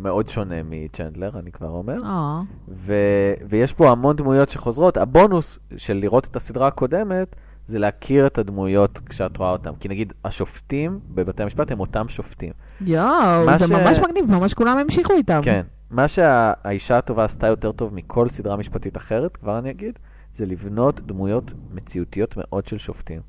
מאוד 0.00 0.28
שונה 0.28 0.54
מצ'נדלר, 0.70 1.38
אני 1.38 1.52
כבר 1.52 1.68
אומר. 1.70 1.96
אה, 2.04 2.40
ו- 2.68 3.32
ויש 3.48 3.72
פה 3.72 3.90
המון 3.90 4.16
דמויות 4.16 4.50
שחוזרות. 4.50 4.96
הבונוס 4.96 5.58
של 5.76 5.94
לראות 5.96 6.24
את 6.24 6.36
הסדרה 6.36 6.66
הקודמת, 6.68 7.36
זה 7.66 7.78
להכיר 7.78 8.26
את 8.26 8.38
הדמויות 8.38 9.00
כשאת 9.08 9.36
רואה 9.36 9.50
אותם. 9.50 9.72
כי 9.80 9.88
נגיד, 9.88 10.12
השופטים 10.24 10.98
בבתי 11.14 11.42
המשפט 11.42 11.72
הם 11.72 11.80
אותם 11.80 12.08
שופטים. 12.08 12.52
יואו, 12.80 13.58
זה 13.58 13.66
ש- 13.66 13.70
ממש 13.70 13.98
מגניב, 13.98 14.32
ממש 14.32 14.54
כולם 14.54 14.78
המשיכו 14.78 15.12
איתם. 15.12 15.40
כן. 15.44 15.62
מה 15.90 16.08
שהאישה 16.08 16.98
הטובה 16.98 17.24
עשתה 17.24 17.46
יותר 17.46 17.72
טוב 17.72 17.94
מכל 17.94 18.28
סדרה 18.28 18.56
משפטית 18.56 18.96
אחרת, 18.96 19.36
כבר 19.36 19.58
אני 19.58 19.70
אגיד, 19.70 19.98
זה 20.32 20.46
לבנות 20.46 21.00
דמויות 21.00 21.52
מציאותיות 21.74 22.34
מאוד 22.36 22.66
של 22.66 22.78
שופטים. 22.78 23.20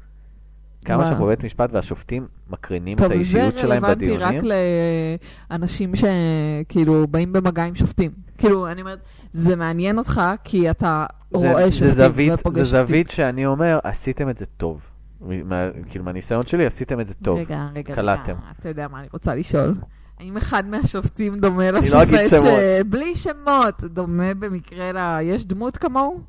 כמה. 0.83 1.05
שאנחנו 1.05 1.25
בבית 1.25 1.43
משפט 1.43 1.69
והשופטים 1.73 2.27
מקרינים 2.49 2.95
טוב, 2.97 3.03
את 3.05 3.09
זה 3.11 3.15
האישיות 3.15 3.53
שלהם 3.53 3.71
רלוונטי 3.85 4.05
בדיונים. 4.05 4.39
רק 4.39 4.43
לאנשים 5.51 5.91
שכאילו 5.95 7.07
באים 7.07 7.33
במגע 7.33 7.63
עם 7.63 7.75
שופטים. 7.75 8.11
כאילו, 8.37 8.67
אני 8.67 8.81
אומרת, 8.81 8.99
זה 9.31 9.55
מעניין 9.55 9.97
אותך 9.97 10.21
כי 10.43 10.69
אתה 10.69 11.05
זה- 11.31 11.37
רואה 11.37 11.69
זה 11.69 11.71
שופטים 11.71 12.33
ופוגש 12.33 12.57
זה 12.57 12.65
שופטים. 12.65 12.87
זווית 12.87 13.09
שאני 13.11 13.45
אומר, 13.45 13.79
עשיתם 13.83 14.29
את 14.29 14.37
זה 14.37 14.45
טוב. 14.45 14.81
מה- 15.21 15.67
כאילו, 15.89 16.05
מהניסיון 16.05 16.41
שלי, 16.41 16.65
עשיתם 16.65 16.99
את 16.99 17.07
זה 17.07 17.13
טוב. 17.13 17.37
רגע, 17.39 17.67
רגע. 17.75 17.93
רגע, 18.01 18.15
אתה 18.59 18.69
יודע 18.69 18.87
מה 18.87 18.99
אני 18.99 19.07
רוצה 19.13 19.35
לשאול? 19.35 19.73
האם 20.19 20.37
אחד 20.37 20.67
מהשופטים 20.67 21.37
דומה 21.39 21.71
לא 21.71 21.79
לשופט 21.79 22.07
ש... 22.29 22.29
שמות. 22.29 22.53
בלי 22.89 23.15
שמות, 23.15 23.83
דומה 23.83 24.33
במקרה 24.33 24.91
ל... 24.91 24.97
יש 25.21 25.45
דמות 25.45 25.77
כמוהו? 25.77 26.19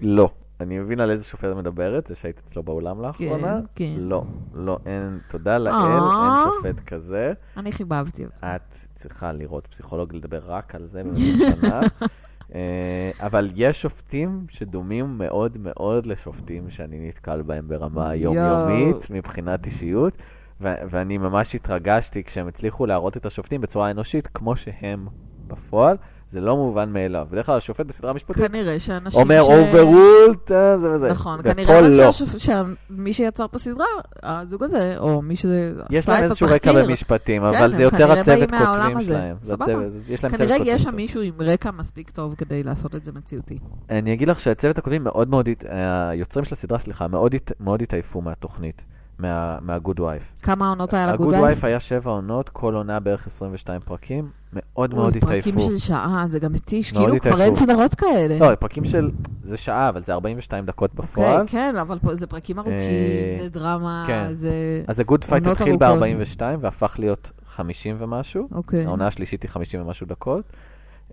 לא. 0.00 0.30
אני 0.60 0.78
מבין 0.78 1.00
על 1.00 1.10
איזה 1.10 1.24
שופט 1.24 1.48
מדברת, 1.56 2.06
זה 2.06 2.14
שהיית 2.14 2.40
אצלו 2.46 2.62
באולם 2.62 3.02
לאחרונה. 3.02 3.60
כן. 3.74 3.94
לא, 3.96 4.24
לא, 4.54 4.78
אין, 4.86 5.18
תודה 5.28 5.58
לאל, 5.58 5.72
אה. 5.72 6.24
אין 6.24 6.34
שופט 6.44 6.84
כזה. 6.86 7.32
אני 7.56 7.72
חיבבתי 7.72 8.24
אותו. 8.24 8.36
את 8.42 8.74
צריכה 8.94 9.32
לראות 9.32 9.66
פסיכולוג 9.66 10.14
לדבר 10.14 10.40
רק 10.46 10.74
על 10.74 10.86
זה 10.86 11.02
שנה. 11.14 11.80
אה, 12.54 13.10
אבל 13.20 13.50
יש 13.54 13.82
שופטים 13.82 14.46
שדומים 14.48 15.18
מאוד 15.18 15.58
מאוד 15.60 16.06
לשופטים 16.06 16.70
שאני 16.70 17.08
נתקל 17.08 17.42
בהם 17.42 17.68
ברמה 17.68 18.14
יומיומית 18.14 19.10
מבחינת 19.10 19.66
אישיות, 19.66 20.12
ו- 20.60 20.74
ואני 20.90 21.18
ממש 21.18 21.54
התרגשתי 21.54 22.24
כשהם 22.24 22.48
הצליחו 22.48 22.86
להראות 22.86 23.16
את 23.16 23.26
השופטים 23.26 23.60
בצורה 23.60 23.90
אנושית 23.90 24.26
כמו 24.26 24.56
שהם 24.56 25.06
בפועל. 25.46 25.96
זה 26.32 26.40
לא 26.40 26.56
מובן 26.56 26.92
מאליו. 26.92 27.26
בדרך 27.30 27.46
כלל 27.46 27.56
השופט 27.56 27.86
בסדרה 27.86 28.12
משפטית 28.12 28.36
כנראה 28.46 28.78
שאנשים 28.80 29.20
אומר 29.20 29.42
ש... 29.44 29.48
overruled, 29.48 30.48
זה 30.80 30.90
וזה. 30.94 31.08
נכון, 31.08 31.42
כנראה 31.42 31.78
רק 31.80 31.84
לא. 31.98 32.10
שהשופ- 32.10 32.38
שמי 32.38 33.12
שיצר 33.12 33.44
את 33.44 33.54
הסדרה, 33.54 33.86
הזוג 34.22 34.62
הזה, 34.62 34.94
או 34.98 35.22
מי 35.22 35.34
יש 35.34 35.42
שעשה 35.42 36.12
להם 36.12 36.24
את 36.24 36.30
איזשהו 36.30 36.46
רקע 36.46 36.54
התחקיר, 36.70 36.84
במשפטים, 36.86 37.42
כן, 37.42 37.48
אבל 37.58 37.74
זה 37.74 37.82
יותר 37.82 38.12
הצוות 38.12 38.50
כותבים. 38.50 39.02
שלהם. 39.02 39.36
סבבה. 39.42 39.72
יש 40.08 40.24
להם 40.24 40.32
כנראה 40.36 40.56
יש. 40.64 40.82
שם 40.82 40.94
מישהו 40.96 41.20
עם 41.22 41.34
רקע 41.38 41.70
מספיק 41.70 42.10
טוב 42.10 42.34
כדי 42.34 42.62
לעשות 42.62 42.94
את 42.96 43.04
זה 43.04 43.12
מציאותי. 43.12 43.58
אני 43.90 44.12
אגיד 44.14 44.28
לך 44.28 44.40
שהצוות 44.40 44.78
הכותבים 44.78 45.04
מאוד 45.04 45.28
מאוד, 45.30 45.48
היוצרים 46.10 46.44
של 46.44 46.54
הסדרה, 46.54 46.78
סליחה, 46.78 47.08
מאוד 47.08 47.34
הת- 47.34 47.52
מאוד 47.60 47.82
התעייפו 47.82 48.20
מהתוכנית, 48.20 48.76
מה- 48.76 48.99
מהגוד 49.60 50.00
וייף. 50.00 50.22
כמה 50.42 50.68
עונות 50.68 50.94
היה 50.94 51.06
לגוד 51.06 51.20
הגוד 51.20 51.34
וייף? 51.34 51.44
וייף 51.44 51.64
היה 51.64 51.80
שבע 51.80 52.10
עונות, 52.10 52.48
כל 52.48 52.74
עונה 52.74 53.00
בערך 53.00 53.26
22 53.26 53.80
פרקים, 53.80 54.30
מאוד 54.52 54.94
מאוד 54.94 55.12
אוי, 55.12 55.20
פרקים 55.20 55.54
התעייפו. 55.54 55.60
של 55.60 55.78
שעה, 55.78 56.22
זה 56.26 56.38
גם 56.38 56.52
מתיש, 56.52 56.92
כאילו 56.92 57.20
כבר 57.20 57.30
אין 57.30 57.52
התעייפו. 57.52 57.56
סדרות 57.56 57.94
כאלה. 57.94 58.38
לא, 58.38 58.54
פרקים 58.54 58.84
של, 58.84 59.10
זה 59.44 59.56
שעה, 59.56 59.88
אבל 59.88 60.02
זה 60.04 60.12
42 60.12 60.66
דקות 60.66 60.94
בפועל. 60.94 61.40
אוקיי, 61.40 61.46
כן, 61.46 61.76
אבל 61.76 61.98
זה 62.12 62.26
פרקים 62.26 62.58
ארוכים, 62.58 62.74
אה, 62.74 63.38
זה 63.42 63.48
דרמה, 63.48 64.04
כן. 64.06 64.26
זה... 64.30 64.82
אז 64.88 65.00
ה 65.00 65.05
Good 65.05 65.24
Fight 65.24 65.46
התחיל 65.46 65.76
ארוכות. 65.82 65.98
ב-42 65.98 66.42
והפך 66.60 66.96
להיות 66.98 67.30
50 67.46 67.96
ומשהו. 67.98 68.48
אוקיי. 68.52 68.84
העונה 68.86 69.06
השלישית 69.06 69.42
היא 69.42 69.50
50 69.50 69.80
ומשהו 69.80 70.06
דקות. 70.06 70.44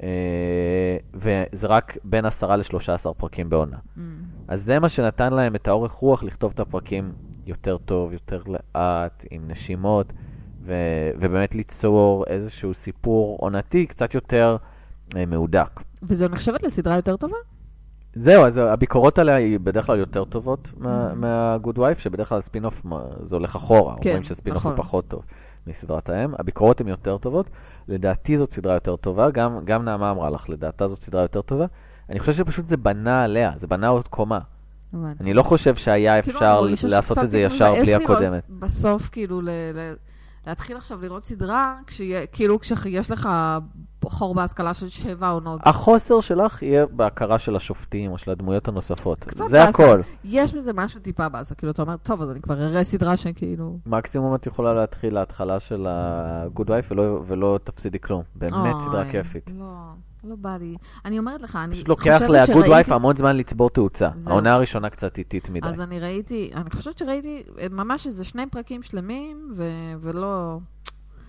אה, 0.04 0.98
וזה 1.14 1.68
רק 1.68 1.98
בין 2.04 2.26
10 2.26 2.56
ל-13 2.56 3.14
פרקים 3.18 3.50
בעונה. 3.50 3.78
Mm. 3.78 4.00
אז 4.48 4.64
זה 4.64 4.80
מה 4.80 4.90
שנתן 4.90 5.34
להם 5.34 5.56
את 5.56 5.68
האורך 5.68 5.92
רוח 5.92 6.24
לכתוב 6.24 6.52
את 6.56 6.60
הפרקים 6.60 7.12
יותר 7.48 7.78
טוב, 7.78 8.14
יותר 8.14 8.42
לאט, 8.48 9.26
עם 9.32 9.42
נשימות, 9.48 10.14
ו- 10.62 10.74
ובאמת 11.20 11.56
ליצור 11.56 12.24
איזשהו 12.28 12.74
סיפור 12.74 13.38
עונתי 13.42 13.86
קצת 13.86 14.14
יותר 14.14 14.58
אה, 15.16 15.26
מהודק. 15.26 15.70
וזו 16.04 16.28
נחשבת 16.28 16.64
לסדרה 16.64 16.96
יותר 16.96 17.18
טובה? 17.18 17.36
זהו, 18.16 18.46
אז 18.46 18.58
הביקורות 18.58 19.20
עליה 19.20 19.36
היא 19.36 19.60
בדרך 19.60 19.86
כלל 19.86 20.00
יותר 20.00 20.26
טובות 20.26 20.68
Mm-hmm. 20.74 20.84
מה- 20.84 21.14
מהגוד 21.16 21.78
וייף, 21.80 22.00
שבדרך 22.00 22.30
כלל 22.30 22.42
ספינוף 22.42 22.82
זה 23.24 23.36
הולך 23.36 23.56
אחורה, 23.56 23.96
כן, 24.02 24.10
אומרים 24.10 24.24
שספינוף 24.24 24.66
הוא 24.66 24.72
נכון. 24.74 24.84
פחות 24.86 25.08
טוב 25.08 25.24
מסדרת 25.68 26.10
האם. 26.10 26.34
הביקורות 26.40 26.82
הן 26.82 26.88
יותר 26.88 27.18
טובות, 27.18 27.50
לדעתי 27.88 28.38
זאת 28.38 28.52
סדרה 28.52 28.74
יותר 28.74 28.96
טובה, 28.96 29.30
גם, 29.32 29.60
גם 29.66 29.86
נעמה 29.86 30.12
אמרה 30.12 30.30
לך, 30.30 30.50
לדעתה 30.50 30.88
זאת 30.88 31.02
סדרה 31.02 31.22
יותר 31.22 31.42
טובה. 31.42 31.66
אני 32.10 32.20
חושב 32.20 32.34
שפשוט 32.34 32.68
זה 32.68 32.78
בנה 32.78 33.24
עליה, 33.24 33.52
זה 33.56 33.68
בנה 33.68 33.88
עוד 33.88 34.08
קומה. 34.08 34.40
הבנתי. 34.94 35.24
אני 35.24 35.34
לא 35.34 35.44
חושב 35.44 35.76
שהיה 35.76 36.22
כאילו, 36.22 36.38
אפשר 36.38 36.62
מרגישה 36.62 36.88
לעשות 36.88 37.18
את 37.18 37.32
זה 37.32 37.40
ישר 37.40 37.74
בלי 37.84 37.96
הקודמת. 37.96 38.44
בסוף, 38.50 39.10
כאילו, 39.10 39.42
ל- 39.42 39.50
ל- 39.50 39.94
להתחיל 40.48 40.78
עכשיו 40.78 41.02
לראות 41.02 41.24
סדרה, 41.24 41.76
כשיהיה- 41.88 42.26
כאילו 42.28 42.60
כשיש 42.60 43.12
לך 43.12 43.30
חור 44.06 44.36
בהשכלה 44.36 44.74
של 44.74 44.90
שבע 44.90 45.30
עונות. 45.30 45.62
החוסר 45.64 46.22
שלך 46.22 46.64
יהיה 46.64 46.86
בהכרה 46.86 47.40
של 47.40 47.56
השופטים 47.56 48.12
או 48.12 48.18
של 48.18 48.32
הדמויות 48.32 48.68
הנוספות. 48.68 49.20
קצת 49.20 49.38
זה 49.38 49.44
באסה. 49.58 49.70
הכל. 49.70 50.02
יש 50.24 50.54
בזה 50.54 50.74
משהו 50.74 51.00
טיפה 51.00 51.30
באסה, 51.30 51.56
כאילו, 51.56 51.72
אתה 51.72 51.82
אומר, 51.82 51.98
טוב, 51.98 52.22
אז 52.22 52.32
אני 52.32 52.42
כבר 52.42 52.64
אראה 52.64 52.84
סדרה 52.84 53.18
שכאילו... 53.18 53.78
מקסימום 53.86 54.36
את 54.36 54.48
יכולה 54.48 54.74
להתחיל 54.74 55.14
להתחלה 55.14 55.60
של 55.60 55.88
ה-good 55.88 56.68
wife 56.68 56.92
ולא, 56.92 57.22
ולא 57.28 57.60
תפסידי 57.64 58.00
כלום. 58.00 58.24
באמת 58.36 58.54
סדרה 58.88 59.02
אוי, 59.04 59.12
כיפית. 59.12 59.50
לא, 59.60 59.66
לא 60.24 60.36
בא 60.36 60.58
לי. 60.58 60.76
אני 61.06 61.20
אומרת 61.20 61.42
לך, 61.42 61.56
אני 61.64 61.76
פשוט 61.76 61.90
חושבת 62.00 62.22
לוקח 62.22 62.22
ל-good 62.30 62.66
שראיתי- 62.66 62.90
wife 62.90 62.94
המון 62.94 63.16
זמן 63.18 63.38
לצבור 63.38 63.70
תאוצה. 63.70 64.10
העונה 64.28 64.54
הראשונה 64.54 64.90
קצת 64.90 65.18
איטית 65.18 65.50
מדי. 65.50 65.68
אז 65.68 65.82
אני 65.82 66.00
ראיתי, 66.00 66.52
אני 66.56 66.70
חושבת 66.70 66.98
שראיתי 66.98 67.44
אה, 67.60 67.68
ממש 67.72 68.08
איזה 68.08 68.24
שני 68.24 68.44
פרקים 68.52 68.84
שלמים, 68.84 69.50
ו- 69.56 69.64
ולא... 70.00 70.58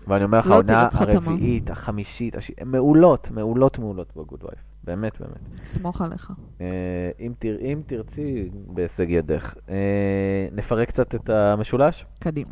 ואני 0.06 0.24
אומר 0.24 0.38
לך, 0.38 0.46
לא 0.46 0.54
העונה. 0.54 0.88
הרביעית, 0.92 1.70
החמישית, 1.70 2.36
הש... 2.36 2.50
מעולות, 2.64 3.30
מעולות 3.30 3.78
מעולות 3.78 4.12
ב-good 4.16 4.44
wife. 4.44 4.58
באמת, 4.84 5.20
באמת. 5.20 5.64
סמוך 5.64 6.00
עליך. 6.02 6.32
אה, 6.60 6.66
אם, 7.20 7.32
תר... 7.38 7.56
אם 7.60 7.80
תרצי, 7.86 8.48
בהישג 8.52 9.06
ידך. 9.10 9.54
אה, 9.68 9.74
נפרק 10.52 10.88
קצת 10.88 11.14
את 11.14 11.30
המשולש? 11.30 12.04
קדימה. 12.18 12.50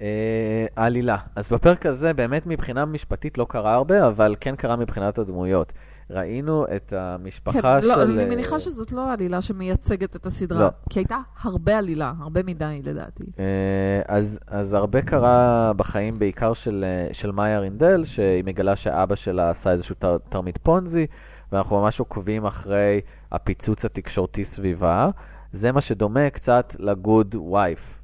אה, 0.00 0.66
העלילה. 0.76 1.16
אז 1.36 1.48
בפרק 1.48 1.86
הזה, 1.86 2.12
באמת 2.12 2.46
מבחינה 2.46 2.84
משפטית 2.84 3.38
לא 3.38 3.46
קרה 3.48 3.74
הרבה, 3.74 4.08
אבל 4.08 4.36
כן 4.40 4.56
קרה 4.56 4.76
מבחינת 4.76 5.18
הדמויות. 5.18 5.72
ראינו 6.10 6.66
את 6.76 6.92
המשפחה 6.92 7.60
כן, 7.62 7.82
של... 7.82 7.88
לא, 7.88 8.02
אני 8.02 8.18
אה, 8.18 8.28
מניחה 8.28 8.58
שזאת 8.58 8.92
לא 8.92 9.12
עלילה 9.12 9.42
שמייצגת 9.42 10.16
את 10.16 10.26
הסדרה. 10.26 10.60
לא. 10.60 10.68
כי 10.90 10.98
הייתה 10.98 11.18
הרבה 11.42 11.78
עלילה, 11.78 12.12
הרבה 12.18 12.42
מדי 12.42 12.80
לדעתי. 12.84 13.24
אה, 13.38 14.02
אז, 14.08 14.38
אז 14.46 14.74
הרבה 14.74 15.02
קרה 15.02 15.72
בחיים, 15.76 16.14
בעיקר 16.14 16.52
של, 16.52 16.84
אה, 16.86 17.14
של 17.14 17.30
מאיה 17.30 17.60
רינדל, 17.60 18.04
שהיא 18.04 18.44
מגלה 18.44 18.76
שאבא 18.76 19.14
שלה 19.14 19.50
עשה 19.50 19.72
איזשהו 19.72 19.94
תר, 19.98 20.18
תרמית 20.28 20.58
פונזי, 20.58 21.06
ואנחנו 21.52 21.80
ממש 21.80 22.00
עוקבים 22.00 22.44
אחרי 22.44 23.00
הפיצוץ 23.32 23.84
התקשורתי 23.84 24.44
סביבה. 24.44 25.10
זה 25.52 25.72
מה 25.72 25.80
שדומה 25.80 26.30
קצת 26.30 26.76
לגוד 26.78 27.34
וייף. 27.34 28.00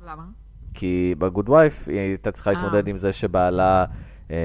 למה? 0.00 0.22
כי 0.78 1.14
בגוד 1.18 1.48
וייף 1.48 1.88
היא 1.88 1.98
הייתה 1.98 2.32
צריכה 2.32 2.50
אה. 2.50 2.54
להתמודד 2.54 2.88
עם 2.88 2.98
זה 2.98 3.12
שבעלה 3.12 3.84
אה, 4.30 4.36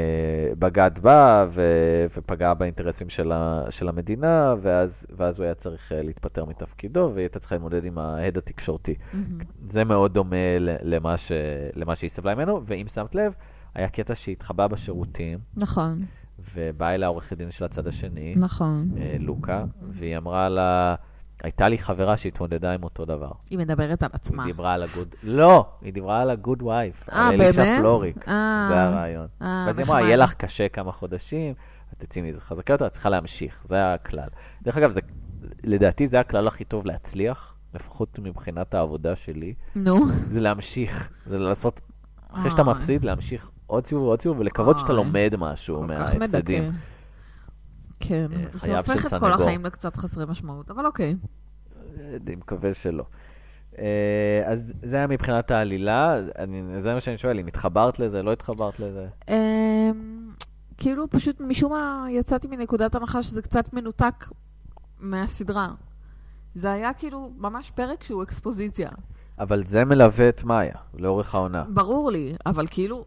בגד 0.60 0.92
בה 1.02 1.46
ו- 1.50 2.06
ופגע 2.18 2.54
באינטרסים 2.54 3.10
של, 3.10 3.32
ה- 3.32 3.64
של 3.70 3.90
המדינה, 3.90 4.56
ואז, 4.62 5.06
ואז 5.18 5.40
הוא 5.40 5.46
היה 5.46 5.56
צריך 5.56 5.92
אה, 5.92 6.02
להתפטר 6.02 6.46
מתפקידו, 6.46 7.12
והיא 7.14 7.24
הייתה 7.24 7.40
צריכה 7.40 7.56
להתמודד 7.56 7.86
עם 7.86 7.98
ההד 7.98 8.38
התקשורתי. 8.38 8.96
מהמם. 9.14 9.40
זה 9.70 9.84
מאוד 9.84 10.14
דומה 10.14 10.36
למה, 10.60 11.18
ש... 11.18 11.32
למה 11.76 11.96
שהיא 11.96 12.10
סבלה 12.10 12.36
ממנו, 12.36 12.62
ואם 12.66 12.88
שמת 12.88 13.16
לב, 13.16 13.34
היה 13.76 13.90
קטע 13.90 14.16
שהתחבא 14.16 14.68
בשירותים, 14.68 15.40
נכון, 15.58 16.02
ובאה 16.56 16.96
אליה 16.96 17.08
עורכת 17.08 17.38
דין 17.38 17.52
של 17.52 17.66
הצד 17.66 17.88
השני, 17.88 18.34
נכון. 18.38 18.90
אה, 18.98 19.16
לוקה, 19.20 19.64
והיא 19.90 20.18
אמרה 20.18 20.50
לה, 20.50 20.96
הייתה 21.44 21.70
לי 21.70 21.78
חברה 21.78 22.18
שהתמודדה 22.18 22.74
עם 22.74 22.84
אותו 22.84 23.06
דבר. 23.06 23.32
היא 23.50 23.58
מדברת 23.58 24.04
על 24.04 24.10
עצמה. 24.14 24.44
היא 24.44 24.54
דיברה 24.54 24.74
על 24.74 24.84
הגוד... 24.84 25.16
לא, 25.24 25.66
היא 25.82 25.94
דיברה 25.94 26.22
על 26.22 26.30
הגוד 26.30 26.62
וייף. 26.62 27.10
אה, 27.10 27.28
על 27.28 27.42
אלישע 27.42 27.64
באמת? 27.64 27.80
פלוריק. 27.80 28.28
אה. 28.28 28.68
זה 28.70 28.82
הרעיון. 28.82 29.28
אה, 29.42 29.64
ואז 29.68 29.80
היא 29.80 29.88
אמרה. 29.88 30.02
יהיה 30.02 30.16
לך 30.16 30.34
קשה 30.34 30.70
כמה 30.70 30.92
חודשים, 30.92 31.54
את 31.94 32.04
תצאי 32.04 32.22
מזה 32.22 32.42
חזקה 32.42 32.74
יותר, 32.74 32.88
את 32.88 32.92
צריכה 32.92 33.10
להמשיך. 33.10 33.62
זה 33.66 33.94
הכלל. 33.94 34.28
דרך 34.62 34.78
אגב, 34.78 34.92
זה, 34.92 35.02
לדעתי 35.64 36.08
זה 36.08 36.20
הכלל 36.20 36.48
הכי 36.48 36.64
טוב 36.64 36.86
להצליח, 36.86 37.56
לפחות 37.74 38.20
מבחינת 38.20 38.74
העבודה 38.74 39.16
שלי, 39.16 39.54
נו. 39.76 40.08
זה 40.08 40.42
להמשיך. 40.42 41.10
זה 41.26 41.38
לעשות, 41.40 41.82
אחרי 42.32 42.52
שאתה 42.52 42.62
אוי. 42.62 42.74
מפסיד, 42.74 43.06
להמשיך 43.06 43.50
עוד 43.68 43.86
סיבוב 43.86 44.04
ועוד 44.04 44.22
סיבוב, 44.22 44.40
ולקוות 44.40 44.80
שאתה. 44.80 44.94
לומד 44.94 45.34
משהו 45.38 45.76
כל 45.76 45.96
כך 45.96 46.16
מההפסדים. 46.16 46.72
כן, 48.08 48.28
אה, 48.34 48.46
זה 48.54 48.78
הופך 48.78 49.06
את 49.06 49.20
כל. 49.20 49.32
החיים 49.32 49.66
לקצת 49.66 49.98
חסרי 49.98 50.26
משמעות, 50.26 50.72
אבל 50.72 50.86
אוקיי. 50.86 51.16
אני 52.28 52.36
מקווה 52.36 52.74
שלא. 52.74 53.04
אה, 53.78 54.44
אז 54.46 54.74
זה 54.84 54.96
היה 54.96 55.08
מבחינת 55.08 55.52
העלילה, 55.52 56.20
אני, 56.40 56.82
זה 56.82 56.94
מה 56.94 57.02
שאני 57.02 57.18
שואל, 57.18 57.40
אם 57.40 57.48
התחברת 57.48 58.00
לזה, 58.00 58.24
לא 58.24 58.34
התחברת 58.34 58.80
לזה? 58.80 59.08
אמ, 59.30 60.32
כאילו, 60.78 61.10
פשוט 61.10 61.42
משום 61.42 61.72
מה 61.72 62.06
יצאתי 62.10 62.48
מנקודת 62.48 62.96
הנחה 62.96 63.24
שזה 63.24 63.42
קצת 63.42 63.74
מנותק 63.74 64.26
מהסדרה. 65.00 65.70
זה 66.56 66.72
היה 66.72 66.94
כאילו 66.94 67.32
ממש 67.38 67.72
פרק 67.72 68.04
שהוא 68.04 68.24
אקספוזיציה. 68.24 68.90
אבל 69.40 69.64
זה 69.64 69.86
מלווה 69.86 70.30
את 70.30 70.44
מאיה, 70.44 70.76
לאורך 70.94 71.36
העונה. 71.36 71.64
ברור 71.70 72.12
לי, 72.12 72.36
אבל 72.46 72.68
כאילו, 72.68 73.06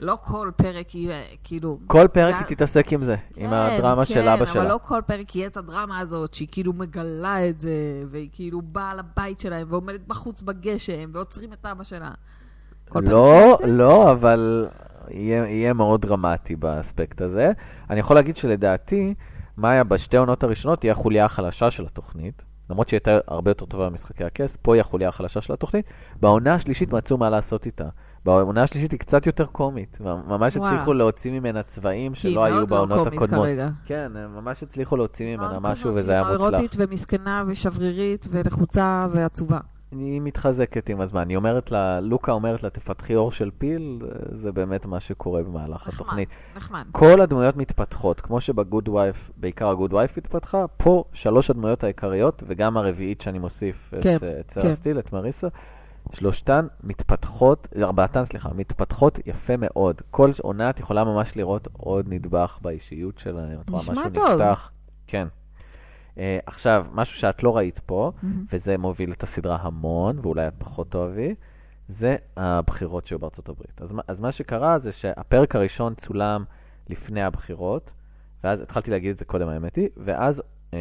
לא 0.00 0.16
כל 0.22 0.50
פרק 0.56 0.94
יהיה, 0.94 1.22
כאילו... 1.44 1.78
כל 1.86 2.06
פרק 2.12 2.32
זה- 2.32 2.38
היא 2.38 2.46
תתעסק 2.56 2.92
עם 2.92 3.04
זה, 3.04 3.16
עם 3.36 3.50
כן, 3.50 3.56
הדרמה 3.56 4.04
של 4.04 4.28
אבא 4.28 4.44
כן, 4.44 4.52
שלה. 4.52 4.62
אבל 4.62 4.70
לא 4.70 4.78
כל 4.82 5.00
פרק 5.06 5.36
יהיה 5.36 5.46
את 5.46 5.56
הדרמה 5.56 5.98
הזאת, 5.98 6.34
שהיא 6.34 6.48
כאילו 6.52 6.72
מגלה 6.72 7.48
את 7.48 7.60
זה, 7.60 7.72
והיא 8.10 8.28
כאילו 8.32 8.62
באה 8.62 8.94
לבית 8.94 9.40
שלהם, 9.40 9.66
ועומדת 9.70 10.00
בחוץ 10.06 10.42
בגשם, 10.42 11.10
ועוצרים 11.12 11.52
את 11.52 11.66
אבא 11.66 11.84
שלה. 11.84 12.10
לא? 12.94 13.56
לא, 13.66 14.10
אבל 14.10 14.68
יהיה, 15.10 15.46
יהיה 15.46 15.72
מאוד 15.72 16.00
דרמטי 16.02 16.56
באספקט 16.56 17.20
הזה. 17.20 17.52
אני 17.90 18.00
יכול 18.00 18.16
להגיד 18.16 18.36
שלדעתי, 18.36 19.14
מאיה 19.58 19.84
בשתי 19.84 20.16
העונות 20.16 20.44
הראשונות 20.44 20.80
תהיה 20.80 20.92
החוליה 20.92 21.24
החלשה 21.24 21.70
של 21.70 21.86
התוכנית. 21.86 22.42
למרות 22.70 22.88
שהיא 22.88 23.00
הייתה 23.06 23.32
הרבה 23.32 23.50
יותר 23.50 23.64
טובה 23.66 23.86
במשחקי 23.90 24.24
הכס, 24.24 24.56
פה 24.62 24.74
היא 24.74 24.80
החוליה 24.80 25.08
החלשה 25.08 25.40
של 25.40 25.52
התוכנית. 25.52 25.86
בעונה 26.20 26.54
השלישית 26.54 26.92
מצאו 26.92 27.18
מה 27.18 27.30
לעשות 27.30 27.66
איתה. 27.66 27.88
בעונה 28.24 28.62
השלישית 28.62 28.92
היא 28.92 29.00
קצת 29.00 29.26
יותר 29.26 29.46
קומית. 29.46 29.98
ממש 30.00 30.56
וואו. 30.56 30.68
הצליחו 30.68 30.94
להוציא 30.94 31.32
ממנה 31.32 31.62
צבעים 31.62 32.14
כי 32.14 32.28
היא 32.28 32.34
שלא 32.34 32.44
היו 32.44 32.54
מאוד 32.54 32.70
לא 32.70 32.76
בעונות 32.76 32.98
קומית 32.98 33.12
הקודמות. 33.14 33.44
כרגע. 33.44 33.68
כן, 33.84 34.12
הם 34.16 34.34
ממש 34.34 34.62
הצליחו 34.62 34.96
להוציא 34.96 35.36
ממנה 35.36 35.54
משהו 35.60 35.94
וזה 35.94 36.12
היה 36.12 36.22
מוצלח. 36.22 36.40
אירוטית 36.40 36.76
ומסכנה 36.78 37.44
ושברירית 37.46 38.26
ולחוצה 38.30 39.06
ועצובה. 39.10 39.58
היא 39.92 40.20
מתחזקת 40.20 40.88
עם 40.88 41.00
הזמן. 41.00 41.28
היא 41.28 41.36
אומרת 41.36 41.70
לה, 41.70 42.00
לוקה 42.00 42.32
אומרת 42.32 42.62
לה, 42.62 42.70
תפתחי 42.70 43.14
אור 43.14 43.32
של 43.32 43.50
פיל, 43.58 44.02
זה 44.32 44.52
באמת 44.52 44.86
מה 44.86 45.00
שקורה 45.00 45.42
במהלך 45.42 45.88
נחמד, 45.88 45.94
התוכנית. 45.94 46.28
נחמד. 46.56 46.84
כל 46.92 47.20
הדמויות 47.20 47.56
מתפתחות, 47.56 48.20
כמו 48.20 48.40
שבגוד 48.40 48.88
וייף, 48.88 49.30
בעיקר 49.36 49.68
הגוד 49.68 49.92
וייף 49.92 50.18
התפתחה, 50.18 50.64
פה 50.76 51.04
שלוש 51.12 51.50
הדמויות 51.50 51.84
העיקריות, 51.84 52.42
וגם 52.46 52.76
הרביעית 52.76 53.20
שאני 53.20 53.38
מוסיף, 53.38 53.94
כן, 54.00 54.16
את, 54.16 54.22
אה, 54.22 54.40
את 54.40 54.50
כן. 54.50 54.60
סרסטיל, 54.60 54.98
את 54.98 55.12
מריסה, 55.12 55.48
שלושתן 56.12 56.66
מתפתחות, 56.82 57.68
ארבעתן, 57.82 58.24
סליחה, 58.24 58.48
מתפתחות 58.54 59.18
יפה 59.26 59.54
מאוד. 59.58 60.02
כל 60.10 60.30
עונה 60.42 60.70
את 60.70 60.80
יכולה 60.80 61.04
ממש 61.04 61.36
לראות 61.36 61.68
עוד 61.72 62.06
נדבך 62.08 62.58
באישיות 62.62 63.18
שלהם. 63.18 63.60
נשמע 63.68 64.08
טוב. 64.08 64.30
נפתח. 64.30 64.70
כן. 65.06 65.28
Uh, 66.14 66.18
עכשיו, 66.46 66.86
משהו 66.92 67.16
שאת 67.16 67.42
לא 67.42 67.56
ראית 67.56 67.80
פה, 67.86 68.12
מהמם. 68.22 68.44
וזה 68.52 68.78
מוביל 68.78 69.12
את 69.12 69.22
הסדרה 69.22 69.58
המון, 69.60 70.18
ואולי 70.22 70.48
את 70.48 70.54
פחות 70.58 70.90
תאהבי, 70.90 71.34
זה 71.88 72.16
הבחירות 72.36 73.06
שהיו 73.06 73.18
בארצות 73.18 73.48
הברית. 73.48 73.82
אז, 73.82 73.94
אז 74.08 74.20
מה 74.20 74.32
שקרה 74.32 74.78
זה 74.78 74.92
שהפרק 74.92 75.56
הראשון 75.56 75.94
צולם 75.94 76.44
לפני 76.88 77.22
הבחירות, 77.22 77.90
ואז 78.44 78.60
התחלתי 78.60 78.90
להגיד 78.90 79.10
את 79.10 79.18
זה 79.18 79.24
קודם, 79.24 79.48
האמת 79.48 79.76
היא, 79.76 79.88
ואז 79.96 80.42
אה, 80.74 80.78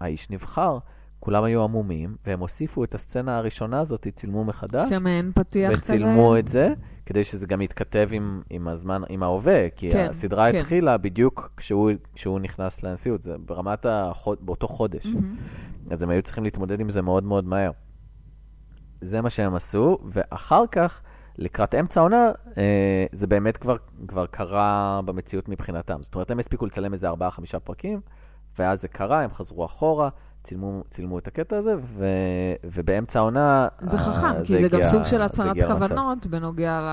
האיש 0.00 0.30
נבחר, 0.30 0.78
כולם 1.20 1.44
היו 1.44 1.62
עמומים, 1.62 2.16
והם 2.26 2.40
הוסיפו 2.40 2.84
את 2.84 2.94
הסצנה 2.94 3.38
הראשונה 3.38 3.80
הזאת, 3.80 4.06
צילמו 4.14 4.44
מחדש, 4.44 4.88
כמעין 4.88 5.32
פתיח 5.34 5.70
כזה. 5.70 5.94
וצילמו 5.94 6.38
את 6.38 6.48
זה, 6.48 6.68
כדי 7.06 7.24
שזה 7.24 7.46
גם 7.46 7.60
יתכתב 7.60 8.08
עם, 8.12 8.42
עם 8.50 8.68
הזמן, 8.68 9.02
עם 9.08 9.22
ההווה, 9.22 9.70
כי 9.76 9.90
כן, 9.90 10.06
הסדרה 10.10 10.52
כן. 10.52 10.58
התחילה 10.58 10.96
בדיוק 10.96 11.50
כשהוא, 11.56 11.90
כשהוא 12.14 12.40
נכנס 12.40 12.82
לנשיאות, 12.82 13.22
זה 13.22 13.34
ברמת 13.46 13.86
החוד, 13.88 14.38
באותו 14.40 14.68
חודש. 14.68 15.06
מהמם. 15.06 15.36
אז 15.90 16.02
הם 16.02 16.10
היו 16.10 16.22
צריכים 16.22 16.44
להתמודד 16.44 16.80
עם 16.80 16.90
זה 16.90 17.02
מאוד 17.02 17.24
מאוד 17.24 17.44
מהר. 17.44 17.70
זה 19.00 19.20
מה 19.20 19.30
שהם 19.30 19.54
עשו, 19.54 19.98
ואחר 20.12 20.66
כך, 20.72 21.02
לקראת 21.38 21.74
אמצע 21.74 22.00
העונה, 22.00 22.30
אה, 22.58 23.06
זה 23.12 23.26
באמת 23.26 23.56
כבר, 23.56 23.76
כבר 24.08 24.26
קרה 24.26 25.00
במציאות 25.04 25.48
מבחינתם. 25.48 25.98
זאת 26.02 26.14
אומרת, 26.14 26.30
הם 26.30 26.38
הספיקו 26.38 26.66
לצלם 26.66 26.92
איזה 26.92 27.10
4-5 27.10 27.12
פרקים, 27.64 28.00
ואז 28.58 28.80
זה 28.80 28.88
קרה, 28.88 29.22
הם 29.22 29.30
חזרו 29.32 29.64
אחורה, 29.64 30.08
צילמו, 30.48 30.82
צילמו 30.90 31.18
את 31.18 31.26
הקטע 31.26 31.56
הזה, 31.56 31.74
ו, 31.98 32.04
ובאמצע 32.64 33.18
העונה... 33.18 33.68
זה 33.78 33.96
אה, 33.96 34.02
חכם, 34.02 34.44
כי 34.44 34.62
זה 34.62 34.68
גם 34.68 34.78
הגיע- 34.78 34.90
סוג 34.90 35.04
של 35.04 35.18
זה 35.18 35.24
הצהרת. 35.24 35.64
כוונות 35.64 36.26
בנוגע 36.26 36.80
ל... 36.80 36.88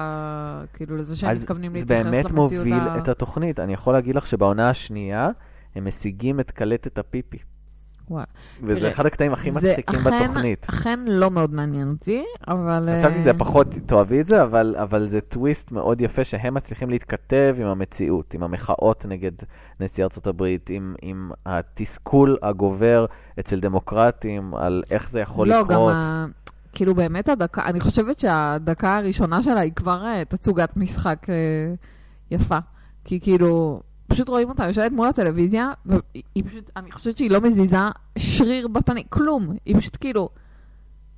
כאילו 0.73 0.95
לזה 0.95 1.15
שהם 1.17 1.35
מתכוונים 1.35 1.71
זה 1.71 1.79
להתייחס 1.79 2.05
באמת 2.05 2.25
למציאות 2.25 2.65
מוביל 2.65 2.73
ה... 2.73 2.97
את 2.97 3.07
התוכנית. 3.07 3.59
אני 3.59 3.73
יכול 3.73 3.93
להגיד 3.93 4.15
לך 4.15 4.27
שבעונה 4.27 4.69
השנייה, 4.69 5.29
הם 5.75 5.87
משיגים 5.87 6.39
את 6.39 6.51
קלטת 6.51 6.97
הפיפי. 6.97 7.37
וואלה. 8.09 8.25
וזה 8.63 8.79
תראה, 8.79 8.91
אחד 8.91 9.05
הקטעים 9.05 9.33
הכי 9.33 9.51
מצחיקים 9.51 9.99
אכן- 9.99 10.23
בתוכנית. 10.23 10.65
אכן 10.69 10.99
לא 11.07 11.31
מאוד 11.31 11.53
מעניין 11.53 11.89
אותי, 11.89 12.23
אבל... 12.47 12.89
חשבתי 12.99 13.19
שזה 13.19 13.31
אה, 13.31 13.37
פחות 13.37 13.67
תאהבי 13.85 14.21
את 14.21 14.27
זה, 14.27 14.43
אבל, 14.43 14.75
אבל 14.81 15.07
זה 15.07 15.21
טוויסט 15.21 15.71
מאוד 15.71 16.01
יפה 16.01 16.23
שהם 16.23 16.53
מצליחים 16.53 16.89
להתכתב 16.89 17.55
עם 17.59 17.67
המציאות, 17.67 18.33
עם 18.33 18.43
המחאות 18.43 19.05
נגד 19.05 19.31
נשיא 19.79 20.03
ארצות 20.03 20.27
הברית, 20.27 20.69
עם, 20.69 20.95
עם 21.01 21.31
התסכול 21.45 22.37
הגובר 22.41 23.05
אצל 23.39 23.59
דמוקרטים 23.59 24.55
על 24.55 24.83
איך 24.91 25.09
זה 25.09 25.19
יכול 25.19 25.47
לא, 25.47 25.61
לקרות. 25.61 25.71
גם 25.71 25.95
ה... 25.95 26.25
כאילו 26.73 26.95
באמת 26.95 27.29
הדקה, 27.29 27.65
אני 27.65 27.79
חושבת 27.79 28.19
שהדקה 28.19 28.97
הראשונה 28.97 29.43
שלה 29.43 29.59
היא 29.61 29.71
כבר 29.75 30.05
אה, 30.05 30.23
תצוגת 30.25 30.77
משחק 30.77 31.29
אה, 31.29 31.73
יפה. 32.31 32.57
כי 33.05 33.19
כאילו, 33.19 33.81
פשוט 34.07 34.29
רואים 34.29 34.49
אותה 34.49 34.65
יושבת 34.65 34.91
מול 34.91 35.07
הטלוויזיה, 35.07 35.71
והיא 35.85 36.23
היא 36.35 36.43
פשוט, 36.47 36.71
אני 36.75 36.91
חושבת 36.91 37.17
שהיא 37.17 37.31
לא 37.31 37.41
מזיזה 37.41 37.77
שריר 38.17 38.67
בפנים, 38.67 39.03
כלום. 39.09 39.55
היא 39.65 39.77
פשוט 39.77 39.97
כאילו, 39.99 40.29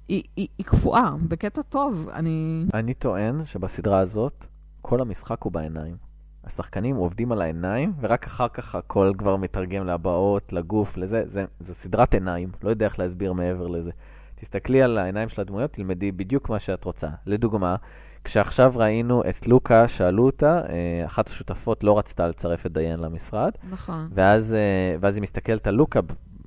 היא, 0.07 0.23
היא, 0.35 0.47
היא 0.57 0.65
קפואה, 0.65 1.11
בקטע 1.27 1.61
טוב. 1.61 2.09
אני... 2.13 2.65
אני 2.73 2.93
טוען 2.93 3.45
שבסדרה 3.45 3.99
הזאת, 3.99 4.45
כל 4.81 5.01
המשחק 5.01 5.41
הוא 5.41 5.51
בעיניים. 5.51 5.95
השחקנים 6.43 6.95
עובדים 6.95 7.31
על 7.31 7.41
העיניים, 7.41 7.93
ורק 7.99 8.25
אחר 8.25 8.47
כך 8.47 8.75
הכל 8.75 9.11
כבר 9.17 9.35
מתרגם 9.35 9.85
להבעות, 9.85 10.53
לגוף, 10.53 10.97
לזה. 10.97 11.23
זה, 11.25 11.45
זה 11.59 11.73
סדרת 11.73 12.13
עיניים, 12.13 12.49
לא 12.63 12.69
יודע 12.69 12.85
איך 12.85 12.99
להסביר 12.99 13.33
מעבר 13.33 13.67
לזה. 13.67 13.91
תסתכלי 14.35 14.81
על 14.81 14.97
העיניים 14.97 15.29
של 15.29 15.41
הדמויות, 15.41 15.73
תלמדי 15.73 16.11
בדיוק 16.11 16.49
מה 16.49 16.59
שאת 16.59 16.83
רוצה. 16.83 17.07
לדוגמה, 17.25 17.75
כשעכשיו 18.23 18.73
ראינו 18.75 19.23
את 19.29 19.47
לוקה, 19.47 19.87
שאלו 19.87 20.25
אותה, 20.25 20.61
אה, 20.69 21.05
אחת 21.05 21.29
השותפות 21.29 21.83
לא 21.83 21.97
רצתה 21.97 22.27
לצרף 22.27 22.65
את 22.65 22.71
דיין 22.71 22.99
למשרד, 22.99 23.51
נכון. 23.71 24.09
ואז, 24.13 24.53
אה, 24.53 24.97
ואז 24.99 25.17
היא 25.17 25.21
מסתכלת 25.21 25.67
על 25.67 25.73
לוקה 25.75 25.99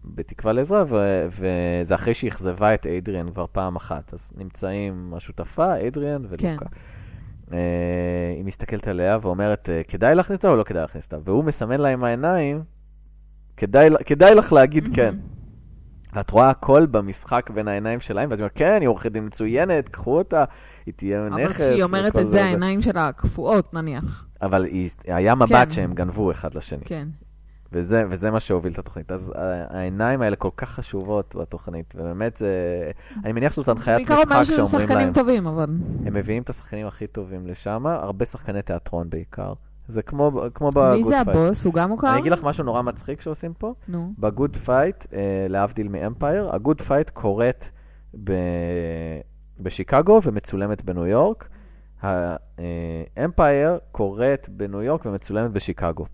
בתקווה 0.05 0.53
לעזרה, 0.53 0.85
ו- 0.89 1.27
וזה 1.31 1.95
אחרי 1.95 2.15
שהיא 2.15 2.31
אכזבה 2.31 2.75
את 2.75 2.87
אדריאן 2.87 3.31
כבר 3.31 3.47
פעם 3.53 3.77
אחת. 3.77 4.15
אז 4.15 4.33
נמצאים 4.37 5.13
השותפה, 5.17 5.87
אדריאן 5.87 6.23
ולוקה. 6.29 6.65
כן. 6.65 6.67
אה, 7.53 8.35
היא 8.37 8.45
מסתכלת 8.45 8.89
עליה 8.89 9.19
ואומרת, 9.23 9.69
כדאי 9.89 10.15
להכניס 10.15 10.37
אותה 10.37 10.49
או 10.49 10.57
לא 10.57 10.63
כדאי 10.63 10.83
להכניס 10.83 11.05
אותה? 11.05 11.17
והוא 11.25 11.45
מסמן 11.45 11.81
לה 11.81 11.89
עם 11.89 12.05
העיניים, 12.05 12.63
כדאי, 13.57 13.91
כדאי 14.07 14.35
לך 14.35 14.53
להגיד 14.53 14.89
כן. 14.95 15.15
ואת 16.13 16.31
רואה 16.31 16.51
הכל 16.51 16.87
במשחק 16.87 17.51
בין 17.55 17.69
העיניים 17.69 18.01
שלהם, 18.01 18.31
ואז 18.31 18.41
היא 18.41 18.45
אומרת, 18.45 18.57
כן, 18.57 18.79
היא 18.81 18.89
עורכת 18.89 19.13
דין 19.13 19.27
מצוינת, 19.27 19.89
קחו 19.89 20.19
אותה, 20.19 20.45
היא 20.87 20.95
תהיה 20.97 21.29
נכס. 21.29 21.41
אבל 21.41 21.53
כשהיא 21.53 21.83
אומרת 21.83 22.17
את 22.17 22.31
זה, 22.31 22.45
העיניים 22.45 22.83
שלה 22.83 23.13
קפואות 23.13 23.75
נניח. 23.75 24.27
אבל 24.43 24.65
היא, 24.65 24.91
היה 25.05 25.35
מבט 25.35 25.51
כן. 25.51 25.71
שהם 25.71 25.95
גנבו 25.95 26.31
אחד 26.31 26.55
לשני. 26.55 26.85
כן. 26.85 27.09
וזה, 27.73 28.05
וזה 28.11 28.31
מה 28.31 28.41
שהוביל 28.41 28.73
את 28.73 28.79
התוכנית. 28.79 29.13
אז 29.13 29.33
העיניים 29.69 30.23
האלה 30.23 30.37
כל 30.37 30.51
כך 30.57 30.71
חשובות 30.71 31.35
בתוכנית, 31.39 31.95
ובאמת 31.97 32.37
זה... 32.37 32.51
אני 33.25 33.33
מניח 33.33 33.53
שזאת 33.53 33.69
הנחיית 33.69 33.97
בעיקר 33.97 34.15
אומר 34.15 34.41
משחק 34.41 34.43
שזה 34.45 34.57
שאומרים 34.57 34.81
שחקנים 34.81 35.05
להם. 35.05 35.13
טובים, 35.13 35.47
אבל... 35.47 35.67
הם 36.07 36.15
מביאים 36.15 36.43
את 36.43 36.51
השחקנים 36.51 36.87
הכי 36.87 37.07
טובים 37.07 37.47
לשם, 37.47 37.87
הרבה 37.87 38.25
שחקני 38.25 38.63
תיאטרון 38.63 39.11
בעיקר. 39.11 39.53
זה 39.89 40.03
כמו, 40.03 40.43
כמו 40.55 40.69
ב 40.71 40.76
Good 40.76 40.97
מי 40.97 41.05
זה 41.05 41.11
Fight. 41.25 41.37
הבוס? 41.37 41.65
הוא 41.65 41.75
גם 41.75 41.89
מוכר? 41.89 42.13
אני 42.13 42.21
אגיד 42.21 42.33
לך 42.33 42.43
משהו 42.43 42.65
נורא 42.65 42.83
מצחיק 42.83 43.21
שעושים 43.21 43.53
פה. 43.55 43.75
נו. 43.89 44.13
ב 44.19 44.27
Good 44.27 44.57
Fight, 44.57 45.07
אה, 45.13 45.47
להבדיל 45.49 45.89
מ 45.89 45.97
Empire, 45.97 46.55
ה 46.55 46.60
Good 46.60 46.81
Fight 46.81 47.11
קורית 47.11 47.71
ב... 48.25 48.33
בשיקגו 49.61 50.21
ומצולמת 50.25 50.85
בניו 50.85 51.07
יורק. 51.07 51.49
האמפייר 52.03 53.79
קורית 53.93 54.49
בניו 54.49 54.83
יורק 54.83 55.07
ומצולמת 55.07 55.51
בשיקגו. 55.51 56.07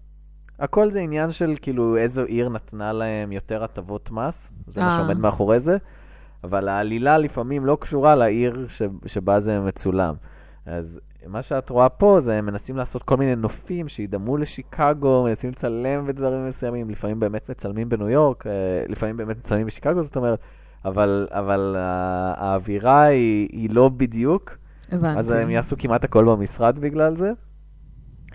הכל 0.58 0.90
זה 0.90 1.00
עניין 1.00 1.30
של 1.30 1.54
כאילו 1.62 1.96
איזו 1.96 2.24
עיר 2.24 2.48
נתנה 2.48 2.92
להם 2.92 3.32
יותר 3.32 3.64
הטבות 3.64 4.10
מס, 4.10 4.50
זה 4.66 4.80
מה 4.80 4.86
אה. 4.86 4.98
שעומד 4.98 5.18
מאחורי 5.18 5.60
זה, 5.60 5.76
אבל 6.44 6.68
העלילה 6.68 7.18
לפעמים 7.18 7.66
לא 7.66 7.78
קשורה 7.80 8.14
לעיר 8.14 8.66
ש... 8.68 8.82
שבה 9.06 9.40
זה 9.40 9.60
מצולם. 9.60 10.14
אז 10.66 11.00
מה 11.26 11.42
שאת 11.42 11.70
רואה 11.70 11.88
פה 11.88 12.20
זה 12.20 12.34
הם 12.34 12.46
מנסים 12.46 12.76
לעשות 12.76 13.02
כל 13.02 13.16
מיני 13.16 13.36
נופים 13.36 13.88
שידמו 13.88 14.36
לשיקגו, 14.36 15.24
מנסים 15.24 15.50
לצלם 15.50 16.06
בדברים 16.06 16.48
מסוימים, 16.48 16.90
לפעמים 16.90 17.20
באמת 17.20 17.50
מצלמים 17.50 17.88
בניו 17.88 18.08
יורק, 18.08 18.46
אה, 18.46 18.52
לפעמים 18.88 19.16
באמת 19.16 19.38
מצלמים 19.38 19.66
בשיקגו, 19.66 20.02
זאת 20.02 20.16
אומרת, 20.16 20.40
אבל, 20.86 21.26
אבל 21.30 21.76
ה- 21.78 22.34
האווירה 22.36 23.02
היא, 23.02 23.48
היא 23.52 23.70
לא 23.70 23.88
בדיוק, 23.88 24.56
הבנתי. 24.92 25.18
אז 25.20 25.32
הם 25.32 25.50
יעשו 25.50 25.76
כמעט 25.78 26.04
הכל 26.04 26.24
במשרד 26.24 26.78
בגלל 26.78 27.16
זה. 27.16 27.30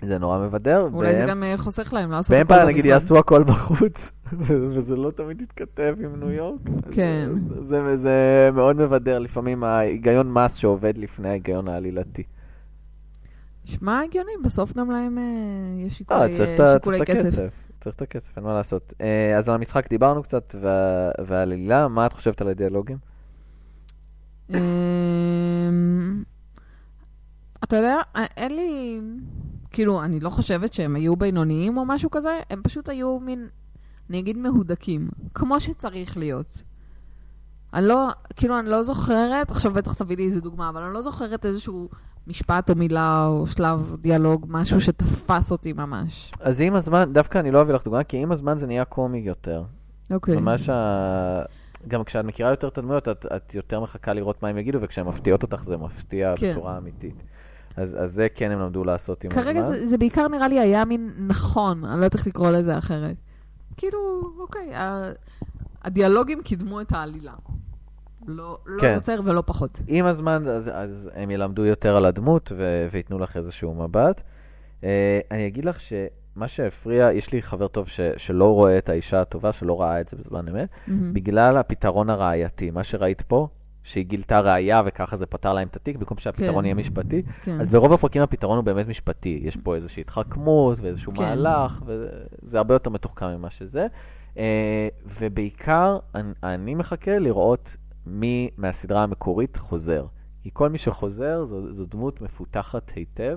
זה 0.06 0.18
נורא 0.18 0.38
מבדר. 0.38 0.88
אולי 0.92 1.14
זה 1.14 1.20
והם- 1.20 1.28
גם 1.30 1.42
אה, 1.42 1.54
חוסך 1.56 1.92
להם 1.92 2.10
לעשות 2.10 2.36
הכל 2.36 2.44
באמפייר 2.44 2.64
נגיד 2.68 2.76
במשרד. 2.84 2.90
יעשו 2.92 3.18
הכל 3.18 3.42
בחוץ, 3.44 4.10
וזה 4.72 4.96
לא 4.96 5.10
תמיד 5.10 5.42
יתכתב 5.42 5.94
עם 6.04 6.20
ניו 6.20 6.30
יורק. 6.30 6.60
אז 6.86 6.94
כן. 6.94 7.28
זה, 7.48 7.82
זה, 7.84 7.96
זה 7.96 8.10
מאוד 8.54 8.76
מבדר, 8.76 9.18
לפעמים 9.18 9.64
ההיגיון 9.64 10.32
מס 10.32 10.54
שעובד 10.54 10.98
לפני 10.98 11.28
ההיגיון 11.28 11.68
העלילתי. 11.68 12.22
נשמע 13.66 14.00
הגיוני, 14.00 14.32
בסוף 14.44 14.72
גם 14.76 14.90
להם 14.90 15.18
אה, 15.18 15.22
יש 15.86 15.92
אה, 15.92 15.96
שיקולי 15.98 16.34
צריך 16.36 16.60
אה, 16.60 16.70
ה- 16.70 16.72
שיקולי 16.72 16.98
צריך 17.04 17.10
את 17.10 17.16
כסף. 17.26 17.50
צריך 17.82 17.96
את 17.96 18.02
הכסף, 18.02 18.36
אין 18.36 18.44
מה 18.44 18.54
לעשות. 18.54 18.92
אה, 19.00 19.38
אז 19.38 19.48
על 19.48 19.54
המשחק 19.54 19.88
דיברנו 19.88 20.22
קצת, 20.22 20.54
וה- 20.60 21.10
ועל 21.26 21.52
עלילה, 21.52 21.88
מה 21.88 22.06
את 22.06 22.12
חושבת 22.12 22.40
על 22.40 22.48
הדיאלוגים? 22.48 22.98
אמ, 24.50 26.22
אתה 27.64 27.76
יודע, 27.76 27.96
אה, 28.16 28.24
אין 28.36 28.54
לי... 28.56 29.00
כאילו, 29.70 30.02
אני 30.02 30.20
לא 30.20 30.30
חושבת 30.30 30.72
שהם 30.72 30.96
היו 30.96 31.16
בינוניים 31.16 31.76
או 31.76 31.84
משהו 31.84 32.10
כזה, 32.10 32.40
הם 32.50 32.60
פשוט 32.62 32.88
היו 32.88 33.18
מין, 33.20 33.48
אני 34.10 34.18
אגיד 34.18 34.36
מהודקים, 34.36 35.08
כמו 35.34 35.60
שצריך 35.60 36.16
להיות. 36.16 36.62
אני 37.74 37.86
לא, 37.88 38.08
כאילו, 38.36 38.58
אני 38.58 38.68
לא 38.68 38.82
זוכרת, 38.82 39.50
עכשיו 39.50 39.72
בטח 39.72 39.94
תביא 39.94 40.16
לי 40.16 40.24
איזה 40.24 40.40
דוגמה, 40.40 40.68
אבל 40.68 40.82
אני 40.82 40.94
לא 40.94 41.02
זוכרת 41.02 41.46
איזשהו 41.46 41.88
משפט 42.26 42.70
או 42.70 42.74
מילה 42.74 43.26
או 43.26 43.46
שלב 43.46 43.96
דיאלוג, 44.00 44.46
משהו 44.48 44.80
שתפס 44.80 45.52
אותי 45.52 45.72
ממש. 45.72 46.32
אז 46.40 46.60
עם 46.60 46.74
הזמן, 46.74 47.12
דווקא 47.12 47.38
אני 47.38 47.50
לא 47.50 47.60
אביא 47.60 47.74
לך 47.74 47.84
דוגמה, 47.84 48.04
כי 48.04 48.16
עם 48.16 48.32
הזמן 48.32 48.58
זה 48.58 48.66
נהיה 48.66 48.84
קומי 48.84 49.18
יותר. 49.18 49.64
אוקיי. 50.10 50.36
ממש 50.36 50.68
ה... 50.68 51.42
גם 51.88 52.04
כשאת 52.04 52.24
מכירה 52.24 52.50
יותר 52.50 52.68
את 52.68 52.78
הדמויות, 52.78 53.08
את, 53.08 53.26
את 53.36 53.54
יותר 53.54 53.80
מחכה 53.80 54.12
לראות 54.12 54.42
מה 54.42 54.48
הם 54.48 54.58
יגידו, 54.58 54.78
וכשהן 54.82 55.06
מפתיעות 55.06 55.42
אותך 55.42 55.62
זה 55.64 55.76
מפתיע 55.76 56.34
כן. 56.36 56.52
בצורה 56.52 56.78
אמיתית. 56.78 57.14
אז, 57.76 57.96
אז 58.00 58.12
זה 58.14 58.26
כן 58.34 58.50
הם 58.50 58.58
למדו 58.60 58.84
לעשות 58.84 59.24
עם 59.24 59.30
כרגע 59.30 59.60
הזמן. 59.60 59.76
זה, 59.76 59.86
זה 59.86 59.98
בעיקר 59.98 60.28
נראה 60.28 60.48
לי 60.48 60.60
היה 60.60 60.84
מין 60.84 61.10
נכון, 61.26 61.84
אני 61.84 61.90
לא 61.92 62.04
יודעת 62.04 62.14
איך 62.14 62.26
לקרוא 62.26 62.50
לזה 62.50 62.78
אחרת. 62.78 63.16
כאילו, 63.76 63.98
אוקיי, 64.40 64.74
ה- 64.74 65.12
הדיאלוגים 65.82 66.42
קידמו 66.42 66.80
את 66.80 66.92
העלילה. 66.92 67.32
לא, 68.26 68.58
לא 68.66 68.80
כן. 68.80 68.92
יותר 68.94 69.20
ולא 69.24 69.42
פחות. 69.46 69.80
עם 69.86 70.06
הזמן, 70.06 70.46
אז, 70.48 70.70
אז 70.74 71.10
הם 71.14 71.30
ילמדו 71.30 71.64
יותר 71.64 71.96
על 71.96 72.04
הדמות 72.04 72.52
ו- 72.56 72.86
וייתנו 72.92 73.18
לך 73.18 73.36
איזשהו 73.36 73.74
מבט. 73.74 74.20
Uh, 74.80 74.84
אני 75.30 75.46
אגיד 75.46 75.64
לך 75.64 75.80
שמה 75.80 76.48
שהפריע, 76.48 77.12
יש 77.12 77.32
לי 77.32 77.42
חבר 77.42 77.68
טוב 77.68 77.88
ש- 77.88 78.00
שלא 78.16 78.44
רואה 78.54 78.78
את 78.78 78.88
האישה 78.88 79.20
הטובה, 79.20 79.52
שלא 79.52 79.80
ראה 79.80 80.00
את 80.00 80.08
זה 80.08 80.16
בזמן 80.16 80.48
אמת, 80.48 80.68
מהמם. 80.86 81.14
בגלל 81.14 81.56
הפתרון 81.56 82.10
הראייתי. 82.10 82.70
מה 82.70 82.84
שראית 82.84 83.22
פה, 83.22 83.48
שהיא 83.82 84.04
גילתה 84.04 84.40
ראייה 84.40 84.82
וככה 84.86 85.16
זה 85.16 85.26
פתר 85.26 85.52
להם 85.52 85.68
את 85.68 85.76
התיק, 85.76 85.96
במקום 85.96 86.18
שהפתרון 86.18 86.58
כן. 86.58 86.64
יהיה 86.64 86.74
משפטי. 86.74 87.22
כן. 87.42 87.60
אז 87.60 87.68
ברוב 87.68 87.92
הפרקים 87.92 88.22
הפתרון 88.22 88.56
הוא 88.56 88.64
באמת 88.64 88.88
משפטי. 88.88 89.40
יש 89.42 89.56
פה 89.56 89.74
איזושהי 89.74 90.00
התחכמות 90.00 90.78
ואיזשהו 90.80 91.12
כן. 91.12 91.22
מהלך, 91.22 91.82
וזה 91.86 92.58
הרבה 92.58 92.74
יותר 92.74 92.90
מתוחכם 92.90 93.26
ממה 93.26 93.50
שזה. 93.50 93.86
אה, 94.38 94.88
ובעיקר, 95.20 95.98
אני, 96.14 96.32
אני 96.42 96.74
מחכה 96.74 97.18
לראות 97.18 97.76
מי 98.06 98.50
מהסדרה 98.56 99.02
המקורית 99.02 99.56
חוזר. 99.56 100.04
כי 100.42 100.50
כל 100.52 100.68
מי 100.68 100.78
שחוזר 100.78 101.44
זו, 101.48 101.72
זו 101.74 101.84
דמות 101.90 102.20
מפותחת 102.20 102.92
היטב. 102.94 103.36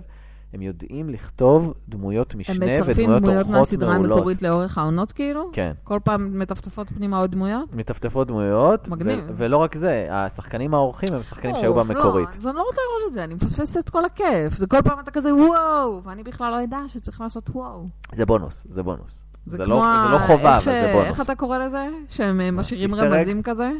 הם 0.53 0.61
יודעים 0.61 1.09
לכתוב 1.09 1.73
דמויות 1.89 2.33
הם 2.33 2.39
משנה 2.39 2.65
מצרפים 2.65 3.03
ודמויות 3.03 3.21
דמויות 3.23 3.37
אורחות 3.45 3.59
מהסדרה 3.59 3.93
מעולות. 3.97 4.11
המקורית 4.17 4.41
לאורך 4.41 4.77
העונות 4.77 5.11
כאילו? 5.11 5.49
כן. 5.53 5.71
כל 5.83 5.99
פעם 6.03 6.39
מטפטפות 6.39 6.89
פנימה 6.89 7.17
עוד 7.17 7.31
דמויות? 7.31 7.73
מטפטפות 7.73 8.27
דמויות, 8.27 8.87
מגניב. 8.87 9.19
ו- 9.27 9.31
ולא 9.37 9.57
רק 9.57 9.77
זה, 9.77 10.05
השחקנים 10.09 10.73
האורחים 10.73 11.09
הם 11.13 11.23
שחקנים 11.23 11.55
שהיו 11.55 11.79
אוף, 11.79 11.87
במקורית. 11.87 12.29
לא, 12.29 12.35
אז 12.35 12.47
אני 12.47 12.55
לא 12.55 12.63
רוצה 12.67 12.81
לראות 12.89 13.09
את 13.09 13.13
זה, 13.13 13.23
אני 13.23 13.33
מפספסת 13.33 13.77
את 13.83 13.89
כל 13.89 14.05
הכיף. 14.05 14.53
זה 14.53 14.67
כל 14.67 14.81
פעם 14.81 14.99
אתה 14.99 15.11
כזה 15.11 15.35
וואו, 15.35 16.01
ואני 16.03 16.23
בכלל 16.23 16.51
לא 16.51 16.63
אדע 16.63 16.77
שצריך 16.87 17.21
לעשות 17.21 17.49
וואו. 17.49 17.87
זה 18.13 18.25
בונוס, 18.25 18.63
זה 18.69 18.83
בונוס. 18.83 19.23
זה, 19.45 19.57
זה 19.57 19.63
כמו 19.63 19.73
לא- 19.73 19.85
ה- 19.85 20.03
זה 20.07 20.13
לא 20.13 20.19
חובה, 20.19 20.55
איך 20.57 20.67
אבל 20.67 20.73
זה 20.75 20.89
בונוס. 20.93 21.07
איך 21.07 21.21
אתה 21.21 21.35
קורא 21.35 21.57
לזה? 21.57 21.87
שהם 22.07 22.41
אה, 22.41 22.51
משאירים? 22.51 22.95
רמזים 22.95 23.41
כזה? 23.43 23.71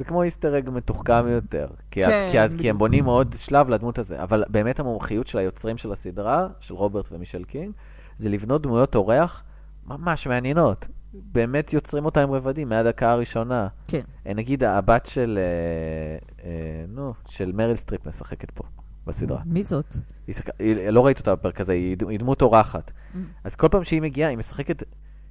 זה 0.00 0.04
כמו 0.04 0.22
Easter 0.22 0.58
egg 0.58 0.70
מתוחכם 0.70 1.28
יותר. 1.28 1.66
כי, 1.90 2.02
כן, 2.02 2.48
כי, 2.50 2.58
כי. 2.58 2.70
הם 2.70 2.78
בונים 2.78 3.04
עוד 3.04 3.34
שלב 3.38 3.68
לדמות 3.68 3.98
הזה. 3.98 4.22
אבל 4.22 4.44
באמת 4.48 4.80
המומחיות 4.80 5.26
של 5.26 5.38
היוצרים 5.38 5.78
של 5.78 5.92
הסדרה, 5.92 6.48
של 6.60 6.74
רוברט 6.74 7.12
ומישל 7.12 7.44
קינג, 7.44 7.72
זה 8.18 8.28
לבנות 8.28 8.62
דמויות 8.62 8.94
אורח 8.94 9.44
ממש 9.86 10.26
מעניינות. 10.26 10.86
באמת 11.12 11.72
יוצרים 11.72 12.04
אותה 12.04 12.22
עם 12.22 12.32
רבדים 12.32 12.68
מהדקה 12.68 13.10
הראשונה. 13.12 13.68
כן. 13.88 14.00
אה, 14.26 14.34
נגיד 14.34 14.64
הבת 14.64 15.06
של, 15.06 15.38
אה, 15.38 16.44
אה, 16.44 16.84
נו, 16.88 17.12
של 17.28 17.52
מריל 17.52 17.76
סטריפ 17.76 18.06
משחקת 18.06 18.50
פה, 18.50 18.64
בסדרה. 19.06 19.40
מי 19.44 19.62
זאת? 19.62 19.94
היא, 20.26 20.34
שחק... 20.34 20.50
היא 20.58 20.90
לא 20.90 21.06
ראית 21.06 21.18
אותה 21.18 21.34
בפרק 21.34 21.60
הזה, 21.60 21.72
היא, 21.72 21.96
היא 22.08 22.18
דמות 22.18 22.42
אורחת. 22.42 22.90
Mm. 22.90 23.18
אז 23.44 23.54
כל 23.54 23.68
פעם 23.68 23.84
שהיא 23.84 24.02
מגיעה, 24.02 24.30
היא 24.30 24.38
משחקת 24.38 24.82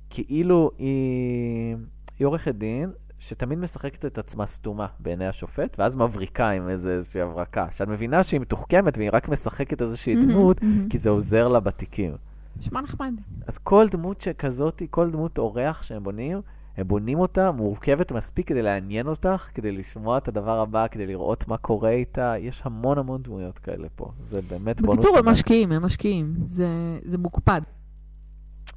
כאילו 0.09 0.71
היא, 0.77 1.75
היא 2.19 2.27
עורכת 2.27 2.55
דין, 2.55 2.91
שתמיד 3.19 3.59
משחקת 3.59 4.05
את 4.05 4.17
עצמה 4.17 4.45
סתומה 4.45 4.87
בעיני 4.99 5.27
השופט, 5.27 5.75
ואז 5.79 5.95
מבריקה 5.95 6.49
עם 6.49 6.69
איזה, 6.69 6.91
איזושהי 6.91 7.21
הברקה. 7.21 7.67
שאת 7.71 7.87
מבינה 7.87 8.23
שהיא 8.23 8.39
מתוחכמת 8.41 8.97
והיא 8.97 9.09
רק 9.13 9.29
משחקת 9.29 9.81
איזושהי 9.81 10.15
דמות. 10.25 10.57
כי 10.89 10.97
זה 10.97 11.09
עוזר 11.09 11.47
לה 11.47 11.59
בתיקים. 11.59 12.15
נשמע 12.57 12.81
נחמד. 12.81 13.13
אז 13.47 13.57
כל 13.57 13.87
דמות 13.91 14.21
שכזאת, 14.21 14.81
כל 14.89 15.11
דמות 15.11 15.37
אורח 15.37 15.83
שהם 15.83 16.03
בונים, 16.03 16.41
הם 16.77 16.87
בונים 16.87 17.19
אותה 17.19 17.51
מורכבת 17.51 18.11
מספיק 18.11 18.47
כדי 18.47 18.61
לעניין 18.61 19.07
אותך, 19.07 19.47
כדי 19.53 19.71
לשמוע 19.71 20.17
את 20.17 20.27
הדבר 20.27 20.59
הבא, 20.59 20.87
כדי 20.87 21.05
לראות 21.07 21.47
מה 21.47 21.57
קורה 21.57 21.89
איתה. 21.89 22.33
יש 22.39 22.61
המון 22.65 22.97
המון 22.97 23.21
דמויות 23.21 23.59
כאלה 23.59 23.87
פה. 23.95 24.11
זה 24.27 24.39
באמת 24.49 24.81
בונוס. 24.81 24.97
בקיצור, 24.97 25.17
הם. 25.17 25.29
משקיעים, 25.29 25.71
הם 25.71 25.85
משקיעים. 25.85 26.33
זה- 26.45 26.67
זה 27.05 27.17
מוקפד. 27.17 27.61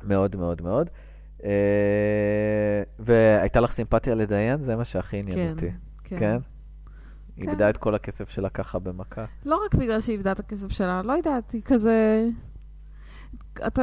מאוד 0.04 0.36
מאוד 0.36 0.62
מאוד. 0.62 0.90
אה, 1.44 2.82
והייתה 2.98 3.60
לך 3.60 3.72
סימפתיה 3.72 4.14
לדיין? 4.14 4.62
זה 4.62 4.76
מה 4.76 4.84
שהכי 4.84 5.18
עניין 5.18 5.36
כן, 5.36 5.50
אותי. 5.50 5.70
כן. 6.04 6.16
כן? 6.18 6.38
כן. 7.36 7.42
איבדה 7.42 7.70
את 7.70 7.76
כל 7.76 7.94
הכסף 7.94 8.28
שלה 8.28 8.48
ככה 8.48 8.78
במכה. 8.78 9.24
לא 9.44 9.64
רק 9.66 9.74
בגלל 9.74 10.00
שהיא 10.00 10.12
איבדה 10.12 10.32
את 10.32 10.40
הכסף 10.40 10.68
שלה, 10.68 11.02
לא 11.02 11.12
יודעת, 11.12 11.52
היא 11.52 11.62
כזה... 11.64 12.28
אתה... 13.66 13.82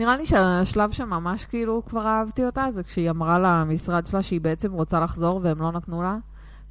נראה 0.00 0.16
לי 0.16 0.26
שהשלב 0.26 0.90
שממש 0.90 1.44
כאילו 1.44 1.82
כבר 1.86 2.06
אהבתי 2.06 2.44
אותה, 2.44 2.66
זה 2.70 2.82
כשהיא 2.82 3.10
אמרה 3.10 3.38
למשרד 3.38 4.06
שלה 4.06 4.22
שהיא 4.22 4.40
בעצם 4.40 4.72
רוצה 4.72 5.00
לחזור 5.00 5.40
והם 5.42 5.58
לא 5.58 5.72
נתנו 5.72 6.02
לה. 6.02 6.16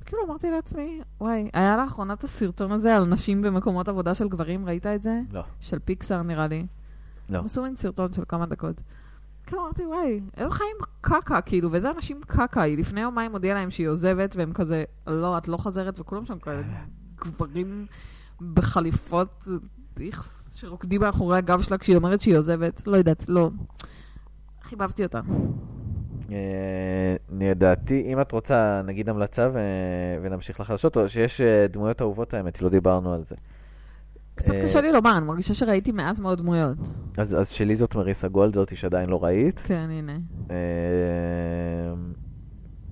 כאילו 0.06 0.22
אמרתי 0.26 0.52
לעצמי, 0.52 1.02
וואי, 1.22 1.50
היה 1.54 1.78
לאחרונה 1.78 2.14
את 2.14 2.24
הסרטון 2.24 2.72
הזה 2.72 2.96
על 2.96 3.06
נשים 3.06 3.42
במקומות 3.42 3.88
עבודה 3.88 4.16
של 4.16 4.28
גברים, 4.28 4.66
ראית 4.66 4.86
את 4.86 5.02
זה? 5.02 5.20
לא. 5.32 5.44
של 5.60 5.80
פיקסאר 5.80 6.22
נראה 6.22 6.48
לי. 6.48 6.66
לא. 7.30 7.38
הם 7.40 7.46
עשו 7.46 7.64
מין 7.64 7.76
סרטון 7.76 8.14
של 8.14 8.24
כמה 8.28 8.46
דקות. 8.46 8.82
כאילו 9.46 9.62
אמרתי, 9.62 9.86
וואי, 9.86 10.22
איזה 10.38 10.50
חיים 10.50 10.76
קקה, 11.02 11.42
כאילו, 11.42 11.72
ואיזה 11.72 11.92
אנשים 11.92 12.22
קקה. 12.28 12.62
היא 12.62 12.78
לפני 12.78 13.02
יומיים 13.02 13.32
הודיעה 13.32 13.56
להם 13.56 13.72
שהיא 13.72 13.88
עוזבת, 13.88 14.36
והם 14.36 14.54
כזה, 14.54 14.84
לא, 15.08 15.38
את 15.38 15.48
לא 15.48 15.58
חוזרת, 15.58 16.00
וכולם 16.00 16.26
שם 16.26 16.40
כאלה 16.40 16.62
גברים 17.20 17.86
בחליפות, 18.54 19.48
איכס, 20.00 20.56
שרוקדים 20.56 21.02
מאחורי 21.02 21.38
הגב 21.38 21.62
שלה 21.62 21.78
כשהיא 21.78 21.96
אומרת 21.96 22.22
שהיא 22.22 22.38
עוזבת. 22.38 22.88
לא 22.88 22.98
יודעת, 22.98 23.30
לא. 23.30 23.50
חיבבתי 24.62 25.04
אותה. 25.04 25.20
אה, 26.32 27.16
לדעתי, 27.40 28.04
אם 28.14 28.22
את 28.22 28.32
רוצה, 28.32 28.82
נגיד 28.86 29.10
המלצה. 29.10 29.50
ונמשיך 30.22 30.60
לחדשות, 30.60 30.98
או 30.98 31.10
שיש 31.10 31.42
אה, 31.42 31.68
דמויות 31.68 32.02
אהובות 32.02 32.34
האמת, 32.34 32.62
לא 32.62 32.70
דיברנו 32.70 33.14
על 33.14 33.24
זה. 33.30 33.36
קצת 34.36 34.56
אה, 34.56 34.62
קשה 34.64 34.82
לי 34.82 34.92
לומר, 34.92 35.18
אני 35.18 35.26
מרגישה 35.26 35.54
שראיתי 35.54 35.92
מעט 35.92 36.20
מאוד 36.20 36.38
דמויות. 36.38 36.78
אז, 37.18 37.40
אז 37.40 37.50
שלי 37.50 37.76
זאת 37.76 37.96
מריסה 37.96 38.28
גולד, 38.28 38.56
זאתי 38.56 38.76
שעדיין 38.76 39.10
לא 39.10 39.24
ראית. 39.24 39.60
כן, 39.60 39.88
הנה. 39.92 40.16
אה, 40.52 40.56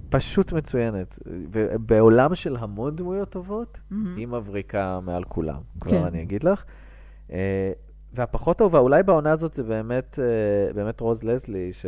פשוט 0.09 0.53
מצוינת. 0.53 1.19
ובעולם 1.25 2.35
של 2.35 2.55
המון 2.59 2.95
דמויות 2.95 3.29
טובות. 3.29 3.77
היא 4.15 4.27
מבריקה 4.27 4.99
מעל 5.05 5.23
כולם, 5.23 5.59
כן. 5.83 5.89
כבר 5.89 6.07
אני 6.07 6.21
אגיד 6.21 6.43
לך. 6.43 6.63
אה, 7.31 7.71
והפחות 8.13 8.57
טובה, 8.57 8.79
אולי 8.79 9.03
בעונה 9.03 9.31
הזאת 9.31 9.53
זה 9.53 9.63
באמת, 9.63 10.19
באמת 10.75 10.99
רוז 10.99 11.23
לזלי, 11.23 11.69
ש... 11.73 11.85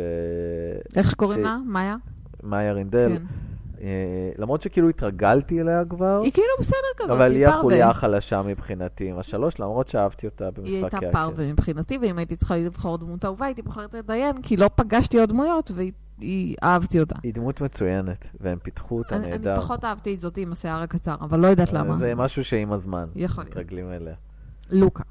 איך 0.96 1.10
שקוראים 1.10 1.40
ש- 1.40 1.42
לה? 1.44 1.58
מאיה? 1.66 1.96
מאיה 2.42 2.72
רינדל. 2.72 3.08
כן. 3.18 3.22
אה, 3.80 3.86
למרות 4.38 4.62
שכאילו 4.62 4.88
התרגלתי 4.88 5.60
אליה 5.60 5.82
כבר, 5.88 6.20
היא 6.24 6.32
כאילו 6.32 6.48
בסדר 6.60 6.76
כזאת, 6.96 7.10
אבל 7.10 7.32
היא 7.32 7.44
פרווה. 7.44 7.58
החוליה 7.58 7.90
החלשה 7.90 8.42
מבחינתי 8.42 9.10
עם 9.10 9.18
השלוש, 9.18 9.60
למרות 9.60 9.88
שאהבתי 9.88 10.26
אותה 10.26 10.44
היא 10.44 10.52
במשחק 10.52 10.72
הייתה 10.72 11.06
יעקב. 11.06 11.18
פרווה 11.18 11.52
מבחינתי, 11.52 11.98
ואם 12.02 12.18
הייתי 12.18 12.36
צריכה 12.36 12.56
לבחור 12.56 12.98
דמות 12.98 13.24
אהובה, 13.24 13.46
הייתי 13.46 13.62
בוחרת 13.62 13.94
את 13.94 14.06
דיין, 14.06 14.42
כי 14.42 14.56
לא 14.56 14.70
פגשתי 14.74 15.20
עוד 15.20 15.28
דמויות, 15.28 15.70
והיא 15.74 16.56
אהבתי 16.62 17.00
אותה. 17.00 17.16
היא 17.22 17.34
דמות 17.34 17.60
מצוינת, 17.60 18.28
והם 18.40 18.58
פיתחו 18.62 18.98
אותה 18.98 19.18
נהדר. 19.18 19.52
אני 19.52 19.60
פחות 19.60 19.84
אהבתי 19.84 20.14
את 20.14 20.20
זאתי 20.20 20.42
עם 20.42 20.52
השיער 20.52 20.82
הקצר, 20.82 21.14
אבל 21.20 21.38
לא 21.40 21.46
יודעת 21.46 21.74
אה, 21.74 21.78
למה. 21.78 21.96
זה 21.96 22.14
משהו 22.14 22.44
שעם 22.44 22.72
הזמן, 22.72 23.06
יכול 23.14 23.44
להיות. 23.44 23.56
מתרגלים 23.56 23.92
אליה. 23.92 24.14
לוקה. 24.70 25.02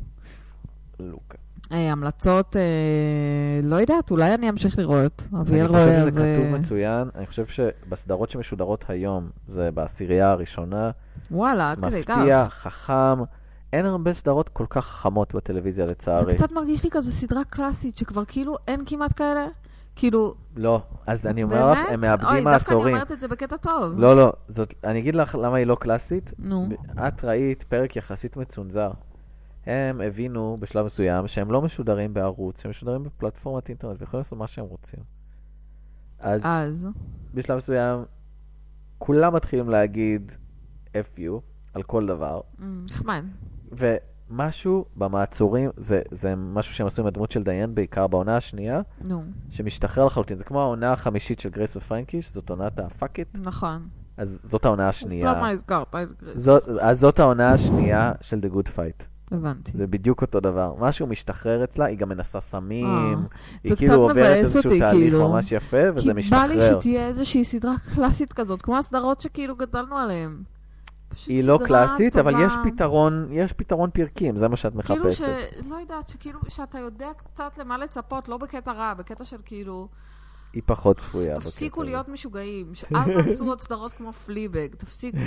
לוקה. 0.99 1.44
אה, 1.71 1.91
המלצות, 1.91 2.55
אה, 2.57 2.61
לא 3.63 3.75
יודעת, 3.75 4.11
אולי 4.11 4.33
אני 4.33 4.49
אמשיך 4.49 4.79
לראות. 4.79 5.27
אביאל 5.41 5.59
אני 5.59 5.67
רואה, 5.67 5.83
חושב 5.83 6.07
אז... 6.07 6.13
שזה 6.13 6.37
כתוב 6.37 6.53
אה, 6.53 6.59
מצוין, 6.59 7.09
אני 7.15 7.25
חושב 7.25 7.45
שבסדרות 7.45 8.29
שמשודרות 8.29 8.85
היום, 8.87 9.29
זה 9.47 9.69
בעשירייה 9.73 10.31
הראשונה, 10.31 10.91
וואלה, 11.31 11.71
עד 11.71 11.85
כדי 11.85 12.03
כך. 12.03 12.17
מפתיע, 12.17 12.45
חכם, 12.49 13.23
אין 13.73 13.85
הרבה 13.85 14.13
סדרות 14.13 14.49
כל 14.49 14.65
כך 14.69 14.85
חכמות 14.85 15.35
בטלוויזיה 15.35 15.85
זה 15.85 15.91
לצערי. 15.91 16.35
קצת 16.35 16.51
מרגיש 16.51 16.83
לי 16.83 16.89
כזה 16.89 17.11
סדרה 17.11 17.43
קלאסית, 17.43 17.97
שכבר 17.97 18.25
כאילו 18.25 18.55
אין 18.67 18.83
כמעט 18.85 19.17
כאלה. 19.17 19.47
כאילו, 19.95 20.33
לא, 20.55 20.81
אז 21.07 21.27
אני 21.27 21.43
אומר 21.43 21.71
לך, 21.71 21.77
באמת? 21.77 21.89
הם 21.89 22.03
אוי, 22.03 22.09
מאבדים 22.09 22.27
דווקא 22.27 22.37
אני 22.37 22.43
מעצורים. 22.43 22.95
אומרת 22.95 23.11
את 23.11 23.21
זה 23.21 23.27
בקטע 23.27 23.57
טוב. 23.57 23.99
לא, 23.99 24.15
לא, 24.15 24.33
זאת, 24.47 24.73
אני 24.83 24.99
אגיד 24.99 25.15
לך 25.15 25.35
למה 25.35 25.57
היא 25.57 25.65
לא 25.65 25.75
קלאסית. 25.75 26.31
נו. 26.39 26.69
את 27.07 27.23
ראית 27.23 27.63
פרק 27.63 27.95
יחסית 27.95 28.37
מצונזר. 28.37 28.91
הם 29.65 30.01
הבינו 30.01 30.57
בשלב 30.59 30.85
מסוים 30.85 31.27
שהם 31.27 31.51
לא 31.51 31.61
משודרים 31.61 32.13
בערוץ, 32.13 32.61
שהם 32.61 32.69
משודרים 32.69 33.03
בפלטפורמת 33.03 33.69
אינטרנט 33.69 34.01
ויכולים 34.01 34.19
לעשות 34.19 34.39
מה 34.39 34.47
שהם 34.47 34.65
רוצים. 34.65 34.99
אז 36.19 36.41
אז, 36.43 36.87
בשלב 37.33 37.57
מסוים 37.57 38.05
כולם 38.97 39.35
מתחילים 39.35 39.69
להגיד 39.69 40.31
F 40.93 41.19
you 41.19 41.41
על 41.73 41.83
כל 41.83 42.05
דבר, 42.05 42.41
אמ, 42.61 42.85
נחמד. 42.89 43.23
ומשהו 43.71 44.85
במעצורים, 44.95 45.69
זה, 45.77 46.01
זה 46.11 46.35
משהו 46.35 46.73
שהם 46.73 46.87
עשו 46.87 47.01
עם 47.01 47.07
הדמות 47.07 47.31
של 47.31 47.43
דיין 47.43 47.75
בעיקר 47.75 48.07
בעונה 48.07 48.37
השנייה, 48.37 48.81
נו, 49.03 49.23
שמשתחרר 49.49 50.05
לחלוטין. 50.05 50.37
זה 50.37 50.43
כמו 50.43 50.61
העונה 50.61 50.91
החמישית 50.93 51.39
של 51.39 51.49
גרייס 51.49 51.75
ופרנקי, 51.75 52.21
שזאת 52.21 52.49
עונת 52.49 52.79
ה-fuck 52.79 53.05
it. 53.05 53.39
נכון. 53.45 53.87
אז 54.17 54.39
זאת 54.43 54.65
העונה 54.65 54.89
אז 54.89 54.95
השנייה. 54.95 55.33
למה 55.33 55.49
הזכרת 55.49 55.95
את 55.95 56.21
גרייס? 56.21 56.47
אז 56.81 56.99
זאת 56.99 57.19
העונה 57.19 57.49
השנייה 57.49 58.11
של 58.21 58.39
The 58.39 58.55
Good 58.55 58.67
Fight. 58.67 59.14
הבנתי. 59.31 59.71
זה 59.71 59.87
בדיוק 59.87 60.21
אותו 60.21 60.39
דבר. 60.39 60.73
משהו 60.79 61.07
משתחרר 61.07 61.63
אצלה, 61.63 61.85
היא 61.85 61.97
גם 61.97 62.09
מנסה 62.09 62.39
סמים, 62.39 62.85
אה, 62.85 63.13
היא 63.63 63.75
כאילו 63.75 63.93
עוברת 63.93 64.25
איזשהו 64.25 64.69
אותי, 64.69 64.79
תהליך 64.79 64.91
כאילו. 64.91 65.29
ממש 65.29 65.51
יפה, 65.51 65.77
כי 65.77 65.89
וזה 65.95 66.07
בא 66.07 66.13
לי 66.13 66.19
משתחרר. 66.19 66.73
שתהיה 66.79 67.07
איזושהי 67.07 67.43
סדרה 67.43 67.73
קלאסית 67.95 68.33
כזאת, 68.33 68.61
כמו 68.61 68.77
הסדרות 68.77 69.21
שכאילו 69.21 69.55
גדלנו 69.55 69.97
עליהן. 69.97 70.37
היא 71.27 71.47
לא 71.47 71.59
קלאסית, 71.65 72.15
אבל 72.15 72.31
טובה. 72.31 72.45
יש 72.45 72.53
פתרון, 72.63 73.27
יש 73.31 73.53
פתרון 73.53 73.89
פרקים, 73.89 74.37
זה 74.37 74.47
מה 74.47 74.55
שאת 74.55 74.73
כאילו 74.85 75.13
ש... 75.13 75.21
מחפשת. 75.21 75.69
לא 75.69 75.75
יודעת, 75.75 76.07
שכאילו, 76.07 76.39
שאתה 76.47 76.79
יודע 76.79 77.07
קצת 77.17 77.57
למה 77.57 77.77
לצפות, 77.77 78.29
לא 78.29 78.37
בקטע 78.37 78.71
רע, 78.71 78.93
בקטע 78.93 79.25
של 79.25 79.37
כאילו, 79.45 79.87
היא 80.55 80.63
פחות 80.65 80.97
צפויה. 80.97 81.35
תפסיקו 81.35 81.83
להיות 81.83 82.09
משוגעים, 82.09 82.65
שאל 82.73 83.13
תעשו 83.23 83.45
עוד 83.45 83.61
סדרות 83.61 83.93
כמו 83.93 84.13
פליבג, 84.13 84.67
תפסיקו. 84.77 85.17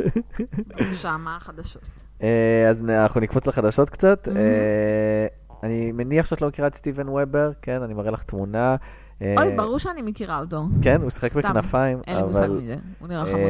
שמה 1.02 1.36
החדשות. 1.36 1.88
אה, 2.22 2.68
אז 2.70 2.84
אנחנו 2.88 3.20
נקפוץ 3.20 3.46
לחדשות 3.46 3.90
קצת. 3.90 4.28
אה, 4.36 5.26
אני 5.62 5.92
מניח 5.92 6.26
שאת 6.26 6.42
לא 6.42 6.48
מכירה 6.48 6.68
את 6.68 6.74
סטיבן 6.74 7.08
וובר, 7.08 7.50
כן? 7.62 7.82
אני 7.82 7.94
מראה 7.94 8.10
לך 8.10 8.22
תמונה. 8.22 8.76
אה, 9.22 9.34
אוי, 9.38 9.56
ברור 9.56 9.78
שאני 9.78 10.02
מכירה 10.02 10.38
אותו. 10.40 10.62
כן, 10.82 11.00
הוא 11.02 11.10
שיחק. 11.10 11.36
בכנפיים, 11.36 11.98
אין 12.06 12.16
לי 12.16 12.22
מושג 12.22 12.48
מזה, 12.62 12.76
הוא 12.98 13.08
נראה 13.08 13.26
חמוד. 13.26 13.40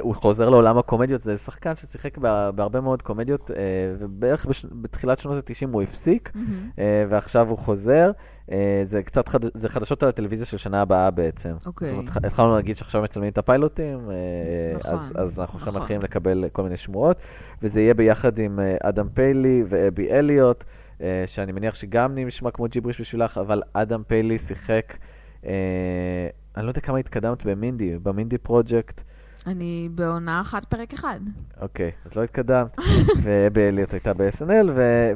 הוא 0.00 0.14
חוזר- 0.14 0.48
לעולם 0.48 0.78
הקומדיות, 0.78 1.20
זה 1.20 1.36
שחקן 1.36 1.76
ששיחק 1.76 2.18
בה- 2.18 2.50
בהרבה 2.50 2.80
מאוד 2.80 3.02
קומדיות, 3.02 3.50
ובערך 3.98 4.46
בתחילת 4.72 5.18
שנות 5.18 5.36
ה-90 5.50 5.72
הוא 5.72 5.82
הפסיק, 5.82 6.32
ועכשיו 7.10 7.48
הוא 7.48 7.58
חוזר. 7.58 8.10
אה, 8.52 8.56
זה 8.84 9.02
קצת, 9.02 9.28
חד- 9.28 9.44
זה 9.54 9.68
חדשות 9.68 10.02
על 10.02 10.08
הטלוויזיה 10.08 10.46
של 10.46 10.58
שנה 10.58 10.82
הבאה 10.82 11.10
בעצם. 11.10 11.52
אוקיי. 11.66 11.88
זאת 11.88 11.98
אומרת, 11.98 12.24
התחלנו 12.24 12.56
להגיד 12.56 12.76
שעכשיו 12.76 13.02
מצלמים 13.02 13.30
את 13.30 13.38
הפיילוטים, 13.38 14.10
אה, 14.10 14.14
נכון, 14.78 14.94
אז, 14.98 15.12
אז 15.14 15.40
אנחנו 15.40 15.56
עכשיו 15.58 15.70
נכון. 15.72 15.82
מתחילים 15.82 16.02
לקבל 16.02 16.44
כל 16.52 16.62
מיני 16.62 16.76
שמועות, 16.76 17.16
וזה 17.62 17.80
יהיה 17.80 17.94
ביחד 17.94 18.38
עם 18.38 18.60
אה, 18.60 18.76
אדם 18.82 19.08
פיילי 19.14 19.64
ואבי 19.68 20.10
אליוט, 20.12 20.64
שאני 21.26 21.52
מניח 21.52 21.74
שגם 21.74 22.18
נשמע 22.18 22.50
כמו 22.50 22.66
ג'יבריש 22.68 23.00
בשבילך, 23.00 23.38
אבל 23.38 23.62
אדם 23.72 24.02
פיילי 24.06 24.38
שיחק, 24.38 24.94
אני 26.56 26.64
לא 26.66 26.70
יודע 26.70 26.80
כמה 26.80 26.98
התקדמת 26.98 27.44
במינדי, 27.46 27.98
במינדי 28.02 28.38
פרויקט. 28.38 29.00
אני 29.46 29.88
בעונה 29.94 30.40
אחת, 30.40 30.64
פרק 30.64 30.92
אחד. 30.92 31.20
אוקיי, 31.60 31.90
אז 32.06 32.14
לא 32.16 32.22
התקדמת. 32.24 32.76
ואבי 33.22 33.68
אליוט 33.68 33.92
הייתה 33.92 34.14
ב-SNL, 34.14 34.66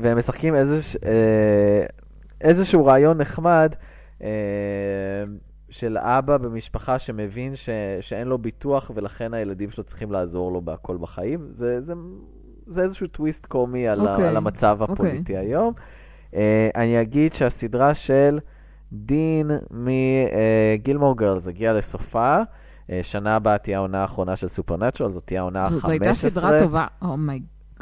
והם 0.01 0.19
משחקים 0.19 0.55
איזוש, 0.55 0.97
אה, 0.97 1.87
איזשהו 2.43 2.87
רעיון 2.87 3.19
נחמד 3.19 3.73
אה, 4.23 4.29
של 5.71 5.99
אבא 5.99 6.37
במשפחה 6.37 6.99
שמבין 6.99 7.57
ש- 7.57 7.69
שאין 8.01 8.29
לו 8.29 8.39
ביטוח, 8.39 8.91
ולכן 8.95 9.35
הילדים 9.35 9.71
שלו 9.71 9.85
צריכים 9.85 10.13
לעזור 10.13 10.53
לו 10.53 10.61
בהכל 10.61 10.97
בחיים. 10.97 11.49
זה, 11.51 11.81
זה, 11.81 11.93
זה 12.67 12.83
איזשהו 12.83 13.07
טוויסט 13.07 13.47
קומי 13.47 13.89
על, 13.89 14.07
ה- 14.07 14.13
אוקיי, 14.13 14.29
על 14.29 14.37
המצב 14.37 14.77
אוקיי. 14.81 14.95
הפוליטי 14.95 15.37
היום. 15.37 15.73
אה, 16.35 16.71
אני 16.77 17.01
אגיד 17.01 17.35
שהסדרה 17.35 17.95
של 17.95 18.39
דין 18.93 19.51
מגילמור 19.71 21.17
גרלס 21.17 21.47
הגיעה 21.47 21.73
לסופה. 21.75 22.39
אה, 22.91 23.01
שנה 23.03 23.37
הבאה 23.37 23.59
תהיה 23.59 23.79
העונה 23.79 24.03
האחרונה 24.03 24.37
של 24.37 24.49
סופרנטרל, 24.49 25.11
זאת 25.11 25.27
תהיה 25.27 25.41
העונה 25.41 25.63
ה-15. 25.63 25.69
זאת 25.69 25.89
הייתה 25.91 26.15
סדרה 26.15 26.59
טובה. 26.59 26.87
Oh, 27.03 27.07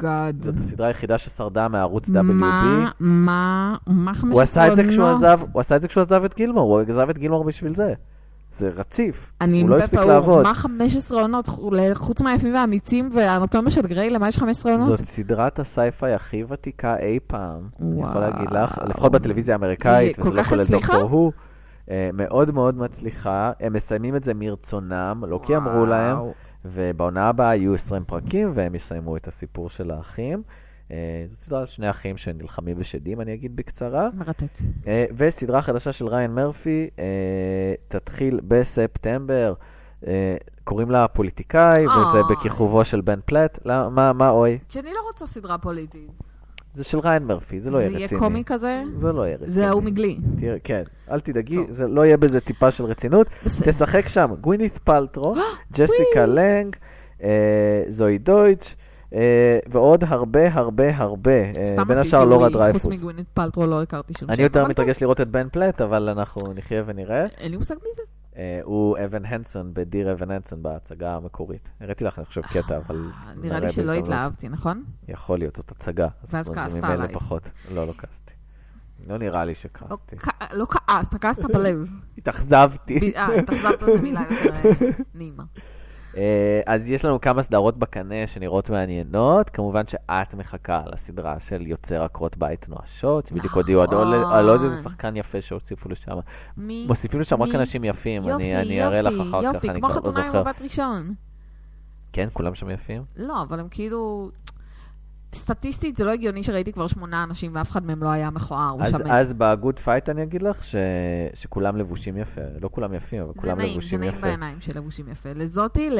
oh 0.05 0.14
my 0.14 0.23
God. 0.23 0.42
זאת 0.42 0.55
הסדרה 0.61 0.86
היחידה 0.86 1.18
ששרדה 1.18 1.68
מערוץ 1.68 2.09
WB. 2.09 2.12
מה, 2.22 2.90
מה, 3.01 3.76
מה 3.86 4.14
15 4.14 4.64
עונות? 4.64 4.78
הוא 5.53 5.61
עשה 5.61 5.76
את 5.76 5.82
זה 5.82 5.88
כשהוא 5.88 6.03
עזב, 6.03 6.24
את 6.24 6.36
גילמור, 6.36 6.80
הוא 6.80 6.90
עזב 6.90 7.11
את 7.11 7.18
גילמור 7.18 7.44
בשביל 7.44 7.74
זה. 7.74 7.94
זה 8.57 8.70
רציף. 8.76 9.32
הוא 9.42 9.70
לא 9.70 9.76
הפסיק 9.78 10.01
לעבוד. 10.01 10.42
מה 10.42 10.55
15 10.55 11.20
עונות? 11.22 11.48
חוץ 11.94 12.20
מהיפים 12.20 12.55
והאמיצים 12.55 13.09
והאנטומיה 13.12 13.70
של 13.70 13.86
גריי, 13.86 14.11
למה 14.11 14.28
יש 14.28 14.38
15 14.38 14.72
עונות? 14.72 14.88
זאת 14.96 15.07
סדרת 15.07 15.59
ה 15.59 15.66
sci-fi 15.66 16.14
הכי 16.14 16.44
ותיקה 16.48 16.96
אי 16.96 17.18
פעם. 17.26 17.68
אני 17.80 18.01
יכול 18.01 18.12
וואו. 18.12 18.30
להגיד 18.30 18.51
לך, 18.51 18.78
לפחות 18.86 19.12
בטלוויזיה 19.12 19.55
האמריקאית, 19.55 20.18
וזה 20.18 20.30
לא 20.30 20.42
כולל? 20.42 20.62
Doctor 20.70 21.03
Who. 21.03 21.32
אה, 21.90 22.11
מאוד 22.12 22.55
מאוד 22.55 22.78
מצליחה, 22.78 23.53
הם 23.61 23.72
מסיימים 23.72 24.16
את 24.16 24.24
זה 24.24 24.34
מרצונם, 24.34 25.24
לא 25.28 25.40
כי 25.44 25.57
אמרו 25.57 25.86
להם, 25.86 26.18
וואו. 26.18 26.32
ובעונה 26.64 27.28
הבאה 27.28 27.56
יהיו 27.56 27.74
20 27.74 28.04
פרקים, 28.04 28.52
והם 28.54 28.74
יסיימו 28.74 29.16
את 29.16 29.28
הסיפור 29.28 29.70
של 29.70 29.90
האחים. 29.90 30.42
אה, 30.90 31.24
זאת 31.30 31.40
סדרה 31.40 31.61
על 31.61 31.66
שני 31.66 31.90
אחים 31.90 32.16
שנלחמים 32.16 32.78
בשדים, 32.78 33.20
אני 33.20 33.34
אגיד 33.34 33.56
בקצרה. 33.56 34.08
מרתק. 34.14 34.46
אה, 34.86 35.04
וסדרה 35.16 35.62
חדשה 35.62 35.92
של 35.92 36.08
ריין 36.08 36.34
מרפי, 36.34 36.90
אה, 36.98 37.74
תתחיל 37.88 38.40
בספטמבר. 38.48 39.54
קוראים 40.64 40.90
לה 40.90 41.08
פוליטיקאי, 41.08 41.86
וזה. 41.86 42.18
בכיכובו 42.30 42.84
של 42.84 43.00
בן 43.00 43.20
פלט. 43.24 43.58
למה, 43.64 43.88
מה, 43.88 44.12
מה 44.12 44.30
אוי? 44.30 44.58
כי 44.68 44.80
אני 44.80 44.90
לא 44.90 45.00
רוצה 45.08 45.26
סדרה 45.26 45.58
פוליטית. 45.58 46.11
זה 46.74 46.84
של 46.84 46.98
ריין 46.98 47.22
מרפי, 47.22 47.60
זה 47.60 47.70
לא 47.70 47.78
יהיה 47.78 47.88
זה 47.88 47.94
רציני. 47.96 48.10
יהיה 48.10 48.18
קומי 48.18 48.42
כזה? 48.46 48.82
זה 48.98 49.12
לא 49.12 49.26
יהיה 49.26 49.34
רציני. 49.36 49.50
זה 49.50 49.68
ההוא 49.68 49.82
מגלי. 49.82 50.18
תראה, 50.40 50.56
כן, 50.64 50.82
אל 51.10 51.20
תדאגי, 51.20 51.54
טוב. 51.56 51.70
זה 51.70 51.88
לא 51.88 52.06
יהיה 52.06 52.16
בזה 52.16 52.40
טיפה 52.40 52.70
של 52.70 52.84
רצינות. 52.84 53.26
בסדר. 53.44 53.72
תשחק 53.72 54.08
שם 54.08 54.30
גווינית 54.40 54.78
פלטרו, 54.78 55.34
ג'סיקה 55.76 56.26
לנג, 56.26 56.76
אה, 57.22 57.82
זוהי 57.88 58.18
דויטש, 58.18 58.74
אה, 59.14 59.58
ועוד 59.70 60.04
הרבה 60.04 60.52
הרבה 60.52 60.96
הרבה. 60.96 61.32
אה, 61.78 61.84
בין 61.84 61.96
השאר 61.98 62.24
לורה 62.24 62.46
ווי, 62.46 62.52
דרייפוס. 62.52 62.82
חוץ 62.82 62.92
מגווינית 62.92 63.26
פלטרו 63.34 63.66
לא 63.66 63.82
הכרתי 63.82 64.14
שום 64.14 64.28
שם. 64.28 64.34
אני 64.34 64.42
יותר 64.42 64.64
מתרגש 64.68 65.02
לראות 65.02 65.20
את 65.20 65.28
בן 65.28 65.48
פלט, 65.52 65.80
אבל 65.80 66.08
אנחנו 66.08 66.52
נחיה 66.54 66.82
ונראה. 66.86 67.26
אין 67.38 67.50
לי 67.50 67.56
מושג 67.56 67.74
מזה. 67.74 68.02
אה, 68.02 68.19
הוא 68.62 68.97
אבן 69.05 69.24
הנסון 69.24 69.74
בדיר 69.74 70.12
אבן 70.12 70.31
הנסון 70.31 70.62
בהצגה 70.62 71.14
המקורית. 71.16 71.68
הראיתי 71.81 72.05
לך, 72.05 72.18
אני 72.18 72.26
חושב, 72.26 72.41
קטע, 72.43 72.76
אבל... 72.76 73.11
אה, 73.26 73.33
נראה 73.43 73.61
לי 73.61 73.72
שלא. 73.72 73.93
התלהבתי, 73.93 74.49
נכון? 74.49 74.85
יכול 75.09 75.39
להיות, 75.39 75.57
זאת 75.57 75.70
הצגה. 75.70 76.09
אז 76.22 76.35
ואז 76.35 76.51
כעסת 76.51 76.85
עליי. 76.85 77.14
לא, 77.74 77.87
לא 77.87 77.93
כעסתי. 77.93 78.33
לא 79.07 79.18
נראה 79.18 79.45
לי 79.45 79.51
לא 79.53 79.59
שכעסתי. 79.59 80.16
כ- 80.18 80.53
לא 80.55 80.66
כעסת, 80.66 81.14
כעסת 81.20 81.45
בלב. 81.45 81.91
התאכזבתי. 82.18 83.12
אה, 83.16 83.39
התאכזבת 83.39 83.81
זו 83.81 84.03
מילה 84.03 84.22
יותר 84.31 84.55
אה, 84.55 84.70
נעימה. 85.14 85.45
אה, 86.16 86.61
אז 86.66 86.90
יש 86.90 87.04
לנו 87.04 87.20
כמה 87.20 87.42
סדרות 87.42 87.78
בקנה 87.78 88.26
שנראות 88.26 88.70
מעניינות. 88.70 89.50
כמובן 89.50 89.86
שאת 89.86 90.34
מחכה 90.34 90.82
לסדרה 90.92 91.38
של 91.40 91.66
יוצר 91.66 92.02
עקרות 92.02 92.36
בית 92.36 92.68
נואשות, 92.68 93.26
שבדיוק 93.26 93.54
הודיעו 93.54 93.80
עוד- 93.80 93.90
נכון. 93.90 94.32
על 94.32 94.48
עוד 94.48 94.62
איזה 94.62 94.82
שחקן 94.82 95.16
יפה 95.16 95.40
שהוסיפו 95.42 95.88
לשם. 95.88 96.16
מי? 96.56 96.84
מוסיפים 96.88 97.20
לשם 97.20 97.42
רק? 97.42 97.54
אנשים 97.54 97.84
יפים, 97.84 98.22
יופי, 98.24 98.56
אני 98.56 98.82
אראה 98.84 99.02
לך 99.02 99.12
יופי, 99.12 99.28
אחר 99.30 99.38
כך, 99.42 99.54
יופי, 99.54 99.70
אני 99.70 99.80
כמו 99.80 99.88
כבר 99.90 99.96
לא 99.96 100.02
חתונה 100.06 100.20
עם 100.26 100.32
זוכר. 100.32 100.40
מבט 100.42 100.62
ראשון. 100.62 101.14
כן, 102.12 102.28
כולם 102.32 102.54
שם 102.54 102.70
יפים? 102.70 103.02
לא, 103.16 103.42
אבל 103.42 103.61
הם 103.61 103.66
כאילו... 103.70 104.30
סטטיסטית 105.35 105.97
זה 105.97 106.05
לא 106.05 106.11
הגיוני 106.11 106.43
שראיתי 106.43 106.72
כבר 106.72 106.87
שמונה 106.87 107.24
אנשים 107.24 107.55
ואף 107.55 107.70
אחד 107.70 107.87
מהם 107.87 108.03
לא 108.03 108.09
היה 108.09 108.31
מכוער 108.31 108.76
אז, 108.81 108.95
ושמן. 108.95 109.11
אז 109.11 109.33
ב 109.32 109.42
Good 109.42 109.78
Fight 109.78 110.09
אני 110.09 110.22
אגיד 110.22 110.43
לך 110.43 110.64
ש... 110.64 110.74
שכולם 111.35 111.76
לבושים 111.76 112.16
יפה. 112.16 112.41
לא 112.61 112.68
כולם 112.72 112.95
יפים, 112.95 113.22
אבל 113.22 113.33
זה 113.35 113.41
כולם 113.41 113.59
נעים, 113.59 113.70
זה 113.70 113.76
לבושים 113.78 114.01
נעים 114.01 114.12
יפה. 114.12 114.20
בעיניים 114.20 114.61
של 114.61 114.78
לבושים 114.78 115.09
יפה. 115.09 115.28
לזאתי, 115.35 115.91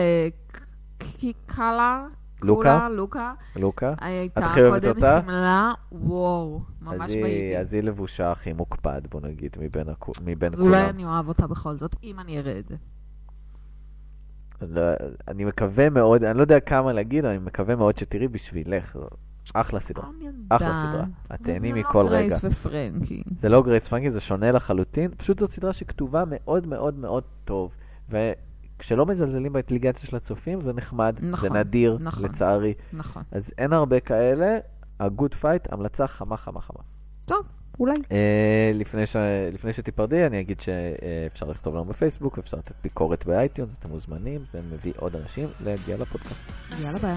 לקיקלה, 1.01 2.07
לוקה? 2.43 2.89
לוקה, 2.91 3.33
לוקה? 3.57 3.95
הייתה 4.01 4.47
הכי 4.47 4.62
אוהבת 4.62 4.83
קודם? 4.83 5.01
שמלה, 5.01 5.72
וואו, 5.93 6.61
ממש 6.83 7.11
אז 7.11 7.16
באיטי. 7.22 7.59
אז 7.59 7.72
היא 7.74 7.83
לבושה 7.83 8.33
הכי 8.33 8.53
מוקפד, 8.53 9.01
בוא 9.11 9.20
נגיד, 9.20 9.57
מבין, 9.61 9.87
מבין 10.24 10.53
אז 10.53 10.59
כולם. 10.59 10.68
אולי 10.68 10.89
אני 10.91 11.05
אוהב 11.05 11.28
אותה 11.28 11.47
בכל 11.47 11.76
זאת, 11.76 11.97
אם 12.05 12.20
אני 12.20 12.39
אראה 12.39 12.59
את 12.59 12.68
זה. 12.68 12.74
לא, 14.68 14.82
אני 15.28 15.44
מקווה 15.44 15.90
מאוד, 15.90 16.24
אני 16.24 16.36
לא 16.36 16.42
יודע 16.42 16.61
כמה 16.61 16.92
להגיד, 16.92 17.24
אני 17.24 17.38
מקווה 17.38 17.76
מאוד 17.76 17.98
שתראי 17.98 18.28
בשבילך. 18.28 18.98
אחלה 19.54 19.80
סדרה. 19.80 20.08
אחלה 20.48 20.86
סדרה. 20.92 21.04
את 21.34 21.40
תהני 21.42 21.72
מכל 21.72 22.02
לא 22.02 22.08
רגע. 22.08 22.16
גרייס 22.16 22.44
ופרנקי. 22.44 23.22
זה 23.40 23.48
לא 23.48 23.62
גרייס 23.62 23.88
פרנקי, 23.88 24.11
זה 24.11 24.20
שונה 24.20 24.52
לחלוטין. 24.52 25.11
פשוט 25.16 25.38
זאת 25.38 25.50
סדרה 25.50 25.72
שכתובה 25.72 26.24
מאוד 26.26 26.66
מאוד 26.66 26.98
מאוד 26.98 27.24
טוב. 27.44 27.72
וכשלא 28.08 29.06
מזלזלים 29.06 29.52
באינטליגנציה 29.52 30.08
של 30.08 30.16
הצופים, 30.16 30.61
זה 30.61 30.72
נחמד. 30.72 31.16
נכון, 31.22 31.48
זה 31.48 31.58
נדיר, 31.58 31.98
נכון. 32.00 32.24
לצערי. 32.24 32.74
נכון. 32.92 33.22
אז 33.32 33.52
אין 33.58 33.72
הרבה 33.72 34.00
כאלה. 34.00 34.58
ה 35.01 35.07
Good 35.07 35.34
Fight, 35.34 35.72
המלצה 35.72 36.06
חמה 36.06 36.36
חמה 36.36 36.61
חמה. 36.61 36.82
טוב, 37.24 37.46
אולי. 37.80 37.94
אה, 38.12 38.70
לפני, 38.74 39.06
ש... 39.06 39.16
לפני 39.52 39.72
שתיפרדי, 39.72 40.26
אני 40.26 40.40
אגיד 40.40 40.60
שאפשר 40.60 41.46
לכתוב 41.46 41.74
לנו 41.74 41.84
בפייסבוק, 41.84 42.38
אפשר 42.38 42.56
לתת 42.56 42.74
ביקורת 42.82 43.26
ב 43.26 43.32
iTunes, 43.32 43.72
אתם 43.78 43.88
מוזמנים, 43.88 44.40
זה 44.52 44.60
מביא 44.72 44.92
עוד 44.96 45.16
אנשים 45.16 45.48
להגיע 45.64 45.96
לפודקאסט. 45.96 46.52
יאללה 46.82 46.98
ביי. 46.98 47.14